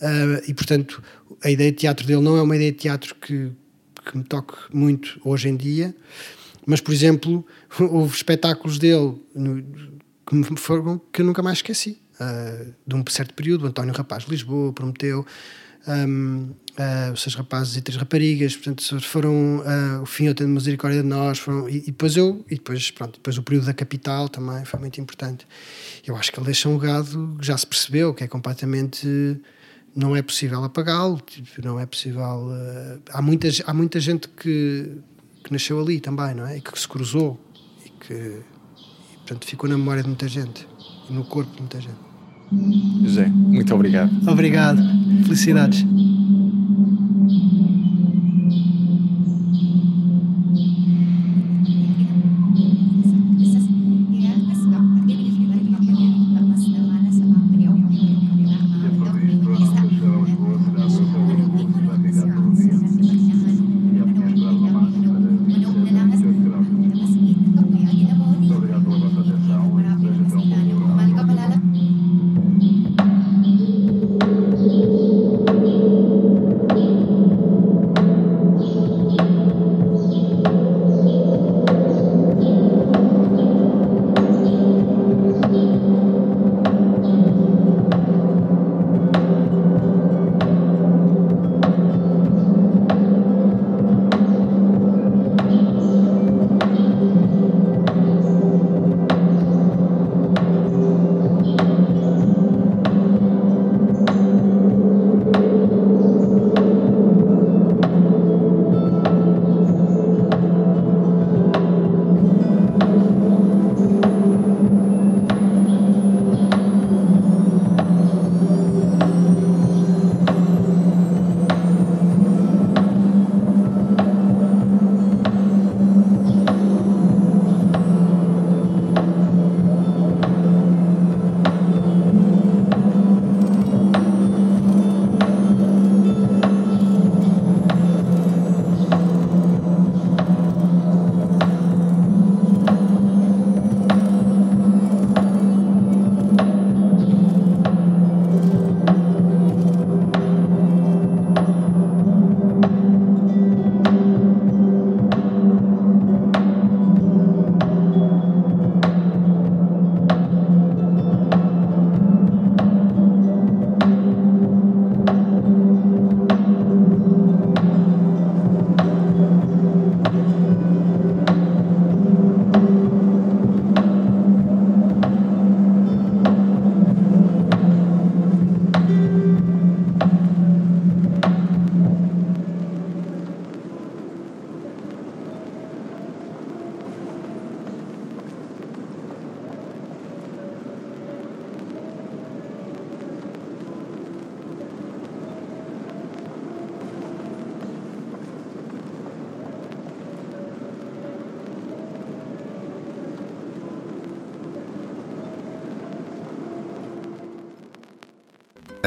Uh, 0.01 0.45
e 0.47 0.55
portanto, 0.55 1.03
a 1.43 1.51
ideia 1.51 1.73
de 1.73 1.79
teatro 1.79 2.07
dele 2.07 2.21
não 2.21 2.37
é 2.37 2.43
uma 2.43 2.55
ideia 2.55 2.71
de 2.71 2.79
teatro 2.79 3.15
que, 3.17 3.51
que 4.05 4.17
me 4.17 4.23
toque 4.23 4.55
muito 4.73 5.19
hoje 5.25 5.49
em 5.49 5.57
dia, 5.57 5.97
mas, 6.67 6.81
por 6.81 6.93
exemplo, 6.93 7.45
houve 7.81 8.15
espetáculos 8.15 8.79
dele 8.79 9.21
no, 9.35 9.65
que 10.27 10.35
me 10.35 10.45
foram 10.59 11.01
que 11.11 11.23
eu 11.23 11.27
nunca 11.27 11.43
mais 11.43 11.59
esqueci. 11.59 12.03
Uh, 12.21 12.75
de 12.87 12.97
um 12.97 13.05
certo 13.09 13.33
período, 13.33 13.67
António 13.67 13.95
Rapaz 13.95 14.25
de 14.25 14.31
Lisboa, 14.31 14.73
Prometeu, 14.73 15.25
um, 15.87 16.51
uh, 16.79 17.13
os 17.13 17.23
seis 17.23 17.35
rapazes 17.35 17.77
e 17.77 17.83
três 17.83 17.99
raparigas, 17.99 18.57
portanto, 18.57 19.01
foram 19.01 19.59
uh, 19.59 20.03
o 20.03 20.07
fim 20.07 20.27
eu 20.27 20.35
tenho 20.35 20.51
misericórdia 20.51 21.03
de 21.03 21.09
nós, 21.09 21.39
foram, 21.39 21.69
e, 21.69 21.79
e, 21.79 21.81
depois 21.87 22.17
eu, 22.17 22.45
e 22.51 22.55
depois, 22.55 22.91
pronto, 22.91 23.15
depois 23.15 23.37
o 23.37 23.43
período 23.43 23.67
da 23.67 23.75
capital 23.75 24.29
também 24.29 24.65
foi 24.65 24.81
muito 24.81 25.01
importante. 25.01 25.47
Eu 26.07 26.17
acho 26.17 26.33
que 26.33 26.39
ele 26.39 26.47
deixa 26.47 26.69
um 26.69 26.79
legado 26.79 27.37
que 27.41 27.47
já 27.47 27.57
se 27.57 27.67
percebeu, 27.67 28.15
que 28.15 28.25
é 28.25 28.29
completamente 28.29 29.07
não 29.95 30.15
é 30.15 30.23
possível 30.23 30.63
apagá-lo, 30.63 31.21
tipo, 31.27 31.49
não 31.65 31.79
é 31.81 31.87
possível. 31.87 32.23
Uh, 32.23 33.01
há, 33.11 33.21
muita, 33.21 33.49
há 33.67 33.75
muita 33.75 33.99
gente 33.99 34.29
que, 34.29 34.93
que 35.43 35.53
nasceu 35.53 35.81
ali 35.81 36.01
também, 36.01 36.35
não 36.35 36.47
é? 36.47 36.59
E 36.59 36.61
que 36.61 36.79
se 36.79 36.87
cruzou 36.87 37.39
e 37.85 37.91
que, 37.91 38.15
e, 38.15 39.17
portanto, 39.17 39.45
ficou 39.45 39.69
na 39.69 39.77
memória 39.77 40.03
de 40.03 40.09
muita 40.09 40.29
gente 40.29 40.67
e 41.11 41.13
no 41.13 41.25
corpo 41.25 41.53
de 41.53 41.61
muita 41.61 41.81
gente. 41.81 42.09
José, 43.03 43.27
muito 43.27 43.75
obrigado. 43.75 44.11
Obrigado. 44.31 44.81
Felicidades. 45.25 45.85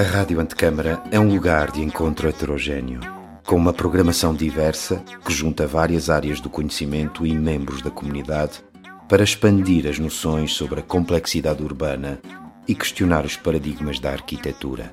A 0.01 0.03
Rádio 0.03 0.39
Antecâmara 0.39 0.99
é 1.11 1.19
um 1.19 1.31
lugar 1.31 1.69
de 1.69 1.79
encontro 1.79 2.27
heterogêneo, 2.27 2.99
com 3.45 3.55
uma 3.55 3.71
programação 3.71 4.33
diversa 4.33 4.95
que 5.23 5.31
junta 5.31 5.67
várias 5.67 6.09
áreas 6.09 6.41
do 6.41 6.49
conhecimento 6.49 7.23
e 7.23 7.31
membros 7.35 7.83
da 7.83 7.91
comunidade 7.91 8.65
para 9.07 9.23
expandir 9.23 9.85
as 9.85 9.99
noções 9.99 10.53
sobre 10.53 10.79
a 10.79 10.83
complexidade 10.83 11.61
urbana 11.61 12.19
e 12.67 12.73
questionar 12.73 13.25
os 13.25 13.37
paradigmas 13.37 13.99
da 13.99 14.09
arquitetura. 14.11 14.91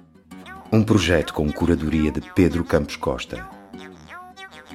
Um 0.71 0.83
projeto 0.83 1.33
com 1.33 1.51
curadoria 1.51 2.13
de 2.13 2.21
Pedro 2.35 2.63
Campos 2.63 2.97
Costa 2.97 3.49